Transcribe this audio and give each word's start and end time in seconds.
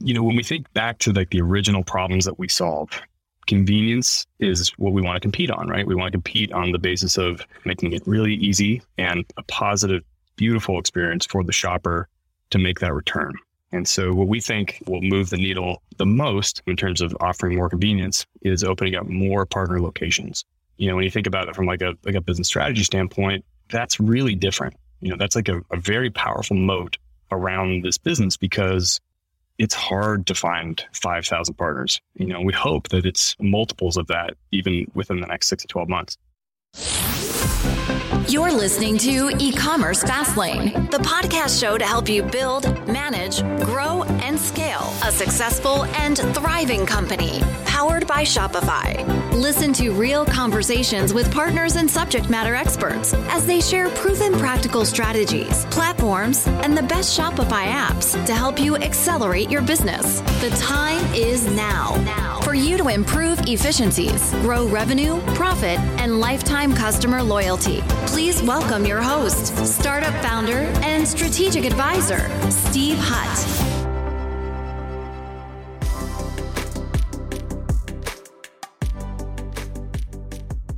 you 0.00 0.14
know, 0.14 0.22
when 0.22 0.36
we 0.36 0.42
think 0.42 0.72
back 0.72 0.98
to 1.00 1.12
like 1.12 1.30
the 1.30 1.40
original 1.40 1.84
problems 1.84 2.24
that 2.24 2.38
we 2.38 2.48
solve, 2.48 2.90
convenience 3.46 4.26
is 4.38 4.70
what 4.78 4.92
we 4.92 5.02
want 5.02 5.16
to 5.16 5.20
compete 5.20 5.50
on, 5.50 5.68
right? 5.68 5.86
We 5.86 5.94
want 5.94 6.12
to 6.12 6.16
compete 6.16 6.52
on 6.52 6.72
the 6.72 6.78
basis 6.78 7.18
of 7.18 7.44
making 7.64 7.92
it 7.92 8.02
really 8.06 8.34
easy 8.34 8.82
and 8.98 9.24
a 9.36 9.42
positive, 9.44 10.02
beautiful 10.36 10.78
experience 10.78 11.26
for 11.26 11.42
the 11.42 11.52
shopper 11.52 12.08
to 12.50 12.58
make 12.58 12.80
that 12.80 12.94
return. 12.94 13.34
And 13.72 13.86
so 13.86 14.12
what 14.12 14.28
we 14.28 14.40
think 14.40 14.82
will 14.86 15.02
move 15.02 15.30
the 15.30 15.36
needle 15.36 15.82
the 15.96 16.06
most 16.06 16.62
in 16.66 16.76
terms 16.76 17.00
of 17.00 17.16
offering 17.20 17.56
more 17.56 17.68
convenience 17.68 18.26
is 18.42 18.64
opening 18.64 18.96
up 18.96 19.06
more 19.06 19.46
partner 19.46 19.80
locations. 19.80 20.44
You 20.76 20.88
know, 20.88 20.96
when 20.96 21.04
you 21.04 21.10
think 21.10 21.26
about 21.26 21.48
it 21.48 21.54
from 21.54 21.66
like 21.66 21.82
a 21.82 21.94
like 22.04 22.14
a 22.14 22.20
business 22.20 22.48
strategy 22.48 22.82
standpoint, 22.82 23.44
that's 23.68 24.00
really 24.00 24.34
different. 24.34 24.74
You 25.00 25.10
know, 25.10 25.16
that's 25.16 25.36
like 25.36 25.48
a, 25.48 25.60
a 25.70 25.76
very 25.76 26.10
powerful 26.10 26.56
moat 26.56 26.98
around 27.30 27.84
this 27.84 27.98
business 27.98 28.36
because 28.36 29.00
it's 29.60 29.74
hard 29.74 30.26
to 30.26 30.34
find 30.34 30.82
5,000 30.94 31.54
partners. 31.54 32.00
You 32.14 32.28
know, 32.28 32.40
we 32.40 32.54
hope 32.54 32.88
that 32.88 33.04
it's 33.04 33.36
multiples 33.38 33.98
of 33.98 34.06
that 34.06 34.38
even 34.52 34.90
within 34.94 35.20
the 35.20 35.26
next 35.26 35.48
six 35.48 35.64
to 35.64 35.68
12 35.68 35.86
months. 35.86 36.16
You're 38.30 38.52
listening 38.52 38.96
to 38.98 39.32
E-commerce 39.40 40.04
Fastlane, 40.04 40.88
the 40.92 40.98
podcast 40.98 41.60
show 41.60 41.76
to 41.76 41.84
help 41.84 42.08
you 42.08 42.22
build, 42.22 42.62
manage, 42.86 43.42
grow, 43.64 44.04
and 44.04 44.38
scale 44.38 44.88
a 45.02 45.10
successful 45.10 45.84
and 45.96 46.16
thriving 46.36 46.86
company 46.86 47.40
powered 47.64 48.06
by 48.06 48.22
Shopify. 48.22 49.04
Listen 49.32 49.72
to 49.72 49.90
real 49.90 50.24
conversations 50.24 51.12
with 51.12 51.32
partners 51.32 51.74
and 51.74 51.90
subject 51.90 52.30
matter 52.30 52.54
experts 52.54 53.14
as 53.30 53.46
they 53.46 53.60
share 53.60 53.88
proven 53.88 54.38
practical 54.38 54.84
strategies, 54.84 55.64
platforms, 55.66 56.46
and 56.62 56.76
the 56.78 56.84
best 56.84 57.18
Shopify 57.18 57.66
apps 57.66 58.12
to 58.26 58.32
help 58.32 58.60
you 58.60 58.76
accelerate 58.76 59.50
your 59.50 59.62
business. 59.62 60.20
The 60.40 60.50
time 60.50 61.04
is 61.14 61.50
now, 61.56 62.00
now 62.04 62.40
for 62.42 62.54
you 62.54 62.76
to 62.76 62.88
improve 62.88 63.38
efficiencies, 63.46 64.30
grow 64.42 64.66
revenue, 64.66 65.20
profit, 65.34 65.78
and 66.00 66.20
lifetime 66.20 66.74
customer 66.74 67.22
loyalty. 67.22 67.80
Please 68.06 68.19
welcome 68.50 68.84
your 68.84 69.00
host, 69.00 69.56
startup 69.64 70.12
founder, 70.22 70.58
and 70.82 71.06
strategic 71.06 71.64
advisor, 71.64 72.28
Steve 72.50 72.98
Hutt. 72.98 73.46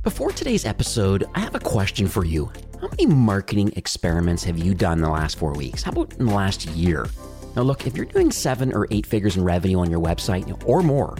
Before 0.03 0.31
today's 0.31 0.65
episode, 0.65 1.25
I 1.33 1.39
have 1.39 1.55
a 1.55 1.59
question 1.59 2.07
for 2.07 2.23
you. 2.23 2.51
How 2.79 2.87
many 2.89 3.07
marketing 3.07 3.73
experiments 3.75 4.43
have 4.43 4.57
you 4.57 4.73
done 4.75 4.99
in 4.99 5.03
the 5.03 5.09
last 5.09 5.37
four 5.37 5.53
weeks? 5.53 5.81
How 5.83 5.91
about 5.91 6.13
in 6.19 6.27
the 6.27 6.33
last 6.33 6.67
year? 6.67 7.07
Now, 7.55 7.63
look, 7.63 7.87
if 7.87 7.97
you're 7.97 8.05
doing 8.05 8.31
seven 8.31 8.71
or 8.73 8.87
eight 8.91 9.05
figures 9.05 9.35
in 9.35 9.43
revenue 9.43 9.79
on 9.79 9.89
your 9.89 10.01
website 10.01 10.63
or 10.67 10.83
more, 10.83 11.17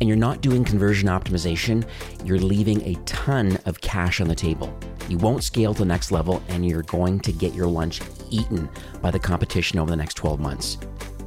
and 0.00 0.08
you're 0.08 0.18
not 0.18 0.40
doing 0.40 0.64
conversion 0.64 1.08
optimization, 1.08 1.86
you're 2.24 2.38
leaving 2.38 2.82
a 2.82 2.94
ton 3.04 3.58
of 3.64 3.80
cash 3.80 4.20
on 4.20 4.28
the 4.28 4.34
table. 4.34 4.76
You 5.08 5.18
won't 5.18 5.44
scale 5.44 5.74
to 5.74 5.80
the 5.80 5.86
next 5.86 6.10
level, 6.12 6.42
and 6.48 6.66
you're 6.66 6.82
going 6.82 7.20
to 7.20 7.32
get 7.32 7.54
your 7.54 7.66
lunch 7.66 8.00
eaten 8.30 8.68
by 9.02 9.10
the 9.10 9.18
competition 9.18 9.78
over 9.78 9.90
the 9.90 9.96
next 9.96 10.14
12 10.14 10.40
months. 10.40 10.78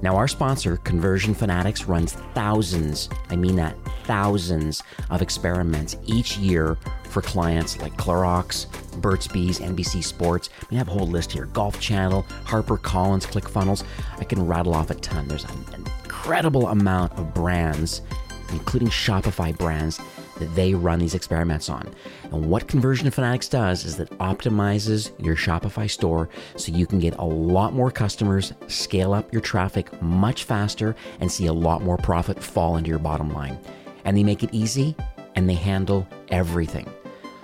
Now, 0.02 0.16
our 0.16 0.28
sponsor, 0.28 0.78
Conversion 0.78 1.34
Fanatics, 1.34 1.86
runs 1.86 2.14
thousands, 2.34 3.10
I 3.30 3.36
mean 3.36 3.56
that, 3.56 3.76
thousands 4.04 4.84
of 5.10 5.22
experiments 5.22 5.98
each 6.06 6.38
year 6.38 6.78
for 7.10 7.22
clients 7.22 7.82
like 7.82 7.98
Clorox, 7.98 8.68
Burt's 9.02 9.28
Bees, 9.28 9.60
NBC 9.60 10.04
Sports. 10.04 10.50
We 10.70 10.78
have 10.78 10.88
a 10.88 10.92
whole 10.92 11.08
list 11.08 11.32
here 11.32 11.46
Golf 11.46 11.80
Channel, 11.80 12.24
HarperCollins, 12.46 13.26
ClickFunnels. 13.26 13.84
I 14.20 14.24
can 14.24 14.46
rattle 14.46 14.76
off 14.76 14.92
a 14.92 14.96
ton. 14.96 15.28
There's 15.28 15.46
an 15.46 15.66
incredible 15.76 16.68
amount 16.68 17.14
of 17.14 17.34
brands, 17.34 18.02
including 18.50 18.90
Shopify 18.90 19.58
brands, 19.58 20.00
that 20.40 20.56
they 20.56 20.74
run 20.74 21.00
these 21.00 21.16
experiments 21.16 21.70
on. 21.70 21.94
And 22.32 22.50
what 22.50 22.68
Conversion 22.68 23.10
Fanatics 23.12 23.48
does 23.48 23.86
is 23.86 23.98
that 23.98 24.10
optimizes 24.20 25.12
your 25.24 25.36
Shopify 25.36 25.90
store 25.90 26.30
so 26.56 26.72
you 26.72 26.86
can 26.86 27.00
get 27.00 27.18
a 27.18 27.24
lot 27.24 27.74
more 27.74 27.92
customers, 27.92 28.54
scale 28.68 29.14
up 29.14 29.32
your 29.32 29.42
traffic 29.42 30.02
much 30.02 30.44
faster, 30.44 30.96
and 31.20 31.32
see 31.32 31.48
a 31.48 31.54
lot 31.54 31.82
more 31.82 31.98
profit 31.98 32.42
fall 32.42 32.78
into 32.78 32.90
your 32.90 33.00
bottom 33.00 33.34
line. 33.34 33.58
And 34.06 34.18
they 34.18 34.24
make 34.24 34.44
it 34.44 34.50
easy 34.54 34.96
and 35.36 35.50
they 35.50 35.56
handle 35.56 36.08
everything. 36.30 36.90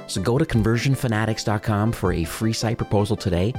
So 0.08 0.22
go 0.22 0.38
to 0.38 0.46
conversionfanatics.com 0.46 1.92
for 1.94 2.14
a 2.14 2.24
free 2.24 2.54
site 2.54 2.78
proposal 2.78 3.16
today 3.16 3.54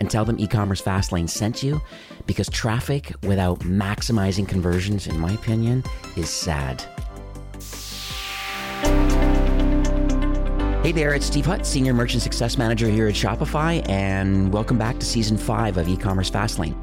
and 0.00 0.10
tell 0.10 0.24
them 0.24 0.38
e-commerce 0.38 0.82
fastlane 0.82 1.28
sent 1.28 1.62
you 1.62 1.80
because 2.26 2.48
traffic 2.50 3.12
without 3.22 3.60
maximizing 3.60 4.46
conversions 4.46 5.06
in 5.06 5.18
my 5.18 5.32
opinion 5.32 5.82
is 6.16 6.28
sad 6.28 6.84
Hey 10.86 10.92
there, 10.92 11.14
it's 11.14 11.26
Steve 11.26 11.46
Hutt, 11.46 11.66
Senior 11.66 11.94
Merchant 11.94 12.22
Success 12.22 12.56
Manager 12.56 12.88
here 12.88 13.08
at 13.08 13.14
Shopify, 13.16 13.84
and 13.88 14.52
welcome 14.52 14.78
back 14.78 15.00
to 15.00 15.04
Season 15.04 15.36
5 15.36 15.78
of 15.78 15.88
E-commerce 15.88 16.30
Fastlane. 16.30 16.76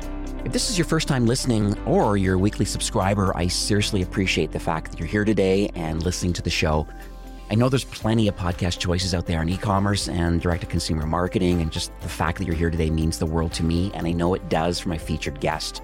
If 0.46 0.52
this 0.52 0.70
is 0.70 0.78
your 0.78 0.84
first 0.84 1.08
time 1.08 1.26
listening 1.26 1.82
or 1.86 2.18
you're 2.18 2.36
a 2.36 2.38
weekly 2.38 2.66
subscriber, 2.66 3.32
I 3.34 3.48
seriously 3.48 4.02
appreciate 4.02 4.52
the 4.52 4.60
fact 4.60 4.92
that 4.92 5.00
you're 5.00 5.08
here 5.08 5.24
today 5.24 5.72
and 5.76 6.04
listening 6.04 6.34
to 6.34 6.42
the 6.42 6.50
show. 6.50 6.86
I 7.50 7.56
know 7.56 7.70
there's 7.70 7.86
plenty 7.86 8.28
of 8.28 8.36
podcast 8.36 8.78
choices 8.78 9.16
out 9.16 9.26
there 9.26 9.40
on 9.40 9.48
e-commerce 9.48 10.10
and 10.10 10.42
direct-to-consumer 10.42 11.06
marketing, 11.06 11.62
and 11.62 11.72
just 11.72 11.98
the 12.02 12.10
fact 12.10 12.40
that 12.40 12.46
you're 12.46 12.58
here 12.58 12.70
today 12.70 12.90
means 12.90 13.18
the 13.18 13.26
world 13.26 13.54
to 13.54 13.64
me, 13.64 13.90
and 13.94 14.06
I 14.06 14.12
know 14.12 14.34
it 14.34 14.50
does 14.50 14.82
for 14.82 14.90
my 14.90 14.98
featured 14.98 15.40
guest. 15.40 15.82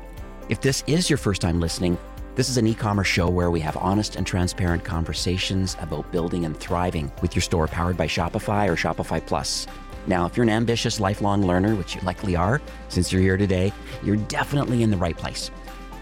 If 0.50 0.59
this 0.59 0.84
is 0.88 1.09
your 1.09 1.16
first 1.16 1.40
time 1.40 1.62
listening, 1.62 1.97
this 2.35 2.50
is 2.50 2.57
an 2.57 2.67
e 2.67 2.73
commerce 2.73 3.07
show 3.07 3.29
where 3.29 3.51
we 3.51 3.59
have 3.59 3.75
honest 3.78 4.16
and 4.16 4.25
transparent 4.25 4.84
conversations 4.84 5.75
about 5.81 6.12
building 6.12 6.45
and 6.45 6.57
thriving 6.57 7.12
with 7.22 7.35
your 7.35 7.41
store 7.41 7.67
powered 7.67 7.97
by 7.97 8.07
Shopify 8.07 8.67
or 8.67 8.75
Shopify 8.75 9.25
Plus. 9.25 9.67
Now, 10.07 10.25
if 10.25 10.38
you're 10.38 10.44
an 10.44 10.50
ambitious 10.50 11.00
lifelong 11.00 11.45
learner, 11.45 11.75
which 11.75 11.95
you 11.95 12.01
likely 12.01 12.35
are 12.35 12.62
since 12.88 13.12
you're 13.12 13.22
here 13.22 13.38
today, 13.38 13.73
you're 14.03 14.16
definitely 14.16 14.84
in 14.84 14.91
the 14.91 14.97
right 14.97 15.18
place. 15.18 15.51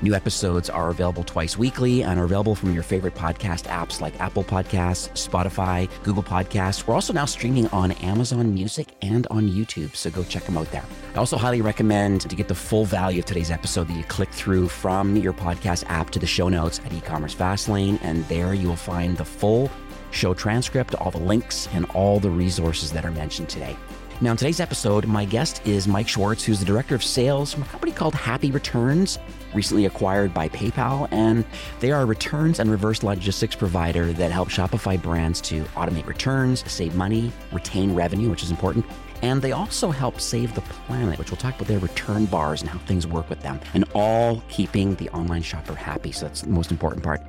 New 0.03 0.13
episodes 0.13 0.69
are 0.69 0.89
available 0.89 1.23
twice 1.23 1.57
weekly 1.57 2.03
and 2.03 2.19
are 2.19 2.25
available 2.25 2.53
from 2.53 2.71
your 2.71 2.83
favorite 2.83 3.15
podcast 3.15 3.63
apps 3.63 3.99
like 3.99 4.19
Apple 4.19 4.43
Podcasts, 4.43 5.09
Spotify, 5.13 5.89
Google 6.03 6.21
Podcasts. 6.21 6.85
We're 6.85 6.93
also 6.93 7.13
now 7.13 7.25
streaming 7.25 7.65
on 7.69 7.93
Amazon 7.93 8.53
Music 8.53 8.89
and 9.01 9.25
on 9.27 9.49
YouTube, 9.49 9.95
so 9.95 10.11
go 10.11 10.23
check 10.23 10.43
them 10.43 10.55
out 10.55 10.69
there. 10.69 10.85
I 11.15 11.17
also 11.17 11.35
highly 11.35 11.61
recommend 11.61 12.21
to 12.21 12.35
get 12.35 12.47
the 12.47 12.53
full 12.53 12.85
value 12.85 13.19
of 13.19 13.25
today's 13.25 13.49
episode 13.49 13.87
that 13.87 13.97
you 13.97 14.03
click 14.03 14.29
through 14.29 14.67
from 14.67 15.15
your 15.15 15.33
podcast 15.33 15.83
app 15.87 16.11
to 16.11 16.19
the 16.19 16.27
show 16.27 16.47
notes 16.47 16.79
at 16.85 16.93
e-commerce 16.93 17.33
fastlane, 17.33 17.97
and 18.03 18.23
there 18.27 18.53
you 18.53 18.67
will 18.67 18.75
find 18.75 19.17
the 19.17 19.25
full 19.25 19.71
show 20.11 20.35
transcript, 20.35 20.93
all 20.93 21.09
the 21.09 21.17
links, 21.17 21.67
and 21.73 21.85
all 21.95 22.19
the 22.19 22.29
resources 22.29 22.91
that 22.91 23.03
are 23.03 23.11
mentioned 23.11 23.49
today. 23.49 23.75
Now, 24.19 24.31
in 24.31 24.37
today's 24.37 24.59
episode, 24.59 25.05
my 25.05 25.25
guest 25.25 25.61
is 25.63 25.87
Mike 25.87 26.07
Schwartz, 26.07 26.43
who's 26.43 26.59
the 26.59 26.65
director 26.65 26.95
of 26.95 27.03
sales 27.03 27.53
from 27.53 27.61
a 27.61 27.67
company 27.67 27.91
called 27.91 28.15
Happy 28.15 28.49
Returns, 28.49 29.19
recently 29.57 29.85
acquired 29.85 30.33
by 30.33 30.47
PayPal. 30.47 31.09
And 31.11 31.43
they 31.81 31.91
are 31.91 32.03
a 32.03 32.05
returns 32.05 32.59
and 32.59 32.71
reverse 32.71 33.03
logistics 33.03 33.55
provider 33.55 34.13
that 34.13 34.31
helps 34.31 34.55
Shopify 34.55 35.01
brands 35.01 35.41
to 35.41 35.63
automate 35.75 36.05
returns, 36.05 36.63
save 36.71 36.95
money, 36.95 37.31
retain 37.51 37.93
revenue, 37.93 38.29
which 38.29 38.43
is 38.43 38.51
important. 38.51 38.85
And 39.23 39.41
they 39.41 39.51
also 39.51 39.89
help 39.89 40.21
save 40.21 40.53
the 40.53 40.61
planet, 40.61 41.17
which 41.17 41.31
we'll 41.31 41.37
talk 41.37 41.55
about 41.55 41.67
their 41.67 41.79
return 41.79 42.25
bars 42.27 42.61
and 42.61 42.69
how 42.69 42.77
things 42.79 43.07
work 43.07 43.29
with 43.29 43.41
them, 43.41 43.59
and 43.73 43.83
all 43.95 44.43
keeping 44.47 44.93
the 44.95 45.09
online 45.09 45.41
shopper 45.41 45.73
happy. 45.73 46.11
So 46.11 46.27
that's 46.27 46.41
the 46.41 46.49
most 46.49 46.69
important 46.69 47.03
part. 47.03 47.21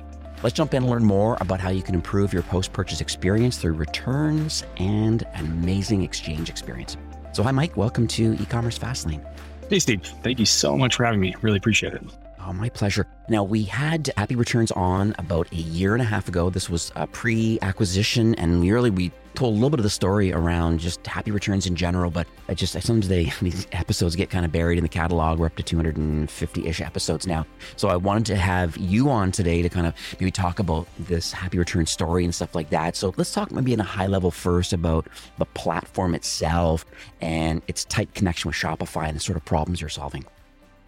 Let's 0.43 0.55
jump 0.55 0.73
in 0.73 0.83
and 0.83 0.91
learn 0.91 1.03
more 1.03 1.35
about 1.41 1.59
how 1.59 1.69
you 1.69 1.81
can 1.81 1.95
improve 1.95 2.31
your 2.31 2.43
post 2.43 2.71
purchase 2.71 3.01
experience 3.01 3.57
through 3.57 3.73
returns 3.73 4.63
and 4.77 5.23
an 5.33 5.45
amazing 5.47 6.03
exchange 6.03 6.49
experience. 6.49 6.95
So, 7.33 7.43
hi, 7.43 7.51
Mike. 7.51 7.75
Welcome 7.75 8.07
to 8.09 8.33
e 8.39 8.45
commerce 8.45 8.77
Fastlane. 8.77 9.25
Hey, 9.69 9.79
Steve. 9.79 10.01
Thank 10.23 10.39
you 10.39 10.45
so 10.45 10.75
much 10.75 10.95
for 10.95 11.05
having 11.05 11.19
me. 11.19 11.35
Really 11.41 11.57
appreciate 11.57 11.93
it. 11.93 12.01
Oh, 12.49 12.53
my 12.53 12.69
pleasure. 12.69 13.05
Now, 13.29 13.43
we 13.43 13.61
had 13.61 14.09
Happy 14.17 14.35
Returns 14.35 14.71
on 14.71 15.13
about 15.19 15.51
a 15.51 15.57
year 15.57 15.93
and 15.93 16.01
a 16.01 16.05
half 16.05 16.27
ago. 16.27 16.49
This 16.49 16.67
was 16.67 16.91
a 16.95 17.05
pre 17.05 17.59
acquisition, 17.61 18.33
and 18.35 18.59
we 18.59 18.71
really 18.71 18.89
we 18.89 19.11
told 19.35 19.51
a 19.51 19.53
little 19.53 19.69
bit 19.69 19.79
of 19.79 19.83
the 19.83 19.89
story 19.91 20.33
around 20.33 20.79
just 20.79 21.05
Happy 21.05 21.29
Returns 21.29 21.67
in 21.67 21.75
general. 21.75 22.09
But 22.09 22.25
I 22.47 22.55
just, 22.55 22.73
sometimes 22.73 23.07
they, 23.07 23.25
these 23.43 23.67
episodes 23.71 24.15
get 24.15 24.31
kind 24.31 24.45
of 24.45 24.51
buried 24.51 24.79
in 24.79 24.83
the 24.83 24.89
catalog. 24.89 25.37
We're 25.37 25.45
up 25.45 25.57
to 25.57 25.63
250 25.63 26.67
ish 26.67 26.81
episodes 26.81 27.27
now. 27.27 27.45
So 27.75 27.87
I 27.87 27.97
wanted 27.97 28.25
to 28.25 28.35
have 28.35 28.75
you 28.77 29.11
on 29.11 29.31
today 29.31 29.61
to 29.61 29.69
kind 29.69 29.85
of 29.85 29.93
maybe 30.19 30.31
talk 30.31 30.57
about 30.57 30.87
this 30.97 31.31
Happy 31.31 31.59
Return 31.59 31.85
story 31.85 32.23
and 32.23 32.33
stuff 32.33 32.55
like 32.55 32.71
that. 32.71 32.95
So 32.95 33.13
let's 33.15 33.31
talk 33.31 33.51
maybe 33.51 33.73
in 33.73 33.79
a 33.79 33.83
high 33.83 34.07
level 34.07 34.31
first 34.31 34.73
about 34.73 35.05
the 35.37 35.45
platform 35.45 36.15
itself 36.15 36.83
and 37.21 37.61
its 37.67 37.85
tight 37.85 38.15
connection 38.15 38.49
with 38.49 38.55
Shopify 38.55 39.07
and 39.07 39.17
the 39.17 39.21
sort 39.21 39.37
of 39.37 39.45
problems 39.45 39.81
you're 39.81 39.89
solving. 39.91 40.25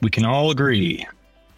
We 0.02 0.10
can 0.10 0.26
all 0.26 0.50
agree 0.50 1.06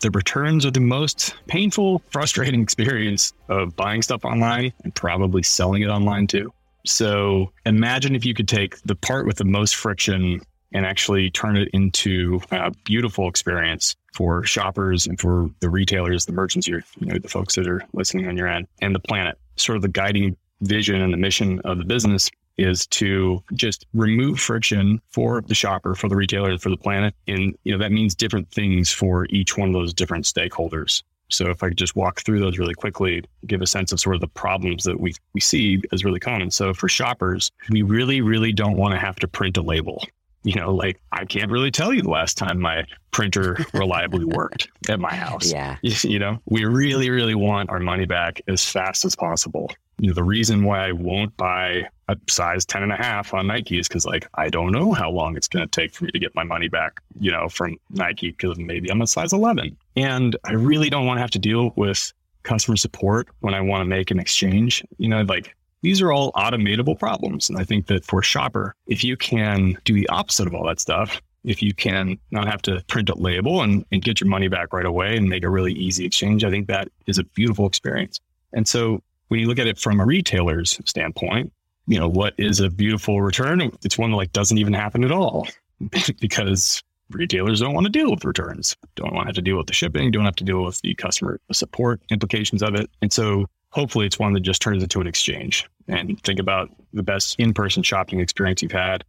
the 0.04 0.12
returns 0.12 0.66
are 0.66 0.72
the 0.72 0.80
most 0.80 1.34
painful, 1.48 2.00
frustrating 2.12 2.62
experience 2.68 3.34
of 3.50 3.76
buying 3.76 4.02
stuff 4.02 4.24
online 4.24 4.72
and 4.84 4.94
probably 4.94 5.42
selling 5.42 5.82
it 5.82 5.88
online 5.88 6.28
too. 6.28 6.54
So 6.86 7.52
imagine 7.66 8.16
if 8.16 8.26
you 8.26 8.34
could 8.34 8.48
take 8.48 8.80
the 8.82 8.96
part 8.96 9.26
with 9.26 9.38
the 9.38 9.46
most 9.46 9.76
friction 9.76 10.42
and 10.74 10.86
actually 10.86 11.32
turn 11.32 11.56
it 11.56 11.70
into 11.74 12.42
a 12.52 12.72
beautiful 12.84 13.30
experience 13.30 13.96
for 14.14 14.44
shoppers 14.44 15.08
and 15.08 15.20
for 15.20 15.50
the 15.62 15.70
retailers, 15.70 16.26
the 16.26 16.34
merchants, 16.34 16.68
you 16.68 16.82
know, 17.00 17.18
the 17.18 17.30
folks 17.30 17.56
that 17.56 17.68
are 17.68 17.82
listening 17.94 18.28
on 18.28 18.36
your 18.36 18.48
end 18.48 18.68
and 18.82 18.94
the 18.94 19.00
planet. 19.00 19.38
Sort 19.56 19.78
of 19.78 19.82
the 19.82 19.88
guiding 19.88 20.36
vision 20.62 21.02
and 21.02 21.14
the 21.14 21.18
mission 21.18 21.60
of 21.62 21.78
the 21.78 21.86
business 21.86 22.30
is 22.58 22.86
to 22.88 23.44
just 23.54 23.86
remove 23.94 24.40
friction 24.40 25.02
for 25.10 25.42
the 25.42 25.56
shopper, 25.56 25.96
for 25.96 26.08
the 26.08 26.16
retailer, 26.16 26.58
for 26.58 26.70
the 26.70 26.78
planet. 26.78 27.16
And, 27.28 27.58
you 27.64 27.72
know, 27.72 27.80
that 27.80 27.92
means 27.92 28.16
different 28.16 28.50
things 28.52 28.92
for 28.92 29.26
each 29.30 29.58
one 29.58 29.70
of 29.70 29.74
those 29.74 29.94
different 29.94 30.26
stakeholders. 30.26 31.04
So 31.30 31.50
if 31.50 31.64
I 31.64 31.70
could 31.70 31.78
just 31.78 31.96
walk 31.96 32.22
through 32.22 32.40
those 32.40 32.60
really 32.60 32.76
quickly, 32.76 33.24
give 33.48 33.62
a 33.62 33.68
sense 33.68 33.92
of 33.92 34.00
sort 34.00 34.16
of 34.16 34.22
the 34.22 34.28
problems 34.28 34.84
that 34.84 35.00
we, 35.00 35.16
we 35.34 35.42
see 35.42 35.82
as 35.92 36.06
really 36.06 36.20
common. 36.20 36.52
So 36.52 36.74
for 36.74 36.88
shoppers, 36.88 37.52
we 37.70 37.82
really, 37.82 38.22
really 38.22 38.54
don't 38.54 38.78
want 38.78 38.94
to 38.94 39.00
have 39.00 39.16
to 39.18 39.28
print 39.28 39.58
a 39.58 39.62
label. 39.62 40.06
You 40.44 40.56
know, 40.56 40.74
like 40.74 41.00
I 41.12 41.26
can't 41.26 41.52
really 41.52 41.72
tell 41.72 41.94
you 41.94 42.02
the 42.02 42.10
last 42.10 42.38
time 42.38 42.60
my 42.60 42.86
printer 43.12 43.58
reliably 43.74 44.26
worked 44.26 44.68
at 44.90 45.00
my 45.00 45.14
house. 45.14 45.52
Yeah. 45.52 45.78
You 46.04 46.20
know, 46.20 46.40
we 46.46 46.66
really, 46.66 47.10
really 47.10 47.36
want 47.36 47.70
our 47.70 47.80
money 47.80 48.06
back 48.06 48.42
as 48.48 48.64
fast 48.66 49.06
as 49.06 49.16
possible 49.16 49.72
you 50.00 50.08
know, 50.10 50.14
the 50.14 50.24
reason 50.24 50.64
why 50.64 50.88
I 50.88 50.92
won't 50.92 51.36
buy 51.38 51.88
a 52.08 52.18
size 52.30 52.66
10 52.66 52.84
and 52.84 52.92
a 52.92 52.96
half 52.96 53.34
on 53.34 53.48
Nike 53.48 53.80
is 53.80 53.88
because 53.88 54.06
like 54.06 54.28
I 54.36 54.50
don't 54.50 54.72
know 54.72 54.92
how 54.92 55.10
long 55.10 55.38
it's 55.38 55.48
going 55.48 55.68
to 55.68 55.72
take 55.72 55.94
for 55.94 56.06
me 56.06 56.12
to 56.12 56.20
get 56.20 56.36
my 56.36 56.44
money 56.44 56.68
back, 56.68 57.00
you 57.20 57.32
know, 57.32 57.48
from 57.48 57.78
Nike 57.90 58.32
because 58.32 58.58
maybe 58.58 58.90
I'm 58.90 59.02
a 59.02 59.08
size 59.08 59.34
11. 59.34 59.78
And 59.96 60.36
I 60.44 60.54
really 60.54 60.90
don't 60.90 61.06
want 61.06 61.18
to 61.18 61.22
have 61.22 61.32
to 61.32 61.40
deal 61.40 61.72
with 61.76 62.12
customer 62.44 62.76
support 62.76 63.30
when 63.40 63.54
I 63.54 63.62
want 63.62 63.82
to 63.82 63.86
make 63.86 64.12
an 64.12 64.20
exchange. 64.20 64.84
You 64.98 65.10
know, 65.10 65.22
like 65.22 65.56
these 65.84 66.02
are 66.02 66.12
all 66.12 66.32
automatable 66.32 66.98
problems. 66.98 67.50
And 67.50 67.60
I 67.60 67.64
think 67.64 67.88
that 67.88 68.06
for 68.06 68.24
shopper, 68.24 68.74
if 68.88 69.04
you 69.04 69.16
can 69.16 69.78
do 69.84 69.94
the 69.94 70.08
opposite 70.10 70.48
of 70.48 70.56
all 70.56 70.66
that 70.66 70.80
stuff, 70.80 71.22
if 71.44 71.62
you 71.62 71.74
can 71.74 72.18
not 72.32 72.48
have 72.48 72.62
to 72.64 72.82
print 72.88 73.10
a 73.10 73.16
label 73.16 73.62
and, 73.62 73.86
and 73.92 74.02
get 74.02 74.22
your 74.22 74.30
money 74.30 74.48
back 74.48 74.72
right 74.72 74.86
away 74.86 75.18
and 75.18 75.28
make 75.28 75.44
a 75.44 75.50
really 75.50 75.74
easy 75.74 76.06
exchange, 76.06 76.46
I 76.46 76.50
think 76.50 76.68
that 76.68 76.88
is 77.06 77.18
a 77.18 77.26
beautiful 77.26 77.68
experience. 77.68 78.20
And 78.54 78.66
so 78.66 79.04
when 79.28 79.42
you 79.42 79.48
look 79.48 79.60
at 79.60 79.68
it 79.68 79.78
from 79.78 80.00
a 80.00 80.06
retailer's 80.06 80.80
standpoint, 80.86 81.52
you 81.86 82.00
know, 82.00 82.08
what 82.08 82.34
is 82.38 82.62
a 82.62 82.70
beautiful 82.70 83.22
return? 83.22 83.60
It's 83.84 83.98
one 83.98 84.12
that 84.12 84.18
like 84.18 84.32
doesn't 84.32 84.58
even 84.58 84.74
happen 84.74 85.04
at 85.04 85.12
all 85.12 85.48
because 86.22 86.82
retailers 87.10 87.60
don't 87.60 87.74
want 87.74 87.86
to 87.86 87.92
deal 87.92 88.10
with 88.10 88.26
returns, 88.26 88.76
don't 88.96 89.14
want 89.14 89.26
to 89.26 89.30
have 89.30 89.36
to 89.36 89.42
deal 89.42 89.58
with 89.58 89.68
the 89.68 89.74
shipping, 89.74 90.12
don't 90.12 90.26
have 90.26 90.36
to 90.38 90.44
deal 90.44 90.64
with 90.64 90.82
the 90.82 90.94
customer 90.96 91.40
support 91.52 92.02
implications 92.10 92.64
of 92.64 92.76
it. 92.76 92.90
And 93.02 93.12
so 93.12 93.48
hopefully 93.70 94.06
it's 94.06 94.20
one 94.20 94.34
that 94.34 94.42
just 94.42 94.62
turns 94.62 94.84
into 94.84 95.02
an 95.02 95.08
exchange 95.08 95.68
and 95.88 96.22
think 96.24 96.40
about 96.40 96.70
the 96.94 97.04
best 97.04 97.36
in-person 97.40 97.84
shopping 97.84 98.20
experience 98.20 98.62
you've 98.62 98.72
had, 98.72 99.04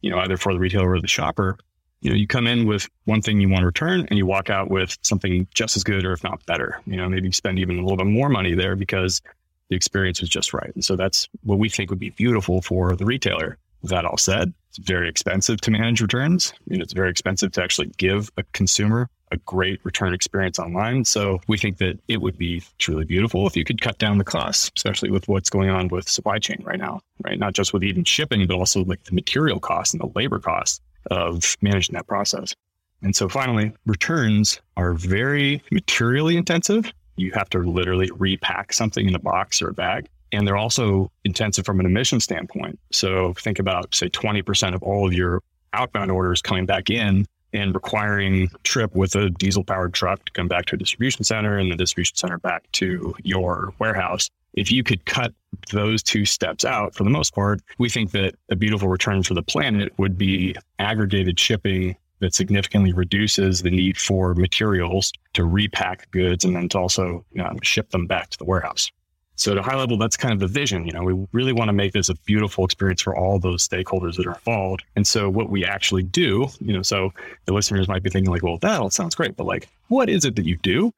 you 0.00 0.10
know, 0.10 0.18
either 0.18 0.36
for 0.36 0.52
the 0.52 0.58
retailer 0.58 0.90
or 0.90 1.00
the 1.00 1.08
shopper. 1.08 1.58
You 2.00 2.10
know, 2.10 2.16
you 2.16 2.26
come 2.26 2.46
in 2.46 2.66
with 2.66 2.88
one 3.04 3.22
thing 3.22 3.40
you 3.40 3.48
want 3.48 3.62
to 3.62 3.66
return 3.66 4.06
and 4.08 4.18
you 4.18 4.26
walk 4.26 4.50
out 4.50 4.70
with 4.70 4.96
something 5.02 5.46
just 5.54 5.76
as 5.76 5.84
good 5.84 6.04
or 6.04 6.12
if 6.12 6.22
not 6.22 6.44
better. 6.46 6.80
You 6.86 6.96
know, 6.96 7.08
maybe 7.08 7.32
spend 7.32 7.58
even 7.58 7.78
a 7.78 7.82
little 7.82 7.96
bit 7.96 8.06
more 8.06 8.28
money 8.28 8.54
there 8.54 8.76
because 8.76 9.22
the 9.70 9.76
experience 9.76 10.20
was 10.20 10.28
just 10.28 10.52
right. 10.52 10.70
And 10.74 10.84
so 10.84 10.96
that's 10.96 11.28
what 11.42 11.58
we 11.58 11.70
think 11.70 11.88
would 11.88 11.98
be 11.98 12.10
beautiful 12.10 12.60
for 12.60 12.94
the 12.94 13.06
retailer. 13.06 13.56
That 13.84 14.04
all 14.04 14.18
said, 14.18 14.52
it's 14.68 14.78
very 14.78 15.08
expensive 15.08 15.60
to 15.62 15.70
manage 15.70 16.00
returns. 16.00 16.52
I 16.54 16.70
mean, 16.70 16.80
it's 16.80 16.92
very 16.92 17.10
expensive 17.10 17.52
to 17.52 17.62
actually 17.62 17.92
give 17.96 18.30
a 18.36 18.42
consumer 18.52 19.08
a 19.30 19.36
great 19.38 19.80
return 19.84 20.14
experience 20.14 20.58
online. 20.58 21.04
So 21.04 21.40
we 21.48 21.58
think 21.58 21.78
that 21.78 21.98
it 22.08 22.20
would 22.20 22.38
be 22.38 22.62
truly 22.78 23.04
beautiful 23.04 23.46
if 23.46 23.56
you 23.56 23.64
could 23.64 23.80
cut 23.80 23.98
down 23.98 24.18
the 24.18 24.24
costs, 24.24 24.70
especially 24.76 25.10
with 25.10 25.26
what's 25.28 25.50
going 25.50 25.70
on 25.70 25.88
with 25.88 26.08
supply 26.08 26.38
chain 26.38 26.62
right 26.64 26.78
now, 26.78 27.00
right? 27.24 27.38
Not 27.38 27.52
just 27.52 27.72
with 27.72 27.82
even 27.82 28.04
shipping, 28.04 28.46
but 28.46 28.54
also 28.54 28.84
like 28.84 29.02
the 29.04 29.14
material 29.14 29.58
costs 29.58 29.92
and 29.92 30.00
the 30.00 30.10
labor 30.14 30.38
costs 30.38 30.80
of 31.10 31.56
managing 31.62 31.94
that 31.94 32.06
process. 32.06 32.54
And 33.02 33.16
so 33.16 33.28
finally, 33.28 33.72
returns 33.86 34.60
are 34.76 34.94
very 34.94 35.62
materially 35.70 36.36
intensive 36.36 36.92
you 37.16 37.32
have 37.32 37.48
to 37.50 37.58
literally 37.58 38.10
repack 38.16 38.72
something 38.72 39.06
in 39.06 39.14
a 39.14 39.18
box 39.18 39.62
or 39.62 39.68
a 39.68 39.74
bag. 39.74 40.08
And 40.34 40.46
they're 40.46 40.56
also 40.56 41.10
intensive 41.24 41.64
from 41.64 41.80
an 41.80 41.86
emission 41.86 42.20
standpoint. 42.20 42.78
So 42.90 43.34
think 43.34 43.58
about, 43.58 43.94
say, 43.94 44.08
20% 44.08 44.74
of 44.74 44.82
all 44.82 45.06
of 45.06 45.12
your 45.12 45.42
outbound 45.72 46.10
orders 46.10 46.42
coming 46.42 46.66
back 46.66 46.90
in 46.90 47.26
and 47.52 47.72
requiring 47.72 48.50
trip 48.64 48.94
with 48.94 49.14
a 49.14 49.30
diesel 49.30 49.64
powered 49.64 49.94
truck 49.94 50.24
to 50.24 50.32
come 50.32 50.48
back 50.48 50.66
to 50.66 50.74
a 50.74 50.78
distribution 50.78 51.24
center 51.24 51.56
and 51.56 51.70
the 51.70 51.76
distribution 51.76 52.16
center 52.16 52.38
back 52.38 52.70
to 52.72 53.14
your 53.22 53.72
warehouse. 53.78 54.28
If 54.54 54.70
you 54.70 54.82
could 54.82 55.04
cut 55.04 55.32
those 55.70 56.02
two 56.02 56.24
steps 56.24 56.64
out 56.64 56.94
for 56.94 57.04
the 57.04 57.10
most 57.10 57.34
part, 57.34 57.60
we 57.78 57.88
think 57.88 58.10
that 58.10 58.34
a 58.50 58.56
beautiful 58.56 58.88
return 58.88 59.22
for 59.22 59.34
the 59.34 59.42
planet 59.42 59.92
would 59.98 60.18
be 60.18 60.56
aggregated 60.78 61.38
shipping 61.38 61.96
that 62.20 62.34
significantly 62.34 62.92
reduces 62.92 63.62
the 63.62 63.70
need 63.70 63.98
for 63.98 64.34
materials 64.34 65.12
to 65.34 65.44
repack 65.44 66.10
goods 66.10 66.44
and 66.44 66.56
then 66.56 66.68
to 66.70 66.78
also 66.78 67.24
you 67.32 67.42
know, 67.42 67.52
ship 67.62 67.90
them 67.90 68.06
back 68.06 68.30
to 68.30 68.38
the 68.38 68.44
warehouse. 68.44 68.90
So 69.36 69.52
at 69.52 69.58
a 69.58 69.62
high 69.62 69.76
level, 69.76 69.98
that's 69.98 70.16
kind 70.16 70.32
of 70.32 70.38
the 70.38 70.46
vision. 70.46 70.86
You 70.86 70.92
know, 70.92 71.02
we 71.02 71.26
really 71.32 71.52
want 71.52 71.68
to 71.68 71.72
make 71.72 71.92
this 71.92 72.08
a 72.08 72.14
beautiful 72.14 72.64
experience 72.64 73.02
for 73.02 73.16
all 73.16 73.38
those 73.38 73.66
stakeholders 73.66 74.16
that 74.16 74.26
are 74.26 74.34
involved. 74.34 74.84
And 74.94 75.06
so 75.06 75.28
what 75.28 75.50
we 75.50 75.64
actually 75.64 76.04
do, 76.04 76.48
you 76.60 76.72
know, 76.72 76.82
so 76.82 77.12
the 77.46 77.52
listeners 77.52 77.88
might 77.88 78.02
be 78.02 78.10
thinking 78.10 78.30
like, 78.30 78.42
well, 78.42 78.58
that 78.58 78.80
all 78.80 78.90
sounds 78.90 79.14
great, 79.14 79.36
but 79.36 79.46
like, 79.46 79.68
what 79.88 80.08
is 80.08 80.24
it 80.24 80.36
that 80.36 80.46
you 80.46 80.56
do? 80.58 80.92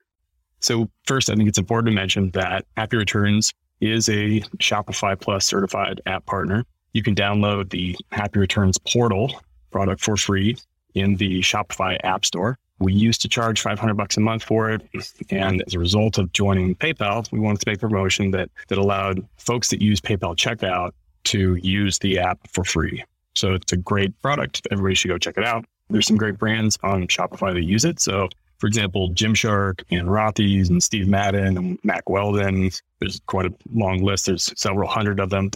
So 0.61 0.89
first, 1.07 1.31
I 1.31 1.35
think 1.35 1.49
it's 1.49 1.59
important 1.59 1.93
to 1.93 1.95
mention 1.95 2.31
that 2.31 2.67
Happy 2.77 2.97
Returns 2.97 3.53
is 3.81 4.09
a 4.09 4.41
Shopify 4.59 5.19
Plus 5.19 5.45
certified 5.45 6.01
app 6.07 6.27
partner. 6.27 6.65
You 6.93 7.03
can 7.03 7.15
download 7.15 7.71
the 7.71 7.97
Happy 8.13 8.39
Returns 8.39 8.79
portal 8.79 9.41
product 9.71 10.01
for 10.01 10.17
free 10.17 10.57
in 10.95 11.17
the 11.17 11.41
Shopify 11.41 11.99
App 12.05 12.25
Store. 12.25 12.59
We 12.79 12.93
used 12.93 13.23
to 13.23 13.29
charge 13.29 13.63
500 13.63 13.95
bucks 13.95 14.17
a 14.17 14.21
month 14.21 14.43
for 14.43 14.71
it. 14.71 14.83
And 15.31 15.63
as 15.67 15.75
a 15.75 15.79
result 15.79 16.19
of 16.19 16.33
joining 16.33 16.75
PayPal, 16.75 17.31
we 17.33 17.39
wanted 17.39 17.61
to 17.61 17.71
make 17.71 17.79
a 17.79 17.81
promotion 17.81 18.31
that, 18.33 18.51
that 18.69 18.79
allowed 18.79 19.27
folks 19.39 19.71
that 19.71 19.81
use 19.81 20.01
PayPal 20.01 20.37
checkout 20.37 20.93
to 21.25 21.57
use 21.57 21.99
the 21.99 22.19
app 22.19 22.39
for 22.53 22.65
free. 22.65 23.03
So 23.35 23.55
it's 23.55 23.73
a 23.73 23.77
great 23.77 24.19
product. 24.21 24.67
Everybody 24.71 24.95
should 24.95 25.09
go 25.09 25.19
check 25.19 25.39
it 25.39 25.45
out. 25.45 25.65
There's 25.89 26.07
some 26.07 26.17
great 26.17 26.39
brands 26.39 26.79
on 26.83 27.07
Shopify 27.07 27.55
that 27.55 27.65
use 27.65 27.85
it. 27.85 28.01
So, 28.01 28.29
for 28.59 28.67
example, 28.67 29.11
Gymshark 29.11 29.83
and 29.91 30.09
Rothy's 30.09 30.69
and 30.69 30.83
Steve 30.83 31.07
Madden 31.07 31.57
and 31.57 31.79
Mack 31.83 32.09
Weldon. 32.09 32.71
There's 33.01 33.21
quite 33.27 33.47
a 33.47 33.55
long 33.73 34.03
list. 34.03 34.27
There's 34.27 34.53
several 34.61 34.89
hundred 34.89 35.21
of 35.21 35.31
them 35.31 35.51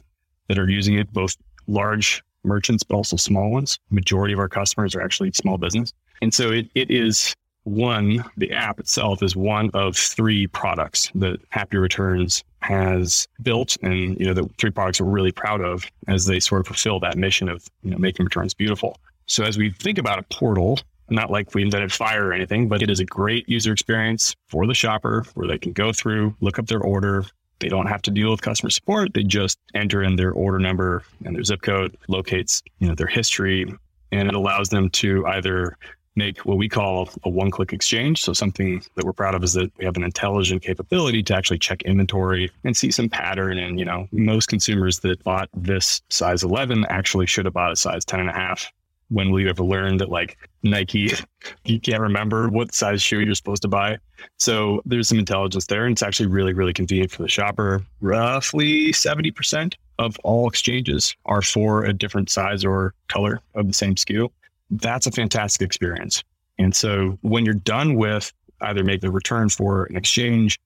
that 0.49 0.59
are 0.59 0.69
using 0.69 0.95
it, 0.99 1.13
both 1.13 1.37
large 1.67 2.23
merchants, 2.45 2.83
but 2.83 2.97
also 2.97 3.17
small 3.17 3.51
ones. 3.51 3.79
Majority 3.91 4.33
of 4.33 4.39
our 4.39 4.49
customers 4.49 4.95
are 4.95 5.01
actually 5.01 5.33
small 5.33 5.59
business. 5.59 5.93
And 6.23 6.33
so 6.33 6.51
it, 6.51 6.69
it 6.75 6.91
is 6.91 7.35
one, 7.65 8.25
the 8.37 8.53
app 8.53 8.81
itself 8.81 9.23
is 9.23 9.37
one 9.37 9.71
of 9.75 9.97
three 9.97 10.47
products 10.47 11.11
that 11.15 11.41
Happy 11.51 11.77
Returns 11.77 12.43
has 12.63 13.27
built 13.43 13.77
and 13.83 14.19
you 14.19 14.27
know 14.27 14.35
the 14.35 14.49
three 14.59 14.71
products 14.71 15.01
we're 15.01 15.09
really 15.09 15.33
proud 15.33 15.63
of 15.63 15.91
as 16.09 16.27
they 16.27 16.39
sort 16.39 16.61
of 16.61 16.67
fulfill 16.67 17.01
that 17.01 17.17
mission 17.17 17.49
of 17.49 17.67
you 17.83 17.91
know 17.91 17.99
making 17.99 18.25
returns 18.25 18.53
beautiful. 18.55 18.97
So 19.27 19.45
as 19.45 19.57
we 19.57 19.71
think 19.71 19.99
about 19.99 20.19
a 20.19 20.23
portal, 20.25 20.79
not 21.09 21.31
like 21.31 21.55
we 21.55 21.63
invented 21.63 21.93
fire 21.93 22.27
or 22.27 22.33
anything, 22.33 22.69
but 22.69 22.83
it 22.83 22.91
is 22.91 23.01
a 23.01 23.05
great 23.05 23.49
user 23.49 23.73
experience 23.73 24.35
for 24.49 24.67
the 24.67 24.75
shopper 24.75 25.25
where 25.35 25.49
they 25.49 25.59
can 25.59 25.73
go 25.73 25.93
through, 25.93 26.35
look 26.41 26.59
up 26.59 26.67
their 26.67 26.81
order, 26.81 27.25
they 27.61 27.69
don't 27.69 27.87
have 27.87 28.03
to 28.03 28.11
deal 28.11 28.31
with 28.31 28.43
customer 28.43 28.71
support. 28.71 29.15
They 29.15 29.23
just 29.23 29.59
enter 29.75 30.03
in 30.03 30.17
their 30.17 30.33
order 30.33 30.59
number 30.59 31.05
and 31.25 31.37
their 31.37 31.45
zip 31.45 31.63
code, 31.63 31.97
locates, 32.09 32.63
you 32.79 32.89
know, 32.89 32.95
their 32.95 33.07
history, 33.07 33.73
and 34.13 34.29
it 34.29 34.35
allows 34.35 34.71
them 34.71 34.91
to 34.91 35.27
either 35.27 35.77
make 36.17 36.39
what 36.45 36.59
we 36.59 36.69
call 36.69 37.09
a 37.25 37.31
one 37.31 37.51
click 37.51 37.73
exchange. 37.73 38.23
So, 38.23 38.33
something 38.33 38.83
that 38.97 39.05
we're 39.05 39.13
proud 39.13 39.35
of 39.35 39.45
is 39.45 39.53
that 39.53 39.71
we 39.79 39.85
have 39.85 39.97
an 39.97 40.03
intelligent 40.03 40.63
capability 40.63 41.23
to 41.23 41.37
actually 41.37 41.59
check 41.59 41.83
inventory 41.83 42.51
and 42.65 42.77
see 42.77 42.91
some 42.91 43.09
pattern. 43.09 43.59
And, 43.59 43.79
you 43.79 43.85
know, 43.85 44.09
most 44.11 44.49
consumers 44.49 44.99
that 45.01 45.23
bought 45.23 45.49
this 45.55 46.03
size 46.09 46.43
11 46.43 46.85
actually 46.89 47.27
should 47.27 47.45
have 47.45 47.55
bought 47.55 47.73
a 47.73 47.77
size 47.77 48.05
10 48.05 48.21
and 48.21 48.29
a 48.29 48.33
half 48.33 48.73
when 49.11 49.31
will 49.31 49.41
you 49.41 49.49
ever 49.49 49.63
learn 49.63 49.99
that 49.99 50.09
like 50.09 50.39
Nike, 50.63 51.13
you 51.65 51.81
can't 51.81 52.01
remember 52.01 52.49
what 52.49 52.75
size 52.75 53.03
shoe 53.03 53.21
you're 53.21 53.35
supposed 53.35 53.63
to 53.63 53.69
buy? 53.69 53.99
So 54.39 54.81
there's 54.87 55.09
some 55.09 55.19
intelligence 55.19 55.67
there. 55.67 55.85
And 55.85 55.93
it's 55.93 56.03
actually 56.03 56.29
really, 56.29 56.53
really 56.53 56.73
convenient 56.73 57.11
for 57.11 57.23
the 57.23 57.29
shopper. 57.29 57.85
Roughly 58.01 58.93
70% 58.93 59.75
of 59.99 60.17
all 60.25 60.49
exchanges 60.49 61.15
are 61.27 61.43
for 61.43 61.85
a 61.85 61.93
different 61.93 62.31
size 62.31 62.65
or 62.65 62.95
color 63.09 63.41
of 63.55 63.67
the 63.67 63.75
same 63.75 63.95
SKU. 63.95 64.31
That's 64.71 65.07
a 65.07 65.11
fantastic 65.11 65.67
experience. 65.67 66.23
And 66.59 66.75
so 66.75 67.19
when 67.23 67.45
you're 67.45 67.55
done 67.55 67.97
with 67.97 68.33
either 68.63 68.85
make 68.85 69.01
the 69.01 69.11
return 69.11 69.49
for 69.49 69.85
an 69.87 69.97
exchange 69.97 70.61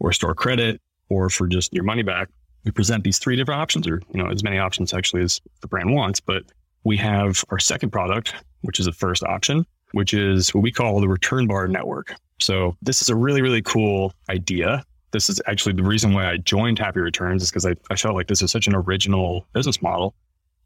or 0.00 0.12
store 0.12 0.34
credit 0.34 0.80
or 1.08 1.30
for 1.30 1.46
just 1.46 1.72
your 1.72 1.84
money 1.84 2.02
back, 2.02 2.28
we 2.64 2.70
present 2.70 3.04
these 3.04 3.18
three 3.18 3.36
different 3.36 3.60
options 3.60 3.86
or, 3.86 4.00
you 4.12 4.22
know, 4.22 4.30
as 4.30 4.42
many 4.42 4.58
options 4.58 4.94
actually 4.94 5.22
as 5.22 5.40
the 5.60 5.68
brand 5.68 5.94
wants, 5.94 6.18
but 6.18 6.44
we 6.84 6.96
have 6.98 7.44
our 7.50 7.58
second 7.58 7.90
product, 7.90 8.34
which 8.62 8.78
is 8.78 8.86
the 8.86 8.92
first 8.92 9.22
option, 9.24 9.66
which 9.92 10.14
is 10.14 10.54
what 10.54 10.62
we 10.62 10.70
call 10.70 11.00
the 11.00 11.08
return 11.08 11.46
bar 11.46 11.66
network. 11.66 12.14
So 12.40 12.76
this 12.82 13.02
is 13.02 13.08
a 13.08 13.16
really, 13.16 13.42
really 13.42 13.62
cool 13.62 14.12
idea. 14.28 14.84
This 15.12 15.30
is 15.30 15.40
actually 15.46 15.74
the 15.74 15.82
reason 15.84 16.12
why 16.12 16.30
I 16.30 16.38
joined 16.38 16.78
Happy 16.78 17.00
Returns 17.00 17.42
is 17.42 17.50
because 17.50 17.66
I, 17.66 17.74
I 17.90 17.96
felt 17.96 18.16
like 18.16 18.26
this 18.26 18.42
is 18.42 18.50
such 18.50 18.66
an 18.66 18.74
original 18.74 19.46
business 19.52 19.80
model 19.80 20.14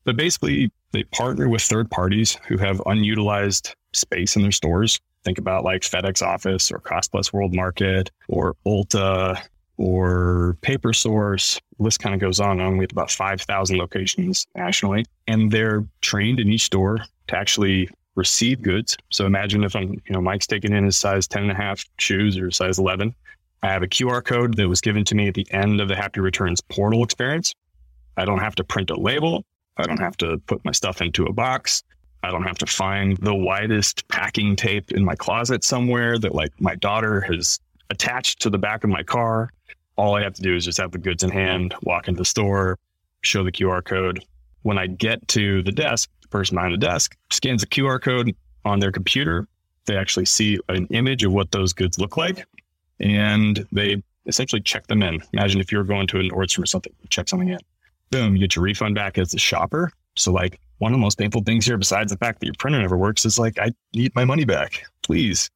But 0.05 0.17
basically, 0.17 0.73
they 0.93 1.05
partner 1.05 1.49
with 1.49 1.63
third 1.63 1.91
parties 1.91 2.39
who 2.47 2.57
have 2.57 2.81
unutilized 2.87 3.75
space 3.93 4.37
in 4.37 4.43
their 4.43 4.53
stores. 4.53 5.01
Think 5.25 5.39
about 5.39 5.65
like 5.65 5.83
FedEx 5.83 6.23
Office 6.23 6.73
or 6.73 6.79
Cost 6.79 7.11
Plus 7.11 7.33
World 7.33 7.55
Market 7.55 8.11
or 8.29 8.57
Ulta 8.67 9.39
or 9.79 10.57
Paper 10.61 10.93
Source. 10.93 11.61
list 11.79 12.01
kind 12.01 12.15
of 12.15 12.21
goes 12.21 12.41
on 12.41 12.53
and 12.53 12.63
on. 12.63 12.77
We 12.77 12.85
have 12.85 12.93
about 12.93 13.11
5,000 13.11 13.79
locations 13.79 14.47
nationally, 14.55 15.07
and 15.27 15.51
they're 15.51 15.87
trained 16.03 16.41
in 16.41 16.49
each 16.49 16.65
store 16.65 16.99
to 17.29 17.37
actually 17.37 17.89
receive 18.17 18.61
goods. 18.61 18.97
So 19.11 19.25
imagine 19.25 19.65
if 19.65 19.75
I'm, 19.77 19.93
you 19.93 20.11
know, 20.11 20.21
Mike's 20.21 20.47
taking 20.47 20.73
in 20.73 20.85
his 20.85 20.97
size 20.97 21.29
10 21.29 21.45
and 21.45 21.53
a 21.53 21.55
half 21.55 21.85
shoes 21.99 22.37
or 22.37 22.51
size 22.51 22.79
11. 22.79 23.15
I 23.63 23.69
have 23.69 23.83
a 23.83 23.89
QR 23.89 24.25
code 24.25 24.57
that 24.57 24.69
was 24.69 24.81
given 24.81 25.05
to 25.05 25.15
me 25.15 25.29
at 25.29 25.35
the 25.35 25.47
end 25.53 25.81
of 25.81 25.89
the 25.89 25.97
Happy 25.97 26.21
Returns 26.21 26.61
portal 26.61 27.03
experience. 27.03 27.55
I 28.17 28.25
don't 28.25 28.41
have 28.41 28.57
to 28.57 28.65
print 28.65 28.91
a 28.91 28.97
label. 28.97 29.45
I 29.77 29.85
don't 29.85 30.01
have 30.01 30.17
to 30.19 30.39
put 30.47 30.65
my 30.65 30.73
stuff 30.73 31.01
into 31.01 31.27
a 31.27 31.33
box. 31.33 31.85
I 32.25 32.33
don't 32.33 32.43
have 32.43 32.59
to 32.59 32.67
find 32.67 33.17
the 33.19 33.35
widest 33.35 34.07
packing 34.09 34.57
tape 34.57 34.91
in 34.91 35.05
my 35.05 35.15
closet 35.15 35.63
somewhere 35.63 36.19
that 36.19 36.35
like 36.35 36.51
my 36.61 36.75
daughter 36.75 37.21
has 37.23 37.61
attached 37.91 38.41
to 38.43 38.51
the 38.51 38.59
back 38.59 38.83
of 38.83 38.91
my 38.91 39.05
car. 39.05 39.51
All 39.99 40.17
I 40.17 40.23
have 40.23 40.33
to 40.35 40.43
do 40.43 40.57
is 40.57 40.65
just 40.65 40.79
have 40.79 40.93
the 40.93 40.99
goods 40.99 41.23
in 41.23 41.31
hand, 41.31 41.75
walk 41.83 42.09
into 42.09 42.19
the 42.19 42.25
store, 42.25 42.79
show 43.21 43.45
the 43.45 43.53
QR 43.53 43.85
code. 43.85 44.25
When 44.63 44.79
I 44.79 44.87
get 44.87 45.27
to 45.29 45.63
the 45.63 45.73
desk, 45.73 46.09
the 46.23 46.29
person 46.29 46.57
behind 46.57 46.73
the 46.73 46.79
desk 46.79 47.17
scans 47.31 47.61
the 47.61 47.67
QR 47.67 48.01
code 48.01 48.35
on 48.65 48.81
their 48.81 48.93
computer. 48.93 49.47
They 49.85 49.97
actually 49.97 50.27
see 50.27 50.59
an 50.71 50.87
image 50.87 51.25
of 51.25 51.33
what 51.33 51.51
those 51.51 51.75
goods 51.75 51.99
look 51.99 52.17
like 52.17 52.47
and 53.01 53.67
they 53.73 54.03
essentially 54.25 54.63
check 54.63 54.87
them 54.87 55.03
in. 55.03 55.23
Imagine 55.35 55.61
if 55.61 55.71
you're 55.71 55.85
going 55.85 56.07
to 56.07 56.19
an 56.19 56.31
Nordstrom 56.31 56.63
or 56.63 56.67
something, 56.67 56.93
check 57.11 57.29
something 57.29 57.49
in 57.49 57.59
boom, 58.11 58.35
you 58.35 58.41
get 58.41 58.57
your 58.57 58.65
refund 58.65 58.95
back 58.95 59.19
as 59.19 59.35
a 59.35 59.39
shopper. 59.39 59.93
So 60.17 60.33
like 60.33 60.61
one 60.79 60.93
of 60.93 60.99
the 60.99 61.03
most 61.03 61.19
painful 61.19 61.43
things 61.43 61.67
here, 61.67 61.77
besides 61.77 62.11
the 62.11 62.19
fact 62.19 62.41
that 62.41 62.47
your 62.47 62.55
printer 62.59 62.81
never 62.81 62.97
works, 62.97 63.25
is 63.25 63.39
like 63.39 63.59
I 63.59 63.73
need 63.95 64.15
my 64.15 64.25
money 64.25 64.45
back, 64.45 64.85
please. 65.03 65.51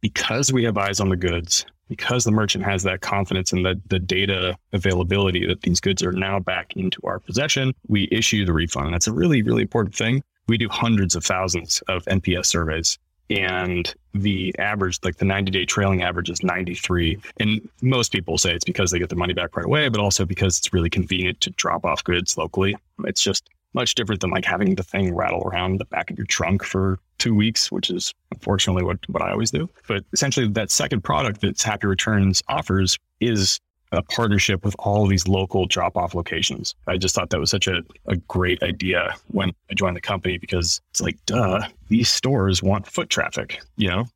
Because 0.00 0.52
we 0.52 0.64
have 0.64 0.78
eyes 0.78 1.00
on 1.00 1.10
the 1.10 1.16
goods, 1.16 1.66
because 1.90 2.22
the 2.22 2.30
merchant 2.30 2.64
has 2.64 2.84
that 2.84 3.00
confidence 3.00 3.52
in 3.52 3.64
the, 3.64 3.78
the 3.88 3.98
data 3.98 4.56
availability 4.72 5.44
that 5.44 5.62
these 5.62 5.80
goods 5.80 6.04
are 6.04 6.12
now 6.12 6.38
back 6.38 6.72
into 6.76 7.00
our 7.02 7.18
possession, 7.18 7.74
we 7.88 8.08
issue 8.12 8.46
the 8.46 8.52
refund. 8.52 8.86
And 8.86 8.94
That's 8.94 9.08
a 9.08 9.12
really, 9.12 9.42
really 9.42 9.62
important 9.62 9.94
thing. 9.94 10.22
We 10.46 10.56
do 10.56 10.68
hundreds 10.68 11.16
of 11.16 11.24
thousands 11.24 11.82
of 11.88 12.04
NPS 12.04 12.46
surveys 12.46 12.96
and 13.28 13.92
the 14.14 14.54
average, 14.58 14.98
like 15.04 15.16
the 15.16 15.24
90 15.24 15.50
day 15.50 15.64
trailing 15.64 16.02
average 16.02 16.30
is 16.30 16.42
93. 16.42 17.18
And 17.38 17.68
most 17.82 18.12
people 18.12 18.38
say 18.38 18.54
it's 18.54 18.64
because 18.64 18.92
they 18.92 18.98
get 18.98 19.08
their 19.08 19.18
money 19.18 19.34
back 19.34 19.56
right 19.56 19.66
away, 19.66 19.88
but 19.88 20.00
also 20.00 20.24
because 20.24 20.58
it's 20.58 20.72
really 20.72 20.90
convenient 20.90 21.40
to 21.40 21.50
drop 21.50 21.84
off 21.84 22.04
goods 22.04 22.38
locally. 22.38 22.76
It's 23.04 23.22
just 23.22 23.48
much 23.74 23.94
different 23.96 24.20
than 24.20 24.30
like 24.30 24.44
having 24.44 24.76
the 24.76 24.82
thing 24.82 25.14
rattle 25.14 25.42
around 25.42 25.78
the 25.78 25.84
back 25.86 26.10
of 26.10 26.18
your 26.18 26.26
trunk 26.26 26.64
for 26.64 26.98
two 27.20 27.34
weeks, 27.34 27.70
which 27.70 27.90
is 27.90 28.12
unfortunately 28.32 28.82
what, 28.82 28.98
what 29.08 29.22
I 29.22 29.30
always 29.30 29.50
do. 29.52 29.68
But 29.86 30.04
essentially, 30.12 30.48
that 30.48 30.70
second 30.70 31.02
product 31.02 31.42
that 31.42 31.60
Happy 31.60 31.86
Returns 31.86 32.42
offers 32.48 32.98
is 33.20 33.60
a 33.92 34.02
partnership 34.02 34.64
with 34.64 34.74
all 34.78 35.06
these 35.06 35.26
local 35.26 35.66
drop 35.66 35.96
off 35.96 36.14
locations. 36.14 36.74
I 36.86 36.96
just 36.96 37.14
thought 37.14 37.30
that 37.30 37.40
was 37.40 37.50
such 37.50 37.66
a, 37.66 37.82
a 38.06 38.16
great 38.16 38.62
idea 38.62 39.14
when 39.28 39.52
I 39.70 39.74
joined 39.74 39.96
the 39.96 40.00
company 40.00 40.38
because 40.38 40.80
it's 40.90 41.00
like, 41.00 41.18
duh, 41.26 41.60
these 41.88 42.08
stores 42.08 42.62
want 42.62 42.86
foot 42.86 43.10
traffic, 43.10 43.60
you 43.76 43.88
know? 43.88 44.06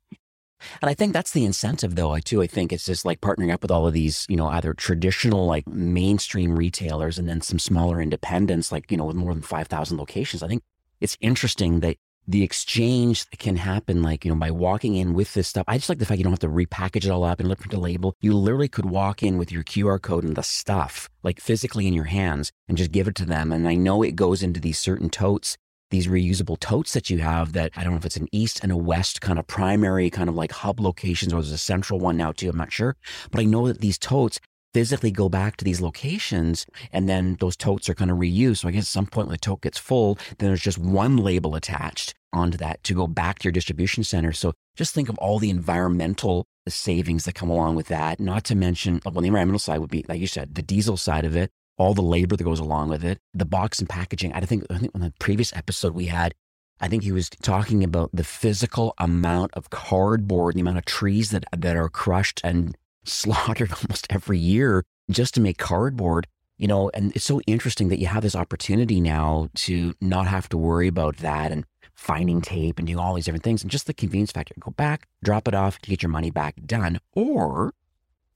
And 0.81 0.89
I 0.89 0.93
think 0.93 1.13
that's 1.13 1.31
the 1.31 1.45
incentive, 1.45 1.95
though, 1.95 2.11
I 2.11 2.21
too. 2.21 2.41
I 2.41 2.47
think 2.47 2.71
it's 2.71 2.85
just 2.85 3.05
like 3.05 3.21
partnering 3.21 3.53
up 3.53 3.61
with 3.61 3.71
all 3.71 3.85
of 3.85 3.93
these, 3.93 4.25
you 4.29 4.37
know, 4.37 4.47
either 4.47 4.73
traditional, 4.73 5.45
like 5.45 5.67
mainstream 5.67 6.55
retailers 6.55 7.19
and 7.19 7.27
then 7.27 7.41
some 7.41 7.59
smaller 7.59 8.01
independents, 8.01 8.71
like, 8.71 8.89
you 8.89 8.97
know, 8.97 9.05
with 9.05 9.17
more 9.17 9.33
than 9.33 9.43
5,000 9.43 9.97
locations. 9.97 10.41
I 10.41 10.47
think 10.47 10.63
it's 11.01 11.17
interesting 11.19 11.81
that 11.81 11.97
the 12.27 12.43
exchange 12.43 13.29
can 13.37 13.55
happen 13.57 14.01
like, 14.01 14.25
you 14.25 14.31
know, 14.31 14.39
by 14.39 14.51
walking 14.51 14.95
in 14.95 15.13
with 15.13 15.33
this 15.33 15.47
stuff. 15.47 15.65
I 15.67 15.77
just 15.77 15.89
like 15.89 15.99
the 15.99 16.05
fact 16.05 16.17
you 16.17 16.23
don't 16.23 16.33
have 16.33 16.39
to 16.39 16.47
repackage 16.47 17.05
it 17.05 17.09
all 17.09 17.23
up 17.23 17.39
and 17.39 17.47
look 17.47 17.59
the 17.67 17.79
label. 17.79 18.15
You 18.21 18.35
literally 18.35 18.67
could 18.67 18.85
walk 18.85 19.23
in 19.23 19.37
with 19.37 19.51
your 19.51 19.63
QR 19.63 20.01
code 20.01 20.23
and 20.23 20.35
the 20.35 20.43
stuff, 20.43 21.09
like 21.23 21.39
physically 21.39 21.87
in 21.87 21.93
your 21.93 22.05
hands 22.05 22.51
and 22.67 22.77
just 22.77 22.91
give 22.91 23.07
it 23.07 23.15
to 23.15 23.25
them. 23.25 23.51
And 23.51 23.67
I 23.67 23.75
know 23.75 24.01
it 24.01 24.15
goes 24.15 24.41
into 24.43 24.59
these 24.59 24.79
certain 24.79 25.09
totes, 25.09 25.57
these 25.91 26.07
reusable 26.07 26.59
totes 26.59 26.93
that 26.93 27.09
you 27.09 27.19
have 27.19 27.53
that 27.53 27.71
I 27.75 27.83
don't 27.83 27.93
know 27.93 27.97
if 27.97 28.05
it's 28.05 28.17
an 28.17 28.29
east 28.31 28.59
and 28.63 28.71
a 28.71 28.77
west 28.77 29.21
kind 29.21 29.37
of 29.37 29.47
primary 29.47 30.09
kind 30.09 30.29
of 30.29 30.35
like 30.35 30.51
hub 30.51 30.79
locations 30.79 31.33
or 31.33 31.41
there's 31.41 31.51
a 31.51 31.57
central 31.57 31.99
one 31.99 32.17
now 32.17 32.31
too. 32.31 32.49
I'm 32.49 32.57
not 32.57 32.73
sure. 32.73 32.95
But 33.31 33.41
I 33.41 33.45
know 33.45 33.67
that 33.67 33.81
these 33.81 33.97
totes 33.97 34.39
physically 34.75 35.09
go 35.09 35.29
back 35.29 35.55
to 35.55 35.63
these 35.63 35.79
locations 35.79 36.65
and 36.91 37.07
then 37.07 37.37
those 37.39 37.55
totes 37.55 37.87
are 37.87 37.93
kind 37.93 38.11
of 38.11 38.17
reused. 38.17 38.57
So 38.57 38.67
I 38.67 38.71
guess 38.71 38.83
at 38.83 38.87
some 38.87 39.05
point 39.05 39.27
when 39.27 39.35
the 39.35 39.37
tote 39.37 39.61
gets 39.61 39.77
full, 39.77 40.15
then 40.37 40.49
there's 40.49 40.59
just 40.59 40.77
one 40.77 41.15
label 41.15 41.55
attached 41.55 42.13
onto 42.33 42.57
that 42.57 42.83
to 42.83 42.93
go 42.93 43.07
back 43.07 43.39
to 43.39 43.43
your 43.45 43.53
distribution 43.53 44.03
center. 44.03 44.33
So 44.33 44.51
just 44.75 44.93
think 44.93 45.07
of 45.07 45.17
all 45.17 45.39
the 45.39 45.49
environmental 45.49 46.45
savings 46.67 47.23
that 47.23 47.35
come 47.35 47.49
along 47.49 47.75
with 47.75 47.87
that. 47.87 48.19
Not 48.19 48.43
to 48.45 48.55
mention, 48.55 48.99
well, 49.05 49.21
the 49.21 49.27
environmental 49.27 49.59
side 49.59 49.79
would 49.79 49.89
be, 49.89 50.03
like 50.09 50.19
you 50.19 50.27
said, 50.27 50.55
the 50.55 50.61
diesel 50.61 50.97
side 50.97 51.23
of 51.23 51.37
it, 51.37 51.51
all 51.77 51.93
the 51.93 52.01
labor 52.01 52.35
that 52.35 52.43
goes 52.43 52.59
along 52.59 52.89
with 52.89 53.05
it, 53.05 53.17
the 53.33 53.45
box 53.45 53.79
and 53.79 53.87
packaging. 53.87 54.33
I 54.33 54.41
think, 54.41 54.65
I 54.69 54.77
think 54.77 54.91
on 54.93 54.99
the 54.99 55.13
previous 55.19 55.55
episode 55.55 55.93
we 55.93 56.07
had, 56.07 56.35
I 56.81 56.89
think 56.89 57.03
he 57.03 57.13
was 57.13 57.29
talking 57.29 57.81
about 57.81 58.09
the 58.11 58.25
physical 58.25 58.93
amount 58.97 59.53
of 59.53 59.69
cardboard, 59.69 60.55
the 60.55 60.59
amount 60.59 60.79
of 60.79 60.83
trees 60.83 61.31
that, 61.31 61.45
that 61.55 61.77
are 61.77 61.87
crushed 61.87 62.41
and 62.43 62.75
slaughtered 63.05 63.71
almost 63.83 64.07
every 64.09 64.37
year 64.37 64.83
just 65.09 65.33
to 65.35 65.41
make 65.41 65.57
cardboard 65.57 66.27
you 66.57 66.67
know 66.67 66.89
and 66.93 67.15
it's 67.15 67.25
so 67.25 67.41
interesting 67.41 67.89
that 67.89 67.99
you 67.99 68.07
have 68.07 68.23
this 68.23 68.35
opportunity 68.35 68.99
now 68.99 69.49
to 69.53 69.93
not 70.01 70.27
have 70.27 70.49
to 70.49 70.57
worry 70.57 70.87
about 70.87 71.17
that 71.17 71.51
and 71.51 71.65
finding 71.95 72.41
tape 72.41 72.77
and 72.77 72.87
doing 72.87 72.99
all 72.99 73.15
these 73.15 73.25
different 73.25 73.43
things. 73.43 73.63
And 73.63 73.71
just 73.71 73.87
the 73.87 73.93
convenience 73.93 74.31
factor 74.31 74.53
go 74.59 74.71
back 74.71 75.07
drop 75.23 75.47
it 75.47 75.55
off 75.55 75.81
get 75.81 76.03
your 76.03 76.09
money 76.09 76.29
back 76.29 76.55
done. 76.65 76.99
Or 77.13 77.73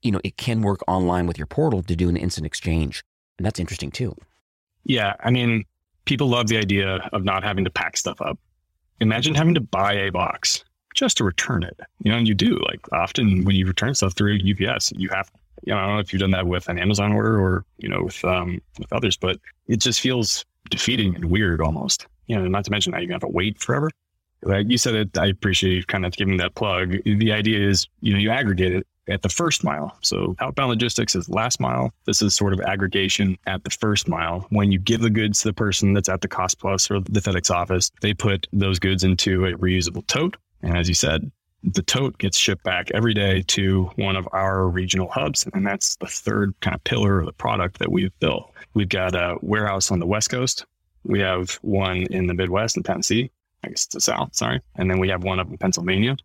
you 0.02 0.10
know 0.10 0.20
it 0.24 0.36
can 0.36 0.62
work 0.62 0.80
online 0.88 1.26
with 1.26 1.38
your 1.38 1.46
portal 1.46 1.82
to 1.82 1.94
do 1.94 2.08
an 2.08 2.16
instant 2.16 2.46
exchange. 2.46 3.04
And 3.38 3.46
that's 3.46 3.60
interesting 3.60 3.90
too. 3.90 4.16
Yeah 4.84 5.14
i 5.20 5.30
mean 5.30 5.64
people 6.06 6.28
love 6.28 6.48
the 6.48 6.56
idea 6.56 7.08
of 7.12 7.24
not 7.24 7.44
having 7.44 7.64
to 7.64 7.70
pack 7.70 7.96
stuff 7.96 8.20
up. 8.20 8.38
Imagine 9.00 9.34
having 9.34 9.54
to 9.54 9.60
buy 9.60 9.92
a 9.92 10.10
box 10.10 10.64
just 10.94 11.16
to 11.18 11.24
return 11.24 11.62
it. 11.62 11.78
You 12.02 12.12
know, 12.12 12.18
and 12.18 12.28
you 12.28 12.34
do 12.34 12.58
like 12.68 12.80
often 12.92 13.44
when 13.44 13.56
you 13.56 13.66
return 13.66 13.94
stuff 13.94 14.14
through 14.14 14.38
UPS, 14.38 14.92
you 14.96 15.08
have, 15.10 15.30
you 15.64 15.72
know, 15.72 15.78
I 15.78 15.86
don't 15.86 15.94
know 15.94 16.00
if 16.00 16.12
you've 16.12 16.20
done 16.20 16.30
that 16.32 16.46
with 16.46 16.68
an 16.68 16.78
Amazon 16.78 17.12
order 17.12 17.40
or, 17.40 17.64
you 17.78 17.88
know, 17.88 18.04
with, 18.04 18.24
um, 18.24 18.60
with 18.78 18.92
others, 18.92 19.16
but 19.16 19.38
it 19.66 19.78
just 19.78 20.00
feels 20.00 20.44
defeating 20.70 21.14
and 21.14 21.26
weird 21.26 21.60
almost, 21.60 22.06
you 22.26 22.36
know, 22.36 22.46
not 22.46 22.64
to 22.64 22.70
mention 22.70 22.92
that 22.92 23.00
you're 23.00 23.08
to 23.08 23.14
have 23.14 23.20
to 23.20 23.28
wait 23.28 23.60
forever. 23.60 23.90
Like 24.42 24.70
you 24.70 24.78
said 24.78 24.94
it, 24.94 25.18
I 25.18 25.26
appreciate 25.26 25.74
you 25.74 25.84
kind 25.84 26.06
of 26.06 26.12
giving 26.12 26.38
that 26.38 26.54
plug. 26.54 26.96
The 27.04 27.32
idea 27.32 27.68
is, 27.68 27.88
you 28.00 28.12
know, 28.14 28.18
you 28.18 28.30
aggregate 28.30 28.72
it 28.72 28.86
at 29.08 29.22
the 29.22 29.28
first 29.28 29.64
mile. 29.64 29.96
So 30.00 30.34
outbound 30.40 30.70
logistics 30.70 31.14
is 31.14 31.28
last 31.28 31.60
mile. 31.60 31.92
This 32.06 32.22
is 32.22 32.34
sort 32.34 32.52
of 32.52 32.60
aggregation 32.60 33.36
at 33.46 33.64
the 33.64 33.70
first 33.70 34.08
mile. 34.08 34.46
When 34.50 34.72
you 34.72 34.78
give 34.78 35.00
the 35.00 35.10
goods 35.10 35.42
to 35.42 35.48
the 35.48 35.52
person 35.52 35.92
that's 35.92 36.08
at 36.08 36.20
the 36.20 36.28
cost 36.28 36.58
plus 36.58 36.90
or 36.90 37.00
the 37.00 37.20
FedEx 37.20 37.50
office, 37.50 37.90
they 38.00 38.14
put 38.14 38.46
those 38.52 38.78
goods 38.78 39.04
into 39.04 39.44
a 39.46 39.52
reusable 39.52 40.06
tote 40.06 40.36
and 40.62 40.76
as 40.76 40.88
you 40.88 40.94
said, 40.94 41.30
the 41.62 41.82
tote 41.82 42.16
gets 42.18 42.38
shipped 42.38 42.64
back 42.64 42.90
every 42.92 43.12
day 43.12 43.42
to 43.48 43.90
one 43.96 44.16
of 44.16 44.26
our 44.32 44.66
regional 44.68 45.08
hubs. 45.08 45.46
And 45.52 45.66
that's 45.66 45.96
the 45.96 46.06
third 46.06 46.54
kind 46.60 46.74
of 46.74 46.82
pillar 46.84 47.20
of 47.20 47.26
the 47.26 47.32
product 47.32 47.78
that 47.80 47.92
we've 47.92 48.18
built. 48.18 48.50
We've 48.74 48.88
got 48.88 49.14
a 49.14 49.36
warehouse 49.42 49.90
on 49.90 49.98
the 49.98 50.06
West 50.06 50.30
Coast. 50.30 50.64
We 51.04 51.20
have 51.20 51.58
one 51.62 52.06
in 52.10 52.26
the 52.26 52.34
Midwest 52.34 52.76
in 52.76 52.82
Tennessee, 52.82 53.30
I 53.64 53.68
guess 53.68 53.86
the 53.86 54.00
South, 54.00 54.34
sorry. 54.34 54.60
And 54.76 54.90
then 54.90 54.98
we 54.98 55.08
have 55.08 55.24
one 55.24 55.40
up 55.40 55.48
in 55.48 55.58
Pennsylvania 55.58 56.16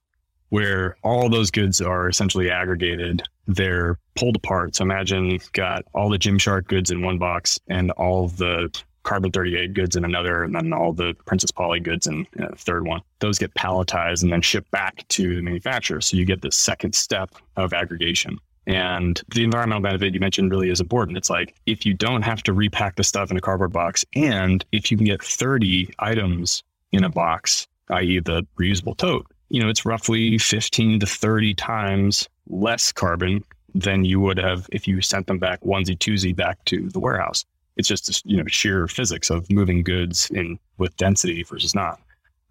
where 0.50 0.96
all 1.04 1.28
those 1.28 1.52
goods 1.52 1.82
are 1.82 2.08
essentially 2.08 2.50
aggregated. 2.50 3.24
They're 3.48 3.98
pulled 4.16 4.36
apart. 4.36 4.76
So 4.76 4.84
imagine 4.84 5.26
you've 5.26 5.52
got 5.54 5.84
all 5.94 6.10
the 6.10 6.20
Gymshark 6.20 6.68
goods 6.68 6.92
in 6.92 7.02
one 7.02 7.18
box 7.18 7.60
and 7.68 7.92
all 7.92 8.28
the 8.30 8.70
Carbon38 9.06 9.74
goods 9.74 9.96
in 9.96 10.04
another, 10.04 10.44
and 10.44 10.54
then 10.56 10.74
all 10.74 10.92
the 10.92 11.14
Princess 11.26 11.52
Polly 11.52 11.80
goods 11.80 12.08
in, 12.08 12.28
a 12.40 12.56
third 12.56 12.86
one. 12.86 13.02
Those 13.20 13.38
get 13.38 13.54
palletized 13.54 14.24
and 14.24 14.32
then 14.32 14.42
shipped 14.42 14.72
back 14.72 15.08
to 15.10 15.36
the 15.36 15.42
manufacturer. 15.42 16.02
So 16.02 16.18
you 16.18 16.26
get 16.26 16.42
the 16.42 16.52
second 16.52 16.96
step 16.96 17.32
of 17.56 17.74
aggregation. 17.74 18.40
And 18.68 19.22
the 19.30 19.44
environmental 19.44 19.84
benefit 19.84 20.14
you 20.14 20.20
mentioned 20.20 20.50
really 20.52 20.70
is 20.70 20.82
important. 20.82 21.18
It's 21.18 21.30
like 21.30 21.56
if 21.66 21.86
you 21.86 21.94
don't 21.94 22.24
have 22.24 22.42
to 22.44 22.54
repack 22.54 22.96
the 22.96 23.04
stuff 23.04 23.30
in 23.30 23.38
a 23.38 23.42
cardboard 23.42 23.72
box, 23.72 24.04
and 24.16 24.66
if 24.72 24.92
you 24.92 24.98
can 24.98 25.06
get 25.06 25.24
30 25.24 25.94
items 26.00 26.64
in 26.92 27.04
a 27.04 27.10
box, 27.10 27.68
i.e., 27.92 28.20
the 28.20 28.46
reusable 28.60 28.98
tote, 28.98 29.28
you 29.50 29.62
know, 29.62 29.70
it's 29.70 29.86
roughly 29.86 30.40
15 30.40 31.00
to 31.00 31.06
30 31.06 31.54
times 31.54 32.28
less 32.48 32.92
carbon 32.92 33.44
than 33.76 34.06
you 34.06 34.20
would 34.20 34.38
have 34.38 34.68
if 34.72 34.88
you 34.88 35.02
sent 35.02 35.28
them 35.28 35.38
back 35.38 35.62
onesie 35.62 35.98
twosie 35.98 36.36
back 36.36 36.64
to 36.66 36.90
the 36.90 37.00
warehouse. 37.00 37.46
It's 37.78 37.88
just 37.88 38.26
you 38.26 38.38
know 38.38 38.46
sheer 38.48 38.88
physics 38.88 39.30
of 39.30 39.50
moving 39.52 39.84
goods 39.84 40.30
in 40.32 40.60
with 40.78 40.96
density 40.98 41.44
versus 41.44 41.76
not. 41.76 42.00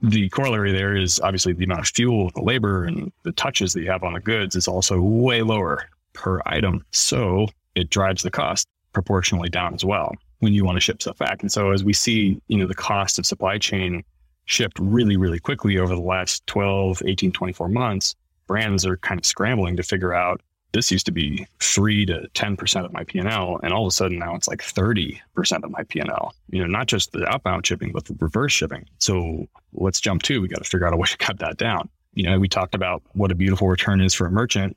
The 0.02 0.28
corollary 0.28 0.72
there 0.72 0.94
is 0.96 1.18
obviously 1.20 1.54
the 1.54 1.64
amount 1.64 1.80
of 1.80 1.86
fuel, 1.88 2.30
the 2.34 2.42
labor, 2.42 2.84
and 2.84 3.10
the 3.22 3.32
touches 3.32 3.72
that 3.72 3.80
you 3.80 3.90
have 3.90 4.02
on 4.04 4.12
the 4.12 4.20
goods 4.20 4.54
is 4.54 4.68
also 4.68 5.00
way 5.00 5.42
lower 5.42 5.88
per 6.12 6.42
item. 6.46 6.84
So 6.90 7.48
it 7.74 7.90
drives 7.90 8.22
the 8.22 8.30
cost 8.30 8.68
proportionally 8.92 9.48
down 9.48 9.74
as 9.74 9.84
well. 9.84 10.14
when 10.40 10.52
you 10.52 10.64
want 10.64 10.76
to 10.76 10.80
ship 10.80 11.00
stuff 11.00 11.16
back. 11.18 11.40
And 11.40 11.50
so 11.50 11.70
as 11.70 11.84
we 11.84 11.94
see, 11.94 12.40
you 12.48 12.58
know, 12.58 12.66
the 12.66 12.74
cost 12.74 13.18
of 13.18 13.24
supply 13.24 13.56
chain 13.56 14.04
shift 14.44 14.78
really, 14.78 15.16
really 15.16 15.38
quickly 15.38 15.78
over 15.78 15.94
the 15.94 16.02
last 16.02 16.46
12, 16.48 17.02
18, 17.06 17.32
24 17.32 17.68
months, 17.70 18.14
brands 18.46 18.84
are 18.84 18.98
kind 18.98 19.18
of 19.18 19.24
scrambling 19.24 19.74
to 19.76 19.82
figure 19.82 20.12
out 20.12 20.42
this 20.74 20.90
used 20.90 21.06
to 21.06 21.12
be 21.12 21.46
three 21.60 22.04
to 22.04 22.28
10% 22.34 22.84
of 22.84 22.92
my 22.92 23.04
P&L. 23.04 23.60
And 23.62 23.72
all 23.72 23.86
of 23.86 23.88
a 23.88 23.92
sudden 23.92 24.18
now 24.18 24.34
it's 24.34 24.48
like 24.48 24.60
30% 24.60 25.20
of 25.62 25.70
my 25.70 25.84
P&L, 25.84 26.34
you 26.50 26.60
know, 26.60 26.66
not 26.66 26.88
just 26.88 27.12
the 27.12 27.24
outbound 27.26 27.64
shipping, 27.64 27.92
but 27.92 28.04
the 28.04 28.16
reverse 28.18 28.52
shipping. 28.52 28.84
So 28.98 29.46
let's 29.72 30.00
jump 30.00 30.22
to, 30.24 30.42
we 30.42 30.48
got 30.48 30.62
to 30.62 30.68
figure 30.68 30.86
out 30.86 30.92
a 30.92 30.96
way 30.96 31.06
to 31.06 31.16
cut 31.16 31.38
that 31.38 31.58
down. 31.58 31.88
You 32.14 32.24
know, 32.24 32.40
we 32.40 32.48
talked 32.48 32.74
about 32.74 33.02
what 33.12 33.30
a 33.30 33.36
beautiful 33.36 33.68
return 33.68 34.00
is 34.00 34.14
for 34.14 34.26
a 34.26 34.30
merchant. 34.30 34.76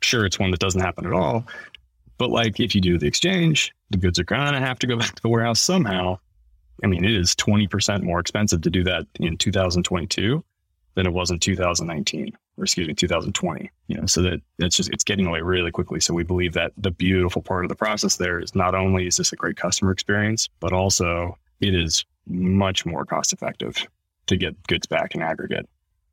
Sure, 0.00 0.24
it's 0.24 0.38
one 0.38 0.50
that 0.50 0.60
doesn't 0.60 0.80
happen 0.80 1.06
at 1.06 1.12
all. 1.12 1.46
But 2.16 2.30
like 2.30 2.58
if 2.58 2.74
you 2.74 2.80
do 2.80 2.98
the 2.98 3.06
exchange, 3.06 3.70
the 3.90 3.98
goods 3.98 4.18
are 4.18 4.24
going 4.24 4.54
to 4.54 4.60
have 4.60 4.78
to 4.78 4.86
go 4.86 4.96
back 4.96 5.14
to 5.14 5.22
the 5.22 5.28
warehouse 5.28 5.60
somehow. 5.60 6.18
I 6.82 6.86
mean, 6.86 7.04
it 7.04 7.12
is 7.12 7.34
20% 7.34 8.02
more 8.02 8.18
expensive 8.18 8.62
to 8.62 8.70
do 8.70 8.82
that 8.84 9.06
in 9.20 9.36
2022 9.36 10.42
than 10.94 11.06
it 11.06 11.12
was 11.12 11.30
in 11.30 11.38
2019 11.38 12.36
or 12.56 12.64
excuse 12.64 12.86
me 12.86 12.94
2020 12.94 13.70
you 13.88 13.96
know 13.96 14.06
so 14.06 14.22
that 14.22 14.40
it's 14.58 14.76
just 14.76 14.90
it's 14.90 15.04
getting 15.04 15.26
away 15.26 15.40
really 15.40 15.70
quickly. 15.70 16.00
So 16.00 16.14
we 16.14 16.22
believe 16.22 16.52
that 16.54 16.72
the 16.76 16.90
beautiful 16.90 17.42
part 17.42 17.64
of 17.64 17.68
the 17.68 17.74
process 17.74 18.16
there 18.16 18.38
is 18.40 18.54
not 18.54 18.74
only 18.74 19.06
is 19.06 19.16
this 19.16 19.32
a 19.32 19.36
great 19.36 19.56
customer 19.56 19.90
experience 19.90 20.48
but 20.60 20.72
also 20.72 21.36
it 21.60 21.74
is 21.74 22.04
much 22.26 22.86
more 22.86 23.04
cost 23.04 23.32
effective 23.32 23.86
to 24.26 24.36
get 24.36 24.60
goods 24.66 24.86
back 24.86 25.14
in 25.14 25.22
aggregate. 25.22 25.68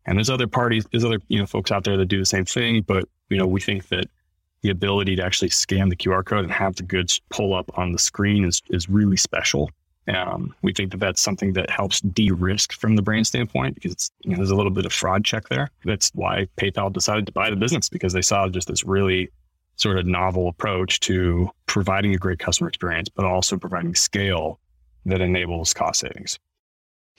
And 0.05 0.17
there's 0.17 0.29
other 0.29 0.47
parties 0.47 0.85
there's 0.91 1.05
other 1.05 1.19
you 1.27 1.39
know 1.39 1.45
folks 1.45 1.71
out 1.71 1.83
there 1.83 1.97
that 1.97 2.05
do 2.05 2.19
the 2.19 2.25
same 2.25 2.45
thing 2.45 2.81
but 2.81 3.07
you 3.29 3.37
know 3.37 3.47
we 3.47 3.61
think 3.61 3.87
that 3.89 4.05
the 4.61 4.69
ability 4.69 5.15
to 5.15 5.23
actually 5.23 5.49
scan 5.49 5.89
the 5.89 5.95
qr 5.95 6.23
code 6.25 6.43
and 6.43 6.51
have 6.51 6.75
the 6.75 6.83
goods 6.83 7.21
pull 7.29 7.53
up 7.53 7.71
on 7.77 7.91
the 7.91 7.99
screen 7.99 8.43
is 8.43 8.61
is 8.69 8.89
really 8.89 9.17
special 9.17 9.69
um, 10.07 10.53
we 10.61 10.73
think 10.73 10.91
that 10.91 10.99
that's 10.99 11.21
something 11.21 11.53
that 11.53 11.69
helps 11.69 12.01
de-risk 12.01 12.73
from 12.73 12.95
the 12.95 13.01
brand 13.01 13.27
standpoint 13.27 13.75
because 13.75 13.91
it's, 13.91 14.11
you 14.21 14.31
know, 14.31 14.37
there's 14.37 14.49
a 14.49 14.55
little 14.55 14.71
bit 14.71 14.85
of 14.85 14.93
fraud 14.93 15.23
check 15.23 15.47
there. 15.49 15.69
That's 15.85 16.09
why 16.13 16.47
PayPal 16.57 16.91
decided 16.91 17.25
to 17.27 17.31
buy 17.31 17.49
the 17.49 17.55
business 17.55 17.89
because 17.89 18.13
they 18.13 18.21
saw 18.21 18.47
just 18.49 18.67
this 18.67 18.83
really 18.83 19.29
sort 19.75 19.97
of 19.97 20.05
novel 20.05 20.47
approach 20.47 20.99
to 21.01 21.49
providing 21.65 22.13
a 22.13 22.17
great 22.17 22.39
customer 22.39 22.67
experience, 22.67 23.09
but 23.09 23.25
also 23.25 23.57
providing 23.57 23.95
scale 23.95 24.59
that 25.05 25.21
enables 25.21 25.73
cost 25.73 26.01
savings. 26.01 26.39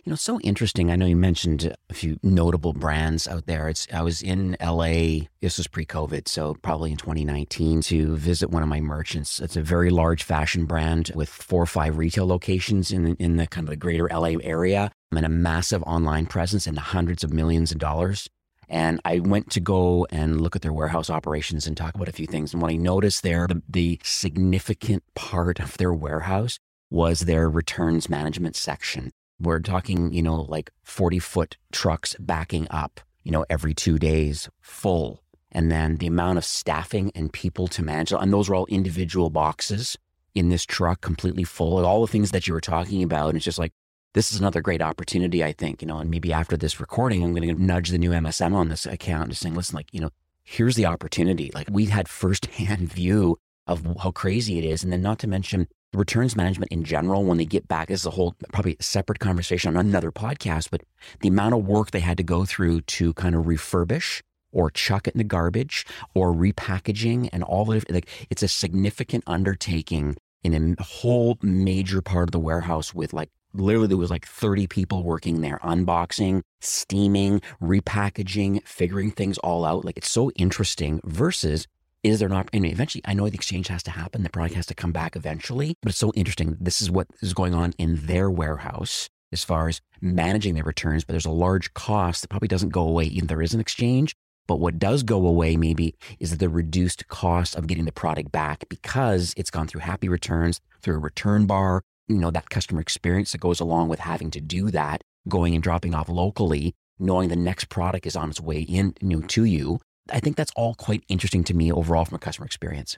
You 0.05 0.11
know, 0.11 0.17
so 0.17 0.41
interesting. 0.41 0.91
I 0.91 0.97
know 0.97 1.07
you 1.07 1.15
mentioned 1.15 1.77
a 1.89 1.95
few 1.95 2.19
notable 2.25 2.73
brands 2.73 3.29
out 3.29 3.47
there. 3.47 3.69
It's 3.69 3.87
I 3.93 4.03
was 4.03 4.21
in 4.21 4.57
LA. 4.61 5.29
This 5.41 5.59
was 5.59 5.69
pre-COVID, 5.69 6.27
so 6.27 6.55
probably 6.55 6.91
in 6.91 6.97
2019 6.97 7.83
to 7.83 8.17
visit 8.17 8.51
one 8.51 8.65
of 8.65 8.69
my 8.69 8.81
merchants. 8.81 9.39
It's 9.39 9.57
a 9.57 9.63
very 9.63 9.91
large 9.91 10.25
fashion 10.25 10.65
brand 10.65 11.13
with 11.15 11.29
four 11.29 11.63
or 11.63 11.67
five 11.67 11.99
retail 11.99 12.27
locations 12.27 12.91
in 12.91 13.15
in 13.17 13.37
the 13.37 13.47
kind 13.47 13.65
of 13.65 13.71
the 13.71 13.77
greater 13.77 14.09
LA 14.11 14.39
area 14.43 14.91
and 15.13 15.25
a 15.25 15.29
massive 15.29 15.85
online 15.85 16.27
presence 16.27 16.67
and 16.67 16.77
hundreds 16.81 17.23
of 17.23 17.33
millions 17.33 17.71
of 17.71 17.79
dollars. 17.79 18.29
And 18.69 19.01
I 19.05 19.21
went 19.21 19.51
to 19.51 19.61
go 19.61 20.09
and 20.11 20.41
look 20.41 20.57
at 20.57 20.63
their 20.63 20.73
warehouse 20.73 21.11
operations 21.11 21.69
and 21.69 21.77
talk 21.77 21.95
about 21.95 22.09
a 22.09 22.13
few 22.13 22.27
things. 22.27 22.53
And 22.53 22.61
what 22.61 22.73
I 22.73 22.77
noticed 22.77 23.23
there, 23.23 23.47
the, 23.47 23.63
the 23.69 24.01
significant 24.03 25.05
part 25.15 25.61
of 25.61 25.77
their 25.77 25.93
warehouse 25.93 26.59
was 26.91 27.21
their 27.21 27.49
returns 27.49 28.09
management 28.09 28.57
section. 28.57 29.13
We're 29.41 29.61
talking, 29.61 30.13
you 30.13 30.23
know, 30.23 30.43
like 30.43 30.71
40 30.85 31.19
foot 31.19 31.57
trucks 31.73 32.15
backing 32.19 32.67
up, 32.71 33.01
you 33.25 33.33
know, 33.33 33.45
every 33.51 33.75
two 33.75 33.99
days 33.99 34.49
full. 34.61 35.23
And 35.51 35.71
then 35.71 35.97
the 35.97 36.07
amount 36.07 36.39
of 36.39 36.45
staffing 36.45 37.13
and 37.15 37.33
people 37.33 37.69
to 37.69 37.83
manage, 37.83 38.13
and 38.13 38.33
those 38.33 38.49
are 38.49 38.55
all 38.55 38.67
individual 38.67 39.31
boxes 39.31 39.99
in 40.35 40.49
this 40.49 40.65
truck 40.65 41.01
completely 41.03 41.45
full 41.45 41.85
all 41.85 42.01
the 42.01 42.11
things 42.11 42.31
that 42.31 42.47
you 42.47 42.55
were 42.55 42.61
talking 42.61 43.03
about. 43.03 43.29
And 43.29 43.37
it's 43.37 43.45
just 43.45 43.59
like, 43.59 43.73
this 44.15 44.33
is 44.33 44.41
another 44.41 44.61
great 44.61 44.83
opportunity, 44.83 45.43
I 45.43 45.53
think, 45.53 45.81
you 45.81 45.89
know, 45.89 45.99
and 45.99 46.11
maybe 46.11 46.33
after 46.33 46.57
this 46.57 46.81
recording, 46.81 47.23
I'm 47.23 47.35
going 47.35 47.49
to 47.49 47.63
nudge 47.63 47.89
the 47.89 47.99
new 47.99 48.11
MSM 48.11 48.55
on 48.55 48.69
this 48.69 48.87
account 48.87 49.31
just 49.31 49.43
saying, 49.43 49.55
listen, 49.55 49.77
like, 49.77 49.89
you 49.93 50.01
know, 50.01 50.11
here's 50.45 50.77
the 50.77 50.87
opportunity. 50.87 51.51
Like 51.55 51.69
we 51.71 51.87
had 51.87 52.09
firsthand 52.09 52.93
view 52.93 53.39
of 53.67 53.87
how 54.03 54.11
crazy 54.11 54.59
it 54.59 54.65
is. 54.65 54.83
And 54.83 54.93
then 54.93 55.03
not 55.03 55.19
to 55.21 55.27
mention 55.27 55.69
returns 55.95 56.37
management 56.37 56.73
in 56.73 56.85
general, 56.85 57.25
when 57.25 57.39
they 57.39 57.45
get 57.45 57.69
back, 57.69 57.89
this 57.89 58.01
is 58.01 58.07
a 58.07 58.11
whole 58.11 58.35
probably 58.53 58.77
separate 58.81 59.19
conversation 59.19 59.77
on 59.77 59.87
another 59.87 60.11
podcast, 60.11 60.69
but 60.71 60.83
the 61.21 61.29
amount 61.29 61.55
of 61.55 61.67
work 61.67 61.91
they 61.91 62.01
had 62.01 62.17
to 62.17 62.23
go 62.23 62.45
through 62.45 62.81
to 62.83 63.13
kind 63.15 63.35
of 63.35 63.45
refurbish 63.45 64.23
or 64.53 64.71
chuck 64.71 65.09
it 65.09 65.15
in 65.15 65.19
the 65.19 65.25
garbage 65.25 65.87
or 66.15 66.33
repackaging 66.33 67.29
and 67.33 67.43
all 67.43 67.71
it, 67.73 67.91
like 67.91 68.09
it's 68.31 68.43
a 68.43 68.49
significant 68.49 69.25
undertaking 69.27 70.17
in 70.43 70.77
a 70.79 70.83
whole 70.83 71.39
major 71.43 72.03
part 72.03 72.29
of 72.29 72.33
the 72.33 72.39
warehouse 72.39 72.93
with 72.93 73.13
like 73.13 73.31
literally 73.55 73.87
there 73.87 73.97
was 73.97 74.11
like 74.11 74.27
30 74.27 74.67
people 74.67 75.03
working 75.03 75.41
there 75.41 75.59
unboxing 75.63 76.43
steaming 76.61 77.41
repackaging 77.63 78.63
figuring 78.67 79.11
things 79.11 79.39
all 79.39 79.65
out. 79.65 79.85
Like 79.85 79.97
it's 79.97 80.11
so 80.11 80.31
interesting 80.33 81.01
versus 81.05 81.67
is 82.03 82.19
there? 82.19 82.33
I 82.33 82.45
mean, 82.53 82.73
eventually, 82.73 83.03
I 83.05 83.15
know 83.15 83.29
the 83.29 83.35
exchange 83.35 83.69
has 83.69 83.83
to 83.85 83.91
happen. 83.91 84.23
The 84.23 84.31
product 84.31 84.57
has 84.57 84.67
to 84.67 84.75
come 84.75 84.93
back 84.93 85.15
eventually. 85.15 85.77
But 85.83 85.91
it's 85.91 85.99
so 85.99 86.13
interesting. 86.15 86.57
This 86.61 86.83
is 86.83 86.91
what 86.91 87.07
is 87.21 87.35
going 87.35 87.55
on 87.55 87.75
in 87.79 88.07
their 88.07 88.31
warehouse 88.31 89.09
as 89.33 89.45
far 89.45 89.69
as 89.69 89.81
managing 90.01 90.55
their 90.55 90.65
returns. 90.65 91.05
But 91.05 91.13
there's 91.13 91.27
a 91.27 91.31
large 91.31 91.73
cost 91.75 92.23
that 92.23 92.29
probably 92.29 92.49
doesn't 92.49 92.71
go 92.71 92.83
away. 92.83 93.05
Even 93.05 93.29
there 93.29 93.43
is 93.43 93.55
an 93.55 93.61
exchange. 93.61 94.15
But 94.49 94.59
what 94.59 94.81
does 94.81 95.05
go 95.05 95.25
away 95.27 95.57
maybe 95.57 95.95
is 96.19 96.37
the 96.37 96.49
reduced 96.49 97.07
cost 97.07 97.55
of 97.55 97.69
getting 97.69 97.85
the 97.85 97.93
product 97.93 98.33
back 98.33 98.65
because 98.69 99.33
it's 99.37 99.51
gone 99.51 99.69
through 99.69 99.83
happy 99.83 100.09
returns, 100.09 100.61
through 100.83 100.97
a 100.97 100.99
return 100.99 101.47
bar, 101.47 101.83
you 102.09 102.17
know, 102.19 102.33
that 102.33 102.51
customer 102.51 102.81
experience 102.81 103.31
that 103.33 103.41
goes 103.41 103.61
along 103.61 103.89
with 103.89 104.01
having 104.01 104.33
to 104.33 104.41
do 104.41 104.73
that, 104.73 105.03
going 105.29 105.55
and 105.55 105.63
dropping 105.63 105.95
off 105.95 106.09
locally, 106.09 106.75
knowing 106.99 107.29
the 107.29 107.37
next 107.37 107.69
product 107.69 108.05
is 108.05 108.17
on 108.17 108.31
its 108.31 108.41
way 108.41 108.61
in 108.61 108.95
you 109.01 109.21
know, 109.21 109.27
to 109.29 109.45
you 109.45 109.81
I 110.13 110.21
think 110.21 110.37
that's 110.37 110.53
all 110.55 110.75
quite 110.75 111.03
interesting 111.09 111.45
to 111.45 111.55
me 111.55 111.73
overall 111.73 112.05
from 112.05 112.17
a 112.17 112.19
customer 112.19 112.47
experience. 112.47 112.97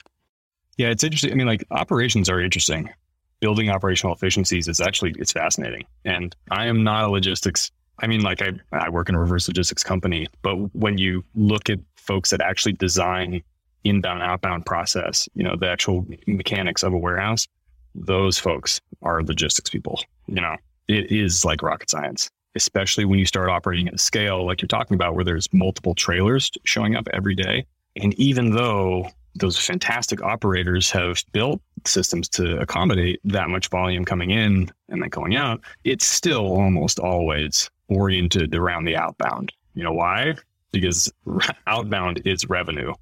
Yeah, 0.76 0.88
it's 0.88 1.04
interesting. 1.04 1.32
I 1.32 1.34
mean, 1.34 1.46
like 1.46 1.64
operations 1.70 2.28
are 2.28 2.40
interesting. 2.40 2.90
Building 3.40 3.70
operational 3.70 4.14
efficiencies 4.14 4.68
is 4.68 4.80
actually 4.80 5.14
it's 5.18 5.32
fascinating. 5.32 5.84
And 6.04 6.34
I 6.50 6.66
am 6.66 6.82
not 6.82 7.04
a 7.04 7.08
logistics. 7.08 7.70
I 8.00 8.06
mean, 8.06 8.22
like 8.22 8.42
I, 8.42 8.52
I 8.72 8.88
work 8.88 9.08
in 9.08 9.14
a 9.14 9.20
reverse 9.20 9.46
logistics 9.46 9.84
company, 9.84 10.26
but 10.42 10.56
when 10.74 10.98
you 10.98 11.24
look 11.34 11.70
at 11.70 11.78
folks 11.96 12.30
that 12.30 12.40
actually 12.40 12.72
design 12.72 13.42
inbound 13.84 14.22
outbound 14.22 14.66
process, 14.66 15.28
you 15.34 15.44
know, 15.44 15.54
the 15.56 15.68
actual 15.68 16.06
mechanics 16.26 16.82
of 16.82 16.92
a 16.92 16.98
warehouse, 16.98 17.46
those 17.94 18.38
folks 18.38 18.80
are 19.02 19.22
logistics 19.22 19.70
people. 19.70 20.02
You 20.26 20.40
know, 20.40 20.56
it 20.88 21.12
is 21.12 21.44
like 21.44 21.62
rocket 21.62 21.90
science 21.90 22.30
especially 22.54 23.04
when 23.04 23.18
you 23.18 23.26
start 23.26 23.48
operating 23.48 23.88
at 23.88 23.94
a 23.94 23.98
scale 23.98 24.44
like 24.46 24.60
you're 24.60 24.68
talking 24.68 24.94
about, 24.94 25.14
where 25.14 25.24
there's 25.24 25.52
multiple 25.52 25.94
trailers 25.94 26.50
showing 26.64 26.96
up 26.96 27.08
every 27.12 27.34
day. 27.34 27.66
And 27.96 28.14
even 28.14 28.50
though 28.50 29.08
those 29.36 29.58
fantastic 29.58 30.22
operators 30.22 30.90
have 30.90 31.22
built 31.32 31.60
systems 31.86 32.28
to 32.28 32.58
accommodate 32.58 33.20
that 33.24 33.48
much 33.48 33.68
volume 33.68 34.04
coming 34.04 34.30
in 34.30 34.70
and 34.88 35.02
then 35.02 35.08
going 35.08 35.36
out, 35.36 35.60
it's 35.84 36.06
still 36.06 36.46
almost 36.46 36.98
always 36.98 37.70
oriented 37.88 38.54
around 38.54 38.84
the 38.84 38.96
outbound. 38.96 39.52
You 39.74 39.82
know 39.82 39.92
why? 39.92 40.34
Because 40.72 41.12
outbound 41.66 42.22
is 42.24 42.48
revenue. 42.48 42.92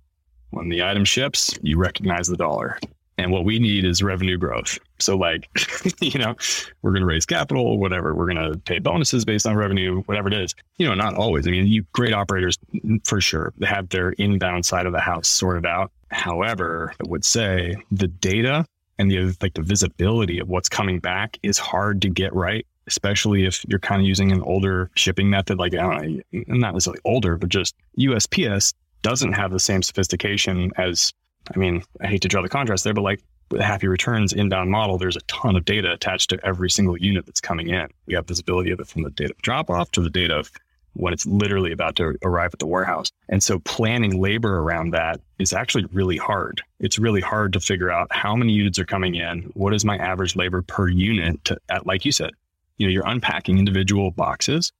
When 0.51 0.69
the 0.69 0.83
item 0.83 1.05
ships, 1.05 1.59
you 1.63 1.79
recognize 1.79 2.29
the 2.29 2.37
dollar. 2.37 2.79
And 3.19 3.31
what 3.31 3.45
we 3.45 3.59
need 3.59 3.85
is 3.85 4.03
revenue 4.03 4.39
growth. 4.39 4.79
So, 4.99 5.17
like, 5.17 5.49
you 6.01 6.19
know, 6.19 6.35
we're 6.81 6.93
going 6.93 7.03
to 7.03 7.07
raise 7.07 7.27
capital, 7.27 7.79
whatever. 7.79 8.15
We're 8.15 8.33
going 8.33 8.53
to 8.53 8.59
pay 8.59 8.79
bonuses 8.79 9.25
based 9.25 9.47
on 9.47 9.55
revenue, 9.55 10.03
whatever 10.03 10.29
it 10.29 10.35
is. 10.35 10.55
You 10.79 10.89
know, 10.89 10.95
not 10.95 11.15
always. 11.15 11.47
I 11.47 11.51
mean, 11.51 11.67
you 11.67 11.85
great 11.93 12.15
operators 12.15 12.59
for 13.05 13.21
sure 13.21 13.53
have 13.63 13.91
their 13.91 14.11
inbound 14.13 14.65
side 14.65 14.87
of 14.87 14.93
the 14.93 15.01
house 15.01 15.29
sorted 15.29 15.67
out. 15.67 15.93
However, 16.11 16.95
I 17.01 17.09
would 17.09 17.25
say 17.25 17.77
the 17.91 18.09
data 18.09 18.67
and 18.99 19.11
the 19.11 19.37
like 19.41 19.55
the 19.55 19.63
visibility 19.63 20.39
of 20.39 20.49
what's 20.49 20.69
coming 20.69 20.99
back 20.99 21.39
is 21.43 21.59
hard 21.59 22.03
to 22.03 22.09
get 22.09 22.35
right, 22.35 22.67
especially 22.87 23.45
if 23.45 23.65
you're 23.69 23.79
kind 23.79 24.01
of 24.01 24.07
using 24.07 24.33
an 24.33 24.43
older 24.43 24.91
shipping 24.95 25.29
method. 25.29 25.59
Like, 25.59 25.75
I 25.75 25.79
don't 25.79 26.17
know, 26.33 26.45
not 26.49 26.75
necessarily 26.75 27.01
older, 27.05 27.37
but 27.37 27.49
just 27.49 27.75
USPS 27.99 28.75
doesn't 29.03 29.33
have 29.33 29.51
the 29.51 29.59
same 29.59 29.83
sophistication 29.83 30.71
as 30.77 31.13
I 31.55 31.59
mean, 31.59 31.83
I 32.01 32.07
hate 32.07 32.23
to 32.23 32.29
draw 32.29 32.43
the 32.43 32.49
contrast 32.49 32.85
there, 32.85 32.95
but 32.95 33.03
like 33.03 33.23
with 33.51 33.61
a 33.61 33.65
happy 33.65 33.87
returns 33.87 34.33
inbound 34.33 34.71
model, 34.71 34.99
there's 34.99 35.17
a 35.17 35.21
ton 35.23 35.57
of 35.57 35.65
data 35.65 35.93
attached 35.93 36.31
to 36.31 36.45
every 36.45 36.71
single 36.71 36.97
unit 36.97 37.27
that's 37.27 37.41
coming 37.41 37.69
in. 37.69 37.89
We 38.07 38.15
have 38.15 38.27
visibility 38.27 38.71
of 38.71 38.81
it 38.81 38.89
from 38.89 39.03
the 39.03 39.11
data 39.11 39.33
of 39.33 39.43
drop 39.43 39.71
off 39.71 39.91
to 39.93 40.01
the 40.01 40.11
data 40.11 40.35
of 40.35 40.51
when 40.95 41.13
it's 41.13 41.27
literally 41.27 41.73
about 41.73 41.97
to 41.97 42.17
arrive 42.23 42.51
at 42.53 42.59
the 42.59 42.67
warehouse. 42.67 43.11
And 43.29 43.43
so 43.43 43.59
planning 43.61 44.21
labor 44.21 44.59
around 44.59 44.91
that 44.91 45.21
is 45.39 45.53
actually 45.53 45.87
really 45.87 46.17
hard. 46.17 46.63
It's 46.81 46.99
really 46.99 47.21
hard 47.21 47.53
to 47.55 47.61
figure 47.61 47.91
out 47.91 48.09
how 48.11 48.37
many 48.37 48.53
units 48.53 48.79
are 48.79 48.85
coming 48.85 49.15
in, 49.15 49.43
what 49.55 49.75
is 49.75 49.85
my 49.85 49.97
average 49.97 50.37
labor 50.37 50.63
per 50.63 50.89
unit 50.89 51.43
to, 51.47 51.59
at, 51.71 51.87
like 51.87 52.05
you 52.05 52.13
said, 52.13 52.33
you 52.77 52.87
know, 52.87 52.91
you're 52.91 53.07
unpacking 53.07 53.59
individual 53.59 54.11
boxes 54.11 54.73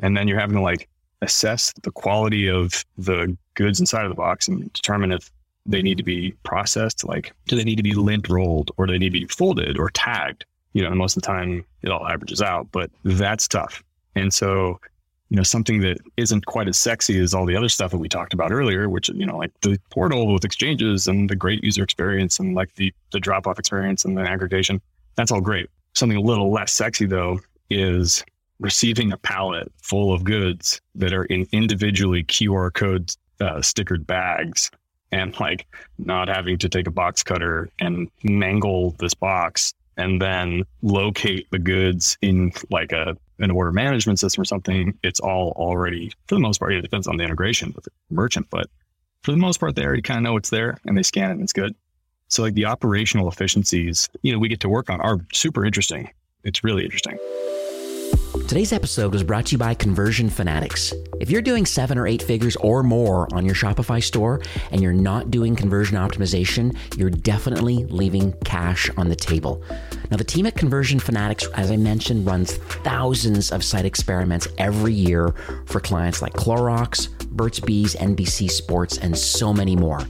and 0.00 0.16
then 0.16 0.28
you're 0.28 0.38
having 0.38 0.56
to 0.56 0.62
like 0.62 0.88
assess 1.22 1.72
the 1.82 1.90
quality 1.90 2.48
of 2.48 2.84
the 2.98 3.36
goods 3.54 3.80
inside 3.80 4.04
of 4.04 4.10
the 4.10 4.16
box 4.16 4.46
and 4.48 4.72
determine 4.72 5.12
if 5.12 5.30
they 5.66 5.82
need 5.82 5.98
to 5.98 6.04
be 6.04 6.32
processed? 6.42 7.04
Like, 7.04 7.32
do 7.46 7.56
they 7.56 7.64
need 7.64 7.76
to 7.76 7.82
be 7.82 7.94
lint 7.94 8.28
rolled 8.28 8.70
or 8.76 8.86
do 8.86 8.92
they 8.92 8.98
need 8.98 9.12
to 9.12 9.20
be 9.20 9.26
folded 9.26 9.78
or 9.78 9.90
tagged? 9.90 10.44
You 10.72 10.82
know, 10.82 10.88
and 10.88 10.98
most 10.98 11.16
of 11.16 11.22
the 11.22 11.26
time 11.26 11.64
it 11.82 11.90
all 11.90 12.06
averages 12.06 12.42
out, 12.42 12.68
but 12.70 12.90
that's 13.04 13.48
tough. 13.48 13.82
And 14.14 14.32
so, 14.32 14.78
you 15.30 15.36
know, 15.36 15.42
something 15.42 15.80
that 15.80 15.98
isn't 16.16 16.46
quite 16.46 16.68
as 16.68 16.78
sexy 16.78 17.18
as 17.18 17.34
all 17.34 17.46
the 17.46 17.56
other 17.56 17.68
stuff 17.68 17.90
that 17.90 17.98
we 17.98 18.08
talked 18.08 18.34
about 18.34 18.52
earlier, 18.52 18.88
which, 18.88 19.08
you 19.08 19.26
know, 19.26 19.38
like 19.38 19.52
the 19.62 19.78
portal 19.90 20.32
with 20.32 20.44
exchanges 20.44 21.08
and 21.08 21.28
the 21.28 21.36
great 21.36 21.64
user 21.64 21.82
experience 21.82 22.38
and 22.38 22.54
like 22.54 22.74
the, 22.74 22.92
the 23.12 23.20
drop 23.20 23.46
off 23.46 23.58
experience 23.58 24.04
and 24.04 24.16
the 24.16 24.22
aggregation, 24.22 24.80
that's 25.16 25.32
all 25.32 25.40
great. 25.40 25.68
Something 25.94 26.18
a 26.18 26.22
little 26.22 26.52
less 26.52 26.72
sexy 26.72 27.06
though 27.06 27.40
is 27.70 28.24
receiving 28.60 29.12
a 29.12 29.16
pallet 29.18 29.70
full 29.82 30.12
of 30.12 30.24
goods 30.24 30.80
that 30.94 31.12
are 31.12 31.24
in 31.24 31.46
individually 31.52 32.24
QR 32.24 32.72
code 32.72 33.10
uh, 33.40 33.56
stickered 33.56 34.06
bags 34.06 34.70
and 35.12 35.38
like 35.40 35.66
not 35.98 36.28
having 36.28 36.58
to 36.58 36.68
take 36.68 36.86
a 36.86 36.90
box 36.90 37.22
cutter 37.22 37.68
and 37.80 38.10
mangle 38.22 38.92
this 38.98 39.14
box 39.14 39.74
and 39.96 40.20
then 40.20 40.62
locate 40.82 41.50
the 41.50 41.58
goods 41.58 42.18
in 42.22 42.52
like 42.70 42.92
a 42.92 43.16
an 43.38 43.50
order 43.50 43.70
management 43.70 44.18
system 44.18 44.40
or 44.40 44.44
something 44.46 44.98
it's 45.02 45.20
all 45.20 45.52
already 45.56 46.10
for 46.26 46.34
the 46.34 46.40
most 46.40 46.58
part 46.58 46.72
it 46.72 46.80
depends 46.80 47.06
on 47.06 47.18
the 47.18 47.24
integration 47.24 47.72
with 47.74 47.84
the 47.84 47.90
merchant 48.10 48.46
but 48.50 48.66
for 49.26 49.32
the 49.32 49.38
most 49.38 49.58
part 49.58 49.74
they 49.74 49.84
already 49.84 50.02
kind 50.02 50.18
of 50.18 50.22
know 50.22 50.36
it's 50.36 50.50
there 50.50 50.78
and 50.86 50.96
they 50.96 51.02
scan 51.02 51.30
it 51.30 51.32
and 51.32 51.42
it's 51.42 51.52
good. 51.52 51.74
So 52.28 52.42
like 52.42 52.54
the 52.54 52.66
operational 52.66 53.28
efficiencies 53.28 54.08
you 54.22 54.32
know 54.32 54.38
we 54.38 54.48
get 54.48 54.60
to 54.60 54.68
work 54.68 54.88
on 54.88 55.00
are 55.00 55.18
super 55.32 55.64
interesting. 55.64 56.08
It's 56.44 56.62
really 56.62 56.84
interesting 56.84 57.18
Today's 58.34 58.72
episode 58.72 59.12
was 59.12 59.22
brought 59.22 59.46
to 59.46 59.52
you 59.52 59.58
by 59.58 59.74
Conversion 59.74 60.30
Fanatics. 60.30 60.92
If 61.20 61.30
you're 61.30 61.42
doing 61.42 61.66
seven 61.66 61.98
or 61.98 62.06
eight 62.06 62.22
figures 62.22 62.54
or 62.56 62.82
more 62.82 63.26
on 63.34 63.44
your 63.44 63.54
Shopify 63.54 64.02
store 64.02 64.40
and 64.70 64.80
you're 64.80 64.92
not 64.92 65.30
doing 65.30 65.56
conversion 65.56 65.96
optimization, 65.96 66.76
you're 66.96 67.10
definitely 67.10 67.84
leaving 67.86 68.32
cash 68.44 68.88
on 68.96 69.08
the 69.08 69.16
table. 69.16 69.62
Now, 70.10 70.16
the 70.16 70.24
team 70.24 70.46
at 70.46 70.56
Conversion 70.56 71.00
Fanatics, 71.00 71.46
as 71.54 71.70
I 71.70 71.76
mentioned, 71.76 72.26
runs 72.26 72.56
thousands 72.56 73.50
of 73.50 73.64
site 73.64 73.84
experiments 73.84 74.46
every 74.58 74.92
year 74.92 75.34
for 75.66 75.80
clients 75.80 76.22
like 76.22 76.32
Clorox, 76.34 77.08
Burt's 77.30 77.60
Bees, 77.60 77.96
NBC 77.96 78.50
Sports, 78.50 78.98
and 78.98 79.16
so 79.16 79.52
many 79.52 79.74
more. 79.74 80.00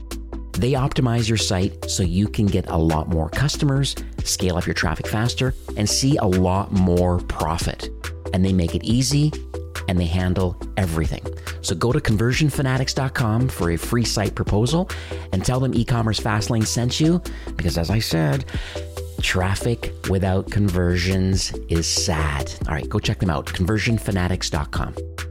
They 0.57 0.71
optimize 0.71 1.27
your 1.27 1.37
site 1.37 1.89
so 1.89 2.01
you 2.01 2.27
can 2.27 2.47
get 2.47 2.67
a 2.67 2.77
lot 2.77 3.09
more 3.09 3.29
customers, 3.29 3.95
scale 4.23 4.57
up 4.57 4.65
your 4.65 4.73
traffic 4.73 5.07
faster, 5.07 5.53
and 5.77 5.87
see 5.87 6.17
a 6.17 6.25
lot 6.25 6.71
more 6.71 7.19
profit 7.19 7.89
and 8.33 8.43
they 8.43 8.53
make 8.53 8.73
it 8.75 8.83
easy 8.83 9.31
and 9.87 9.99
they 9.99 10.05
handle 10.05 10.57
everything. 10.75 11.23
So 11.61 11.75
go 11.75 11.91
to 11.91 11.99
conversionfanatics.com 11.99 13.49
for 13.49 13.71
a 13.71 13.77
free 13.77 14.03
site 14.03 14.35
proposal 14.35 14.89
and 15.31 15.45
tell 15.45 15.59
them 15.59 15.73
e-commerce 15.75 16.19
fastlane 16.19 16.65
sent 16.65 16.99
you 16.99 17.21
because 17.55 17.77
as 17.77 17.89
I 17.89 17.99
said, 17.99 18.45
traffic 19.21 19.93
without 20.09 20.49
conversions 20.49 21.53
is 21.69 21.87
sad. 21.87 22.51
All 22.67 22.73
right, 22.73 22.89
go 22.89 22.99
check 22.99 23.19
them 23.19 23.29
out 23.29 23.45
conversionfanatics.com. 23.45 25.26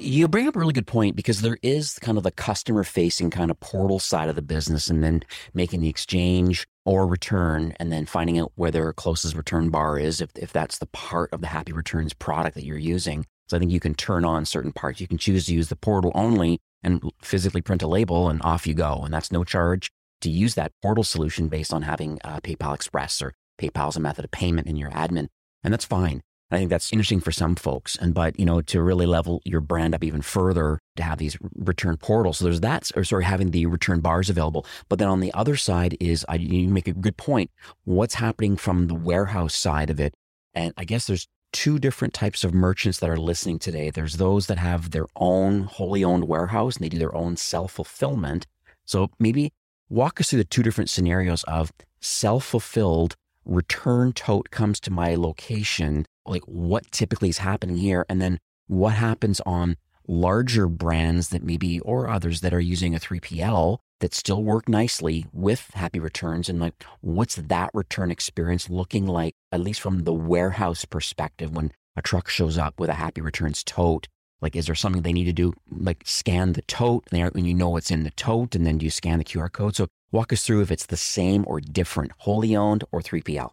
You 0.00 0.28
bring 0.28 0.46
up 0.46 0.54
a 0.54 0.60
really 0.60 0.72
good 0.72 0.86
point 0.86 1.16
because 1.16 1.40
there 1.40 1.58
is 1.60 1.98
kind 1.98 2.18
of 2.18 2.22
the 2.22 2.30
customer 2.30 2.84
facing 2.84 3.30
kind 3.30 3.50
of 3.50 3.58
portal 3.58 3.98
side 3.98 4.28
of 4.28 4.36
the 4.36 4.42
business 4.42 4.88
and 4.88 5.02
then 5.02 5.24
making 5.54 5.80
the 5.80 5.88
exchange 5.88 6.68
or 6.84 7.04
return 7.04 7.74
and 7.80 7.90
then 7.90 8.06
finding 8.06 8.38
out 8.38 8.52
where 8.54 8.70
their 8.70 8.92
closest 8.92 9.34
return 9.34 9.70
bar 9.70 9.98
is 9.98 10.20
if, 10.20 10.30
if 10.36 10.52
that's 10.52 10.78
the 10.78 10.86
part 10.86 11.32
of 11.32 11.40
the 11.40 11.48
Happy 11.48 11.72
Returns 11.72 12.14
product 12.14 12.54
that 12.54 12.64
you're 12.64 12.78
using. 12.78 13.26
So 13.48 13.56
I 13.56 13.60
think 13.60 13.72
you 13.72 13.80
can 13.80 13.94
turn 13.94 14.24
on 14.24 14.44
certain 14.44 14.72
parts. 14.72 15.00
You 15.00 15.08
can 15.08 15.18
choose 15.18 15.46
to 15.46 15.54
use 15.54 15.68
the 15.68 15.74
portal 15.74 16.12
only 16.14 16.60
and 16.84 17.02
physically 17.20 17.60
print 17.60 17.82
a 17.82 17.88
label 17.88 18.28
and 18.28 18.40
off 18.42 18.68
you 18.68 18.74
go. 18.74 19.02
And 19.04 19.12
that's 19.12 19.32
no 19.32 19.42
charge 19.42 19.90
to 20.20 20.30
use 20.30 20.54
that 20.54 20.72
portal 20.80 21.02
solution 21.02 21.48
based 21.48 21.72
on 21.72 21.82
having 21.82 22.20
uh, 22.22 22.38
PayPal 22.40 22.74
Express 22.74 23.20
or 23.20 23.34
PayPal 23.60 23.88
as 23.88 23.96
a 23.96 24.00
method 24.00 24.24
of 24.24 24.30
payment 24.30 24.68
in 24.68 24.76
your 24.76 24.90
admin. 24.90 25.26
And 25.64 25.72
that's 25.72 25.84
fine. 25.84 26.22
I 26.50 26.56
think 26.56 26.70
that's 26.70 26.92
interesting 26.92 27.20
for 27.20 27.30
some 27.30 27.56
folks. 27.56 27.96
And 27.96 28.14
but 28.14 28.38
you 28.38 28.46
know, 28.46 28.62
to 28.62 28.82
really 28.82 29.06
level 29.06 29.42
your 29.44 29.60
brand 29.60 29.94
up 29.94 30.02
even 30.02 30.22
further, 30.22 30.78
to 30.96 31.02
have 31.02 31.18
these 31.18 31.36
return 31.56 31.96
portals. 31.96 32.38
So 32.38 32.44
there's 32.44 32.60
that, 32.60 32.90
or 32.96 33.04
sorry, 33.04 33.24
having 33.24 33.50
the 33.50 33.66
return 33.66 34.00
bars 34.00 34.30
available. 34.30 34.64
But 34.88 34.98
then 34.98 35.08
on 35.08 35.20
the 35.20 35.32
other 35.34 35.56
side 35.56 35.96
is, 36.00 36.24
I, 36.28 36.36
you 36.36 36.68
make 36.68 36.88
a 36.88 36.92
good 36.92 37.16
point. 37.16 37.50
What's 37.84 38.14
happening 38.14 38.56
from 38.56 38.86
the 38.86 38.94
warehouse 38.94 39.54
side 39.54 39.90
of 39.90 40.00
it? 40.00 40.14
And 40.54 40.72
I 40.78 40.84
guess 40.84 41.06
there's 41.06 41.28
two 41.52 41.78
different 41.78 42.14
types 42.14 42.44
of 42.44 42.54
merchants 42.54 42.98
that 43.00 43.10
are 43.10 43.18
listening 43.18 43.58
today. 43.58 43.90
There's 43.90 44.16
those 44.16 44.46
that 44.46 44.58
have 44.58 44.90
their 44.90 45.06
own 45.16 45.62
wholly 45.62 46.04
owned 46.04 46.28
warehouse 46.28 46.76
and 46.76 46.84
they 46.84 46.88
do 46.88 46.98
their 46.98 47.14
own 47.14 47.36
self 47.36 47.72
fulfillment. 47.72 48.46
So 48.86 49.10
maybe 49.18 49.52
walk 49.88 50.20
us 50.20 50.30
through 50.30 50.38
the 50.38 50.44
two 50.44 50.62
different 50.62 50.90
scenarios 50.90 51.44
of 51.44 51.72
self 52.00 52.44
fulfilled 52.44 53.16
return 53.48 54.12
tote 54.12 54.50
comes 54.50 54.78
to 54.80 54.92
my 54.92 55.14
location 55.14 56.06
like 56.26 56.42
what 56.44 56.90
typically 56.92 57.30
is 57.30 57.38
happening 57.38 57.76
here? 57.76 58.04
And 58.08 58.20
then 58.20 58.38
what 58.66 58.94
happens 58.94 59.40
on 59.46 59.76
larger 60.06 60.68
brands 60.68 61.30
that 61.30 61.42
maybe 61.42 61.80
or 61.80 62.08
others 62.08 62.42
that 62.42 62.54
are 62.54 62.60
using 62.60 62.94
a 62.94 62.98
3PL 62.98 63.78
that 64.00 64.14
still 64.14 64.42
work 64.42 64.68
nicely 64.68 65.26
with 65.32 65.70
happy 65.74 65.98
returns? 65.98 66.48
And 66.48 66.60
like 66.60 66.74
what's 67.00 67.36
that 67.36 67.70
return 67.74 68.10
experience 68.10 68.70
looking 68.70 69.06
like 69.06 69.34
at 69.50 69.60
least 69.60 69.80
from 69.80 70.04
the 70.04 70.12
warehouse 70.14 70.84
perspective 70.84 71.54
when 71.56 71.72
a 71.96 72.02
truck 72.02 72.28
shows 72.28 72.58
up 72.58 72.78
with 72.78 72.90
a 72.90 72.94
happy 72.94 73.20
returns 73.20 73.64
tote? 73.64 74.06
Like 74.40 74.54
is 74.54 74.66
there 74.66 74.74
something 74.74 75.02
they 75.02 75.12
need 75.12 75.24
to 75.24 75.32
do 75.32 75.54
like 75.70 76.02
scan 76.04 76.52
the 76.52 76.62
tote 76.62 77.04
and 77.10 77.46
you 77.46 77.54
know 77.54 77.70
what's 77.70 77.90
in 77.90 78.04
the 78.04 78.10
tote 78.10 78.54
and 78.54 78.66
then 78.66 78.78
do 78.78 78.84
you 78.84 78.90
scan 78.90 79.18
the 79.18 79.24
qr 79.24 79.50
code? 79.50 79.74
So 79.74 79.88
walk 80.12 80.32
us 80.32 80.42
through 80.42 80.62
if 80.62 80.70
it's 80.70 80.86
the 80.86 80.96
same 80.96 81.44
or 81.46 81.60
different 81.60 82.12
wholly 82.18 82.56
owned 82.56 82.84
or 82.92 83.00
3pl 83.00 83.52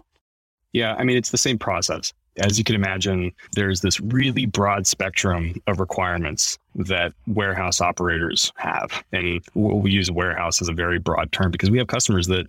yeah 0.73 0.95
i 0.95 1.03
mean 1.03 1.17
it's 1.17 1.31
the 1.31 1.37
same 1.37 1.57
process 1.57 2.13
as 2.37 2.57
you 2.57 2.63
can 2.63 2.75
imagine, 2.75 3.31
there's 3.53 3.81
this 3.81 3.99
really 3.99 4.45
broad 4.45 4.85
spectrum 4.87 5.61
of 5.67 5.79
requirements 5.79 6.57
that 6.75 7.13
warehouse 7.27 7.79
operators 7.79 8.51
have. 8.57 9.03
And 9.11 9.41
we 9.53 9.91
use 9.91 10.11
warehouse 10.11 10.61
as 10.61 10.67
a 10.67 10.73
very 10.73 10.99
broad 10.99 11.31
term 11.31 11.51
because 11.51 11.71
we 11.71 11.77
have 11.77 11.87
customers 11.87 12.27
that 12.27 12.47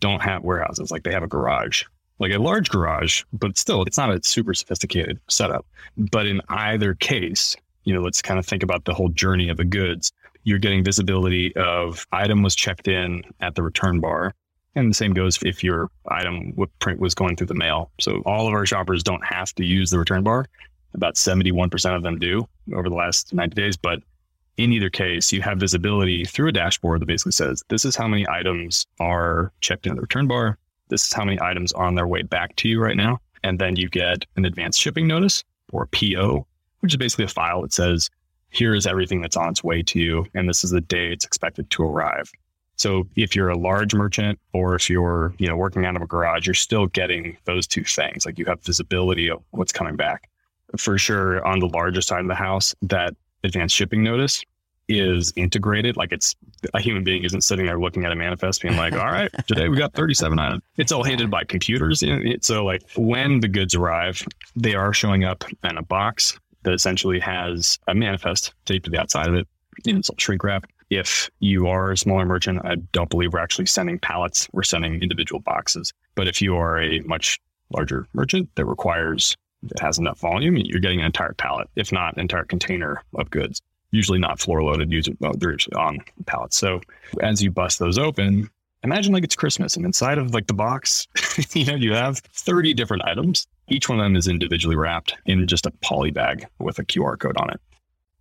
don't 0.00 0.22
have 0.22 0.42
warehouses, 0.42 0.90
like 0.90 1.04
they 1.04 1.12
have 1.12 1.22
a 1.22 1.28
garage, 1.28 1.84
like 2.18 2.32
a 2.32 2.38
large 2.38 2.68
garage, 2.70 3.22
but 3.32 3.56
still, 3.56 3.82
it's 3.82 3.96
not 3.96 4.10
a 4.10 4.20
super 4.22 4.54
sophisticated 4.54 5.20
setup. 5.28 5.66
But 5.96 6.26
in 6.26 6.40
either 6.48 6.94
case, 6.94 7.56
you 7.84 7.94
know, 7.94 8.00
let's 8.00 8.22
kind 8.22 8.38
of 8.38 8.46
think 8.46 8.62
about 8.62 8.84
the 8.84 8.94
whole 8.94 9.08
journey 9.08 9.48
of 9.48 9.56
the 9.56 9.64
goods. 9.64 10.12
You're 10.48 10.58
getting 10.58 10.82
visibility 10.82 11.54
of 11.56 12.06
item 12.10 12.42
was 12.42 12.54
checked 12.54 12.88
in 12.88 13.22
at 13.40 13.54
the 13.54 13.62
return 13.62 14.00
bar 14.00 14.34
and 14.74 14.90
the 14.90 14.94
same 14.94 15.12
goes 15.12 15.38
if 15.42 15.62
your 15.62 15.90
item 16.08 16.56
print 16.78 17.00
was 17.00 17.14
going 17.14 17.36
through 17.36 17.48
the 17.48 17.54
mail. 17.54 17.90
So 18.00 18.22
all 18.24 18.46
of 18.46 18.54
our 18.54 18.64
shoppers 18.64 19.02
don't 19.02 19.24
have 19.26 19.54
to 19.56 19.64
use 19.64 19.90
the 19.90 19.98
return 19.98 20.22
bar. 20.22 20.46
About 20.94 21.16
71% 21.16 21.96
of 21.96 22.02
them 22.02 22.18
do 22.18 22.48
over 22.74 22.88
the 22.88 22.94
last 22.94 23.34
90 23.34 23.54
days. 23.54 23.76
But 23.76 24.00
in 24.56 24.72
either 24.72 24.88
case, 24.88 25.32
you 25.32 25.42
have 25.42 25.58
visibility 25.58 26.24
through 26.24 26.48
a 26.48 26.52
dashboard 26.52 27.02
that 27.02 27.06
basically 27.06 27.32
says 27.32 27.62
this 27.68 27.84
is 27.84 27.94
how 27.94 28.08
many 28.08 28.26
items 28.28 28.86
are 29.00 29.52
checked 29.60 29.86
into 29.86 29.96
the 29.96 30.02
return 30.02 30.28
bar. 30.28 30.56
This 30.88 31.06
is 31.06 31.12
how 31.12 31.24
many 31.24 31.38
items 31.42 31.72
are 31.72 31.84
on 31.84 31.94
their 31.94 32.06
way 32.06 32.22
back 32.22 32.56
to 32.56 32.68
you 32.68 32.80
right 32.80 32.96
now. 32.96 33.18
And 33.42 33.58
then 33.58 33.76
you 33.76 33.90
get 33.90 34.24
an 34.36 34.46
advanced 34.46 34.80
shipping 34.80 35.06
notice 35.06 35.44
or 35.72 35.86
PO, 35.86 36.46
which 36.80 36.94
is 36.94 36.96
basically 36.96 37.26
a 37.26 37.28
file 37.28 37.62
that 37.62 37.72
says, 37.72 38.08
here 38.50 38.74
is 38.74 38.86
everything 38.86 39.20
that's 39.20 39.36
on 39.36 39.50
its 39.50 39.62
way 39.62 39.82
to 39.82 39.98
you. 39.98 40.26
And 40.34 40.48
this 40.48 40.64
is 40.64 40.70
the 40.70 40.80
day 40.80 41.12
it's 41.12 41.24
expected 41.24 41.68
to 41.70 41.82
arrive. 41.82 42.30
So 42.76 43.08
if 43.16 43.34
you're 43.34 43.48
a 43.48 43.58
large 43.58 43.94
merchant 43.94 44.38
or 44.52 44.74
if 44.76 44.88
you're, 44.88 45.34
you 45.38 45.48
know, 45.48 45.56
working 45.56 45.84
out 45.84 45.96
of 45.96 46.02
a 46.02 46.06
garage, 46.06 46.46
you're 46.46 46.54
still 46.54 46.86
getting 46.86 47.36
those 47.44 47.66
two 47.66 47.84
things. 47.84 48.24
Like 48.24 48.38
you 48.38 48.44
have 48.44 48.62
visibility 48.62 49.28
of 49.28 49.42
what's 49.50 49.72
coming 49.72 49.96
back. 49.96 50.30
For 50.76 50.96
sure 50.96 51.44
on 51.44 51.58
the 51.58 51.66
larger 51.66 52.00
side 52.00 52.20
of 52.20 52.28
the 52.28 52.34
house, 52.34 52.74
that 52.82 53.14
advanced 53.42 53.74
shipping 53.74 54.04
notice 54.04 54.44
is 54.86 55.32
integrated. 55.36 55.96
Like 55.96 56.12
it's 56.12 56.36
a 56.72 56.80
human 56.80 57.04
being 57.04 57.24
isn't 57.24 57.42
sitting 57.42 57.66
there 57.66 57.80
looking 57.80 58.04
at 58.04 58.12
a 58.12 58.16
manifest 58.16 58.62
being 58.62 58.76
like, 58.76 58.92
all 58.92 59.06
right, 59.06 59.30
today 59.46 59.68
we 59.68 59.76
got 59.76 59.92
37 59.92 60.38
items. 60.38 60.62
It's 60.76 60.92
all 60.92 61.04
handled 61.04 61.30
by 61.30 61.44
computers. 61.44 62.02
So 62.42 62.64
like 62.64 62.82
when 62.96 63.40
the 63.40 63.48
goods 63.48 63.74
arrive, 63.74 64.22
they 64.56 64.74
are 64.74 64.92
showing 64.92 65.24
up 65.24 65.44
in 65.64 65.76
a 65.76 65.82
box 65.82 66.38
that 66.68 66.74
essentially 66.74 67.18
has 67.18 67.78
a 67.88 67.94
manifest 67.94 68.52
taped 68.66 68.84
to 68.84 68.90
the 68.90 69.00
outside 69.00 69.28
of 69.28 69.34
it. 69.34 69.48
All 69.86 70.14
shrink 70.18 70.44
wrap 70.44 70.66
if 70.90 71.30
you 71.40 71.66
are 71.66 71.90
a 71.90 71.96
smaller 71.96 72.24
merchant, 72.24 72.60
I 72.64 72.76
don't 72.92 73.10
believe 73.10 73.32
we're 73.32 73.40
actually 73.40 73.66
sending 73.66 73.98
pallets. 73.98 74.48
We're 74.52 74.62
sending 74.62 75.02
individual 75.02 75.40
boxes. 75.40 75.92
But 76.14 76.28
if 76.28 76.40
you 76.40 76.56
are 76.56 76.80
a 76.80 77.00
much 77.00 77.38
larger 77.70 78.06
merchant 78.14 78.48
that 78.54 78.64
requires, 78.64 79.36
that 79.64 79.80
has 79.80 79.98
enough 79.98 80.18
volume, 80.18 80.56
you're 80.56 80.80
getting 80.80 81.00
an 81.00 81.06
entire 81.06 81.34
pallet, 81.34 81.68
if 81.76 81.92
not 81.92 82.14
an 82.14 82.20
entire 82.20 82.44
container 82.44 83.02
of 83.16 83.30
goods. 83.30 83.60
Usually 83.90 84.18
not 84.18 84.38
floor 84.38 84.62
loaded, 84.62 84.90
usually, 84.90 85.16
well, 85.20 85.34
they're 85.36 85.52
usually 85.52 85.76
on 85.76 85.98
pallets. 86.26 86.56
So 86.56 86.80
as 87.20 87.42
you 87.42 87.50
bust 87.50 87.78
those 87.78 87.98
open, 87.98 88.48
imagine 88.82 89.12
like 89.12 89.24
it's 89.24 89.36
Christmas 89.36 89.76
and 89.76 89.84
inside 89.84 90.18
of 90.18 90.32
like 90.32 90.46
the 90.46 90.54
box, 90.54 91.06
you 91.52 91.66
know, 91.66 91.74
you 91.74 91.92
have 91.92 92.18
30 92.18 92.74
different 92.74 93.04
items. 93.04 93.46
Each 93.68 93.88
one 93.88 93.98
of 93.98 94.04
them 94.04 94.16
is 94.16 94.28
individually 94.28 94.76
wrapped 94.76 95.14
in 95.26 95.46
just 95.46 95.66
a 95.66 95.70
poly 95.82 96.10
bag 96.10 96.46
with 96.58 96.78
a 96.78 96.84
QR 96.84 97.18
code 97.18 97.36
on 97.36 97.50
it. 97.50 97.60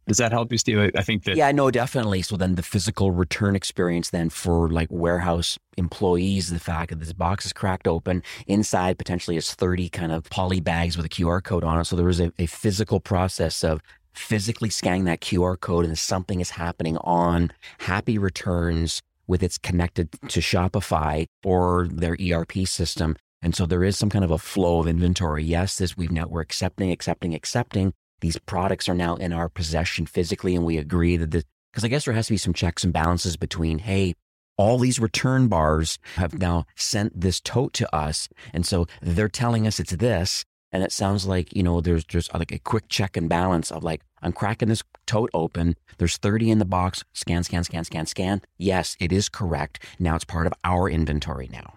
Does 0.08 0.18
that 0.18 0.32
help 0.32 0.54
you, 0.54 0.58
Steve? 0.58 0.92
I 0.96 1.02
think 1.02 1.26
that. 1.26 1.36
Yeah, 1.36 1.52
no, 1.52 1.70
definitely. 1.70 2.22
So 2.22 2.38
then 2.38 2.56
the 2.56 2.64
physical 2.64 3.12
return 3.12 3.58
experience 3.58 4.10
then 4.10 4.30
for 4.30 4.70
like 4.70 4.88
warehouse 4.90 5.60
employees, 5.76 6.50
the 6.50 6.60
fact 6.60 6.92
that 6.92 7.00
this 7.00 7.12
box 7.12 7.46
is 7.46 7.52
cracked 7.52 7.88
open, 7.88 8.24
inside 8.48 8.98
potentially 8.98 9.36
is 9.36 9.54
30 9.54 9.90
kind 9.90 10.14
of 10.14 10.24
poly 10.30 10.62
bags 10.62 10.96
with 10.96 11.06
a 11.06 11.10
QR 11.10 11.44
code 11.44 11.66
on 11.66 11.80
it. 11.80 11.86
So 11.86 11.98
there 11.98 12.06
was 12.06 12.22
a, 12.22 12.32
a 12.40 12.46
physical 12.46 13.02
process 13.02 13.66
of 13.66 13.82
physically 14.14 14.70
scanning 14.70 15.04
that 15.04 15.20
QR 15.20 15.60
code 15.60 15.86
and 15.86 15.98
something 15.98 16.40
is 16.40 16.52
happening 16.52 16.98
on 17.00 17.52
Happy 17.80 18.18
Returns 18.18 19.02
with 19.28 19.44
its 19.44 19.58
connected 19.58 20.10
to 20.30 20.40
Shopify 20.40 21.28
or 21.44 21.88
their 21.92 22.16
ERP 22.20 22.66
system. 22.66 23.18
And 23.42 23.56
so 23.56 23.66
there 23.66 23.84
is 23.84 23.98
some 23.98 24.10
kind 24.10 24.26
of 24.26 24.32
a 24.32 24.38
flow 24.38 24.80
of 24.80 24.88
inventory. 24.88 25.44
Yes, 25.44 25.78
this 25.78 25.96
we've 25.96 26.12
now 26.12 26.28
we're 26.28 26.42
accepting, 26.42 26.92
accepting, 26.92 27.34
accepting 27.34 27.94
these 28.20 28.40
products 28.40 28.90
are 28.90 28.96
now 28.96 29.16
in 29.16 29.32
our 29.34 29.50
possession 29.50 30.06
physically, 30.06 30.56
and 30.56 30.66
we 30.66 30.78
agree 30.78 31.18
that 31.18 31.32
the 31.32 31.44
because 31.72 31.84
I 31.84 31.90
guess 31.90 32.06
there 32.06 32.14
has 32.16 32.28
to 32.28 32.34
be 32.34 32.38
some 32.38 32.54
checks 32.54 32.84
and 32.84 32.92
balances 32.92 33.38
between, 33.38 33.80
hey, 33.80 34.16
all 34.58 34.80
these 34.80 35.00
return 35.00 35.48
bars 35.48 36.00
have 36.16 36.34
now 36.34 36.66
sent 36.76 37.20
this 37.20 37.40
tote 37.40 37.74
to 37.74 37.96
us. 37.96 38.28
And 38.52 38.66
so 38.66 38.88
they're 39.00 39.30
telling 39.30 39.68
us 39.68 39.80
it's 39.80 39.92
this. 39.92 40.44
And 40.72 40.82
it 40.82 40.92
sounds 40.92 41.28
like, 41.28 41.56
you 41.56 41.62
know, 41.62 41.80
there's 41.80 42.04
just 42.04 42.34
like 42.34 42.52
a 42.52 42.58
quick 42.58 42.90
check 42.90 43.16
and 43.16 43.30
balance 43.30 43.72
of 43.72 43.84
like, 43.84 44.02
I'm 44.24 44.34
cracking 44.34 44.70
this 44.70 44.82
tote 45.06 45.30
open. 45.36 45.76
There's 46.00 46.18
30 46.18 46.50
in 46.50 46.58
the 46.58 46.66
box. 46.66 47.04
Scan, 47.14 47.44
scan, 47.44 47.64
scan, 47.64 47.84
scan, 47.84 48.08
scan. 48.08 48.42
Yes, 48.58 48.98
it 49.00 49.12
is 49.12 49.30
correct. 49.30 49.84
Now 50.00 50.16
it's 50.16 50.26
part 50.26 50.48
of 50.48 50.54
our 50.64 50.90
inventory 50.90 51.48
now. 51.52 51.76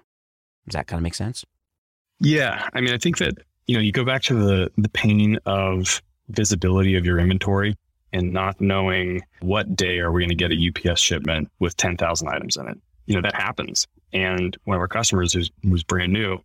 Does 0.71 0.79
that 0.79 0.87
kind 0.87 0.99
of 0.99 1.03
make 1.03 1.15
sense? 1.15 1.45
Yeah. 2.21 2.69
I 2.73 2.81
mean, 2.81 2.95
I 2.95 2.99
think 2.99 3.19
that, 3.19 3.39
you 3.67 3.75
know, 3.75 3.83
you 3.83 3.93
go 3.93 4.05
back 4.05 4.23
to 4.25 4.35
the, 4.35 4.71
the 4.79 4.89
pain 4.89 5.39
of 5.47 6.01
visibility 6.29 6.97
of 6.97 7.05
your 7.05 7.19
inventory 7.19 7.77
and 8.13 8.33
not 8.33 8.61
knowing 8.61 9.23
what 9.41 9.75
day 9.75 9.99
are 9.99 10.13
we 10.13 10.23
going 10.23 10.29
to 10.29 10.35
get 10.35 10.53
a 10.53 10.91
UPS 10.91 11.01
shipment 11.01 11.51
with 11.59 11.77
10,000 11.77 12.29
items 12.29 12.57
in 12.57 12.69
it. 12.69 12.79
You 13.07 13.15
know, 13.17 13.23
that 13.23 13.35
happens. 13.35 13.87
And 14.13 14.57
one 14.65 14.77
of 14.77 14.81
our 14.81 14.89
customers 14.89 15.33
who 15.33 15.43
was 15.69 15.83
brand 15.83 16.13
new 16.13 16.39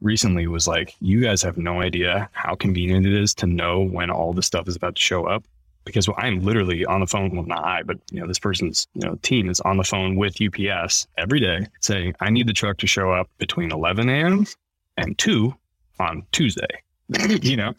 recently 0.00 0.46
was 0.46 0.66
like, 0.66 0.94
you 1.00 1.20
guys 1.20 1.42
have 1.42 1.58
no 1.58 1.80
idea 1.80 2.28
how 2.32 2.54
convenient 2.54 3.06
it 3.06 3.12
is 3.12 3.34
to 3.36 3.46
know 3.46 3.80
when 3.82 4.10
all 4.10 4.32
this 4.32 4.46
stuff 4.46 4.68
is 4.68 4.76
about 4.76 4.96
to 4.96 5.02
show 5.02 5.24
up. 5.26 5.44
Because 5.88 6.08
I'm 6.16 6.40
literally 6.40 6.84
on 6.84 7.00
the 7.00 7.06
phone, 7.06 7.34
well, 7.34 7.44
not 7.44 7.64
I, 7.64 7.82
but 7.82 7.98
you 8.10 8.20
know, 8.20 8.26
this 8.26 8.38
person's 8.38 8.86
you 8.94 9.06
know 9.06 9.18
team 9.22 9.48
is 9.48 9.60
on 9.60 9.76
the 9.76 9.84
phone 9.84 10.16
with 10.16 10.36
UPS 10.40 11.06
every 11.16 11.40
day 11.40 11.66
saying, 11.80 12.14
I 12.20 12.30
need 12.30 12.46
the 12.46 12.52
truck 12.52 12.78
to 12.78 12.86
show 12.86 13.12
up 13.12 13.28
between 13.38 13.72
11 13.72 14.08
a.m. 14.08 14.46
and 14.96 15.16
2 15.18 15.54
on 15.98 16.24
Tuesday. 16.32 16.82
you 17.42 17.56
know, 17.56 17.74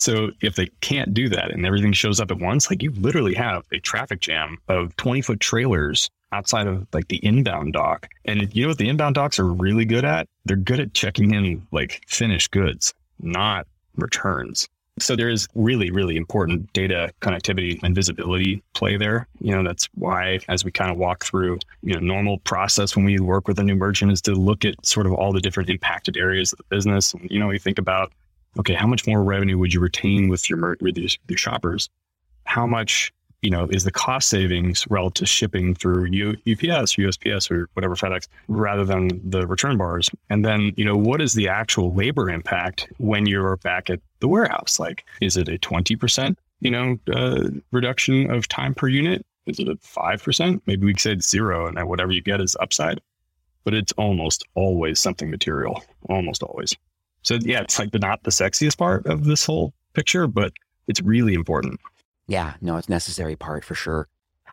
so 0.00 0.30
if 0.40 0.54
they 0.54 0.66
can't 0.80 1.12
do 1.12 1.28
that 1.28 1.50
and 1.50 1.66
everything 1.66 1.92
shows 1.92 2.20
up 2.20 2.30
at 2.30 2.38
once, 2.38 2.70
like 2.70 2.82
you 2.82 2.90
literally 2.92 3.34
have 3.34 3.64
a 3.70 3.78
traffic 3.80 4.20
jam 4.20 4.56
of 4.68 4.96
20 4.96 5.20
foot 5.20 5.40
trailers 5.40 6.10
outside 6.32 6.66
of 6.66 6.86
like 6.92 7.08
the 7.08 7.24
inbound 7.24 7.74
dock. 7.74 8.08
And 8.24 8.54
you 8.54 8.62
know 8.62 8.68
what 8.68 8.78
the 8.78 8.88
inbound 8.88 9.16
docks 9.16 9.38
are 9.38 9.44
really 9.44 9.84
good 9.84 10.04
at? 10.04 10.26
They're 10.46 10.56
good 10.56 10.80
at 10.80 10.94
checking 10.94 11.34
in 11.34 11.66
like 11.70 12.02
finished 12.06 12.50
goods, 12.50 12.94
not 13.18 13.66
returns. 13.96 14.68
So 15.00 15.16
there 15.16 15.28
is 15.28 15.48
really, 15.54 15.90
really 15.90 16.16
important 16.16 16.72
data 16.72 17.12
connectivity 17.20 17.80
and 17.82 17.94
visibility 17.94 18.62
play 18.74 18.96
there. 18.96 19.26
You 19.40 19.54
know, 19.54 19.62
that's 19.62 19.88
why 19.94 20.40
as 20.48 20.64
we 20.64 20.70
kind 20.70 20.90
of 20.90 20.96
walk 20.96 21.24
through, 21.24 21.58
you 21.82 21.94
know, 21.94 22.00
normal 22.00 22.38
process 22.38 22.96
when 22.96 23.04
we 23.04 23.18
work 23.18 23.48
with 23.48 23.58
a 23.58 23.62
new 23.62 23.76
merchant 23.76 24.12
is 24.12 24.20
to 24.22 24.32
look 24.32 24.64
at 24.64 24.84
sort 24.84 25.06
of 25.06 25.12
all 25.12 25.32
the 25.32 25.40
different 25.40 25.70
impacted 25.70 26.16
areas 26.16 26.52
of 26.52 26.58
the 26.58 26.64
business. 26.68 27.14
And, 27.14 27.30
you 27.30 27.38
know, 27.38 27.48
we 27.48 27.58
think 27.58 27.78
about 27.78 28.12
okay, 28.58 28.74
how 28.74 28.86
much 28.86 29.06
more 29.06 29.22
revenue 29.22 29.58
would 29.58 29.72
you 29.72 29.80
retain 29.80 30.28
with 30.28 30.50
your 30.50 30.76
with 30.80 30.96
your, 30.96 31.08
your 31.28 31.38
shoppers? 31.38 31.88
How 32.44 32.66
much 32.66 33.12
you 33.42 33.50
know 33.50 33.66
is 33.70 33.84
the 33.84 33.90
cost 33.90 34.28
savings 34.28 34.86
relative 34.90 35.20
to 35.20 35.26
shipping 35.26 35.74
through 35.74 36.06
U, 36.06 36.30
UPS 36.30 36.98
or 36.98 37.02
USPS 37.02 37.50
or 37.50 37.68
whatever 37.74 37.94
FedEx 37.94 38.28
rather 38.48 38.84
than 38.84 39.08
the 39.28 39.46
return 39.46 39.76
bars? 39.76 40.10
And 40.28 40.44
then 40.44 40.72
you 40.76 40.84
know 40.84 40.96
what 40.96 41.20
is 41.20 41.34
the 41.34 41.48
actual 41.48 41.94
labor 41.94 42.30
impact 42.30 42.88
when 42.98 43.26
you're 43.26 43.56
back 43.58 43.90
at 43.90 44.00
the 44.20 44.28
warehouse? 44.28 44.78
Like, 44.78 45.04
is 45.20 45.36
it 45.36 45.48
a 45.48 45.58
twenty 45.58 45.96
percent 45.96 46.38
you 46.60 46.70
know 46.70 46.98
uh, 47.12 47.48
reduction 47.72 48.30
of 48.30 48.48
time 48.48 48.74
per 48.74 48.88
unit? 48.88 49.24
Is 49.46 49.58
it 49.58 49.68
a 49.68 49.76
five 49.80 50.22
percent? 50.22 50.62
Maybe 50.66 50.86
we 50.86 50.94
say 50.96 51.18
zero, 51.18 51.66
and 51.66 51.76
then 51.76 51.88
whatever 51.88 52.12
you 52.12 52.22
get 52.22 52.40
is 52.40 52.56
upside. 52.60 53.00
But 53.64 53.74
it's 53.74 53.92
almost 53.92 54.44
always 54.54 54.98
something 54.98 55.30
material. 55.30 55.84
Almost 56.08 56.42
always. 56.42 56.74
So 57.22 57.38
yeah, 57.40 57.60
it's 57.60 57.78
like 57.78 57.92
the 57.92 57.98
not 57.98 58.22
the 58.22 58.30
sexiest 58.30 58.78
part 58.78 59.06
of 59.06 59.24
this 59.24 59.44
whole 59.44 59.74
picture, 59.92 60.26
but 60.26 60.52
it's 60.86 61.00
really 61.02 61.34
important. 61.34 61.80
Yeah, 62.30 62.54
no, 62.60 62.76
it's 62.76 62.88
necessary 62.88 63.34
part 63.34 63.64
for 63.64 63.74
sure. 63.74 64.06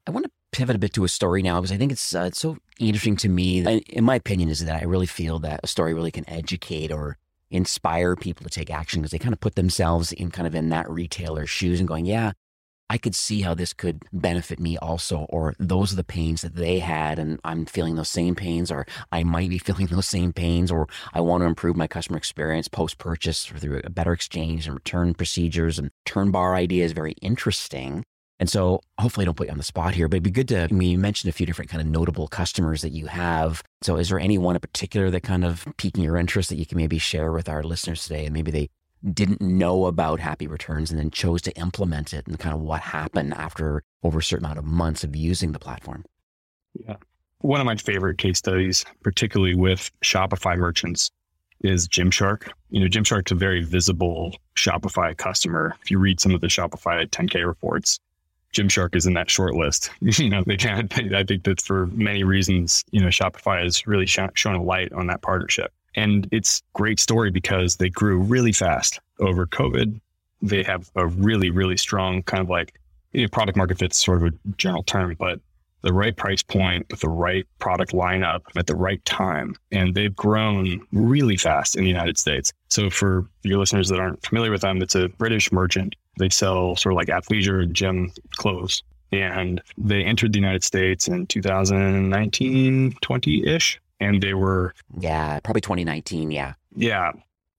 I 0.07 0.09
want 0.09 0.25
to 0.25 0.31
pivot 0.51 0.75
a 0.75 0.79
bit 0.79 0.93
to 0.93 1.03
a 1.03 1.07
story 1.07 1.43
now 1.43 1.61
because 1.61 1.71
I 1.71 1.77
think 1.77 1.91
it's 1.91 2.15
uh, 2.15 2.21
it's 2.21 2.39
so 2.39 2.57
interesting 2.79 3.15
to 3.17 3.29
me. 3.29 3.59
In 3.89 4.03
my 4.03 4.15
opinion, 4.15 4.49
is 4.49 4.65
that 4.65 4.81
I 4.81 4.85
really 4.85 5.05
feel 5.05 5.37
that 5.39 5.59
a 5.61 5.67
story 5.67 5.93
really 5.93 6.09
can 6.09 6.27
educate 6.27 6.91
or 6.91 7.19
inspire 7.51 8.15
people 8.15 8.43
to 8.43 8.49
take 8.49 8.71
action 8.71 9.01
because 9.01 9.11
they 9.11 9.19
kind 9.19 9.31
of 9.31 9.39
put 9.39 9.53
themselves 9.53 10.11
in 10.11 10.31
kind 10.31 10.47
of 10.47 10.55
in 10.55 10.69
that 10.69 10.89
retailer's 10.89 11.51
shoes 11.51 11.79
and 11.79 11.87
going, 11.87 12.07
yeah, 12.07 12.31
I 12.89 12.97
could 12.97 13.15
see 13.15 13.41
how 13.41 13.53
this 13.53 13.73
could 13.73 14.03
benefit 14.13 14.59
me 14.59 14.77
also, 14.77 15.25
or 15.29 15.55
those 15.59 15.91
are 15.93 15.97
the 15.97 16.03
pains 16.03 16.41
that 16.41 16.55
they 16.55 16.79
had, 16.79 17.19
and 17.19 17.39
I'm 17.43 17.65
feeling 17.65 17.95
those 17.95 18.09
same 18.09 18.35
pains, 18.35 18.71
or 18.71 18.85
I 19.11 19.23
might 19.23 19.49
be 19.49 19.57
feeling 19.67 19.87
those 19.87 20.07
same 20.07 20.33
pains, 20.33 20.71
or 20.71 20.87
I 21.13 21.21
want 21.21 21.41
to 21.41 21.47
improve 21.47 21.75
my 21.75 21.87
customer 21.87 22.17
experience 22.17 22.67
post 22.67 22.97
purchase 22.97 23.45
through 23.45 23.81
a 23.83 23.89
better 23.89 24.13
exchange 24.13 24.67
and 24.67 24.75
return 24.75 25.13
procedures. 25.13 25.77
And 25.79 25.91
turn 26.05 26.31
bar 26.31 26.55
idea 26.55 26.85
is 26.85 26.93
very 26.93 27.13
interesting. 27.21 28.03
And 28.39 28.49
so 28.49 28.81
hopefully 28.99 29.23
I 29.23 29.25
don't 29.25 29.35
put 29.35 29.47
you 29.47 29.51
on 29.51 29.57
the 29.57 29.63
spot 29.63 29.95
here, 29.95 30.07
but 30.07 30.17
it'd 30.17 30.23
be 30.23 30.31
good 30.31 30.47
to, 30.49 30.63
I 30.63 30.67
mean, 30.67 30.91
you 30.91 30.99
mentioned 30.99 31.29
a 31.29 31.33
few 31.33 31.45
different 31.45 31.71
kind 31.71 31.81
of 31.81 31.87
notable 31.87 32.27
customers 32.27 32.83
that 32.83 32.91
you 32.91 33.07
have. 33.07 33.63
So 33.81 33.97
is 33.97 34.09
there 34.09 34.19
any 34.19 34.37
one 34.37 34.55
in 34.55 34.59
particular 34.59 35.09
that 35.09 35.23
kind 35.23 35.43
of 35.43 35.65
piquing 35.77 36.03
your 36.03 36.17
interest 36.17 36.49
that 36.49 36.57
you 36.57 36.65
can 36.65 36.77
maybe 36.77 36.99
share 36.99 37.31
with 37.31 37.49
our 37.49 37.63
listeners 37.63 38.03
today? 38.03 38.25
And 38.25 38.33
maybe 38.33 38.51
they 38.51 38.69
didn't 39.13 39.41
know 39.41 39.85
about 39.85 40.19
Happy 40.19 40.47
Returns 40.47 40.91
and 40.91 40.99
then 40.99 41.11
chose 41.11 41.41
to 41.43 41.51
implement 41.57 42.13
it 42.13 42.27
and 42.27 42.39
kind 42.39 42.55
of 42.55 42.61
what 42.61 42.81
happened 42.81 43.33
after 43.33 43.83
over 44.03 44.19
a 44.19 44.23
certain 44.23 44.45
amount 44.45 44.59
of 44.59 44.65
months 44.65 45.03
of 45.03 45.15
using 45.15 45.51
the 45.51 45.59
platform. 45.59 46.03
Yeah. 46.73 46.95
One 47.39 47.59
of 47.59 47.65
my 47.65 47.75
favorite 47.75 48.17
case 48.17 48.39
studies, 48.39 48.83
particularly 49.03 49.55
with 49.55 49.91
Shopify 50.03 50.57
merchants, 50.57 51.11
is 51.61 51.87
Gymshark. 51.87 52.49
You 52.69 52.81
know, 52.81 52.87
Gymshark's 52.87 53.31
a 53.31 53.35
very 53.35 53.63
visible 53.63 54.35
Shopify 54.55 55.15
customer. 55.15 55.75
If 55.81 55.91
you 55.91 55.99
read 55.99 56.19
some 56.19 56.33
of 56.33 56.41
the 56.41 56.47
Shopify 56.47 57.07
10K 57.07 57.45
reports, 57.45 57.99
Gymshark 58.53 58.95
is 58.95 59.05
in 59.05 59.13
that 59.13 59.29
short 59.29 59.55
list. 59.55 59.91
you 60.01 60.29
know, 60.29 60.43
they 60.45 60.57
can't, 60.57 60.91
I 61.13 61.23
think 61.23 61.43
that 61.43 61.61
for 61.61 61.87
many 61.87 62.23
reasons, 62.23 62.83
you 62.91 62.99
know, 62.99 63.07
Shopify 63.07 63.63
has 63.63 63.85
really 63.85 64.05
sh- 64.05 64.19
shown 64.33 64.55
a 64.55 64.63
light 64.63 64.91
on 64.93 65.07
that 65.07 65.21
partnership. 65.21 65.71
And 65.95 66.27
it's 66.31 66.61
great 66.73 66.99
story 66.99 67.31
because 67.31 67.77
they 67.77 67.89
grew 67.89 68.19
really 68.19 68.51
fast 68.51 68.99
over 69.19 69.45
COVID. 69.47 69.99
They 70.41 70.63
have 70.63 70.89
a 70.95 71.07
really, 71.07 71.49
really 71.49 71.77
strong 71.77 72.23
kind 72.23 72.41
of 72.41 72.49
like 72.49 72.79
you 73.13 73.23
know, 73.23 73.27
product 73.29 73.57
market 73.57 73.79
fit, 73.79 73.93
sort 73.93 74.23
of 74.23 74.33
a 74.33 74.37
general 74.57 74.83
term, 74.83 75.15
but 75.17 75.39
the 75.81 75.93
right 75.93 76.15
price 76.15 76.43
point 76.43 76.85
with 76.89 76.99
the 76.99 77.09
right 77.09 77.45
product 77.59 77.93
lineup 77.93 78.41
at 78.55 78.67
the 78.67 78.75
right 78.75 79.03
time. 79.05 79.55
And 79.71 79.95
they've 79.95 80.15
grown 80.15 80.81
really 80.91 81.37
fast 81.37 81.75
in 81.75 81.83
the 81.83 81.89
United 81.89 82.17
States. 82.17 82.51
So 82.69 82.89
for 82.89 83.27
your 83.43 83.59
listeners 83.59 83.89
that 83.89 83.99
aren't 83.99 84.25
familiar 84.25 84.51
with 84.51 84.61
them, 84.61 84.81
it's 84.81 84.95
a 84.95 85.07
British 85.09 85.51
merchant. 85.51 85.95
They 86.19 86.29
sell 86.29 86.75
sort 86.75 86.93
of 86.93 86.97
like 86.97 87.07
athleisure 87.07 87.63
and 87.63 87.73
gym 87.73 88.11
clothes. 88.31 88.83
And 89.11 89.61
they 89.77 90.03
entered 90.03 90.33
the 90.33 90.39
United 90.39 90.63
States 90.63 91.07
in 91.07 91.27
2019, 91.27 92.97
20 93.01 93.47
ish 93.47 93.79
and 93.99 94.21
they 94.21 94.33
were 94.33 94.73
yeah 94.99 95.39
probably 95.41 95.61
2019 95.61 96.31
yeah. 96.31 96.53
Yeah. 96.75 97.11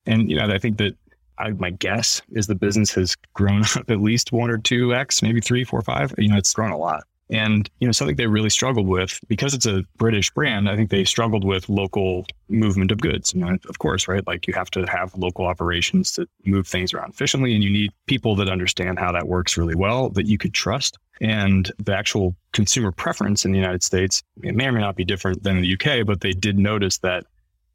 And 0.07 0.31
you 0.31 0.37
know 0.37 0.53
i 0.53 0.59
think 0.59 0.79
that 0.79 0.97
I, 1.41 1.51
my 1.51 1.71
guess 1.71 2.21
is 2.31 2.49
the 2.49 2.57
business 2.57 2.91
has 2.93 3.17
grown 3.33 3.63
up 3.77 3.91
at 3.91 4.01
least 4.01 4.33
one 4.33 4.51
or 4.51 4.59
two 4.59 4.95
x 4.95 5.23
maybe 5.23 5.41
three 5.41 5.65
four 5.65 5.83
five. 5.83 6.13
You 6.19 6.29
know 6.29 6.37
it's 6.37 6.53
grown 6.53 6.71
a 6.71 6.79
lot 6.79 7.05
and 7.31 7.71
you 7.79 7.87
know 7.87 7.93
something 7.93 8.17
they 8.17 8.27
really 8.27 8.51
struggled 8.51 8.87
with 8.87 9.21
because 9.29 9.55
it's 9.55 9.67
a 9.67 9.85
british 9.97 10.31
brand 10.31 10.69
i 10.69 10.77
think 10.77 10.91
they 10.91 11.05
struggled 11.05 11.45
with 11.45 11.69
local 11.69 12.25
movement 12.49 12.91
of 12.91 13.01
goods. 13.01 13.35
Of 13.69 13.79
course 13.79 14.09
right 14.09 14.27
like 14.27 14.47
you 14.47 14.55
have 14.55 14.71
to 14.71 14.85
have 14.87 15.17
local 15.17 15.47
operations 15.47 16.13
to 16.13 16.27
move 16.45 16.67
things 16.67 16.93
around 16.93 17.11
efficiently 17.11 17.55
and 17.55 17.63
you 17.63 17.71
need 17.71 17.93
people 18.07 18.35
that 18.37 18.49
understand 18.49 18.99
how 18.99 19.13
that 19.13 19.29
works 19.29 19.57
really 19.57 19.75
well 19.75 20.11
that 20.11 20.27
you 20.27 20.39
could 20.39 20.55
trust. 20.55 20.99
And 21.21 21.71
the 21.79 21.97
actual 21.97 22.37
consumer 22.53 22.93
preference 22.93 23.45
in 23.45 23.53
the 23.53 23.59
United 23.59 23.83
States 23.83 24.23
it 24.43 24.55
may 24.55 24.67
or 24.67 24.73
may 24.73 24.81
not 24.81 24.97
be 24.97 25.05
different 25.05 25.43
than 25.43 25.57
in 25.57 25.63
the 25.63 25.75
UK, 25.75 26.07
but 26.07 26.21
they 26.21 26.31
did 26.33 26.59
notice 26.59 26.99
that, 26.99 27.25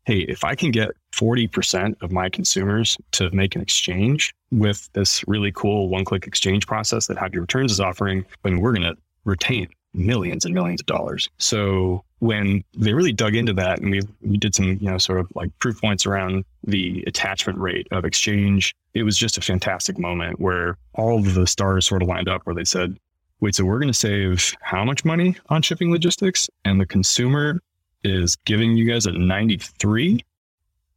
hey, 0.06 0.20
if 0.20 0.44
I 0.44 0.56
can 0.56 0.72
get 0.72 0.92
40% 1.14 2.02
of 2.02 2.12
my 2.12 2.30
consumers 2.30 2.98
to 3.12 3.30
make 3.32 3.56
an 3.56 3.62
exchange 3.62 4.34
with 4.52 4.90
this 4.94 5.24
really 5.28 5.52
cool 5.52 5.90
one 5.90 6.06
click 6.06 6.26
exchange 6.26 6.68
process 6.68 7.08
that 7.08 7.18
Happy 7.18 7.40
Returns 7.40 7.72
is 7.72 7.80
offering, 7.80 8.26
then 8.44 8.60
we're 8.60 8.74
going 8.74 8.84
to 8.84 8.98
retain 9.26 9.68
millions 9.94 10.46
and 10.46 10.54
millions 10.54 10.82
of 10.82 10.88
dollars. 10.88 11.30
So 11.38 12.04
when 12.20 12.64
they 12.76 12.94
really 12.94 13.14
dug 13.14 13.36
into 13.36 13.54
that 13.54 13.80
and 13.80 13.92
we, 13.92 14.02
we 14.22 14.38
did 14.38 14.56
some, 14.56 14.78
you 14.80 14.90
know, 14.90 14.98
sort 14.98 15.20
of 15.20 15.28
like 15.36 15.52
proof 15.60 15.80
points 15.80 16.06
around 16.06 16.46
the 16.64 17.04
attachment 17.06 17.60
rate 17.60 17.88
of 17.92 18.06
exchange, 18.06 18.76
it 18.94 19.04
was 19.04 19.18
just 19.18 19.38
a 19.38 19.42
fantastic 19.42 20.00
moment 20.00 20.40
where 20.40 20.78
all 20.96 21.20
of 21.20 21.34
the 21.36 21.46
stars 21.46 21.86
sort 21.86 22.02
of 22.02 22.08
lined 22.08 22.28
up 22.28 22.42
where 22.46 22.56
they 22.56 22.64
said, 22.64 22.98
wait, 23.40 23.56
so 23.56 23.66
we're 23.66 23.80
going 23.80 23.92
to 23.92 23.94
save 23.94 24.56
how 24.62 24.84
much 24.84 25.04
money 25.06 25.36
on 25.50 25.62
shipping 25.62 25.92
logistics? 25.92 26.50
And 26.66 26.80
the 26.80 26.86
consumer 26.86 27.60
is 28.04 28.36
giving 28.46 28.76
you 28.78 28.86
guys 28.86 29.06
a 29.06 29.12
93 29.12 30.24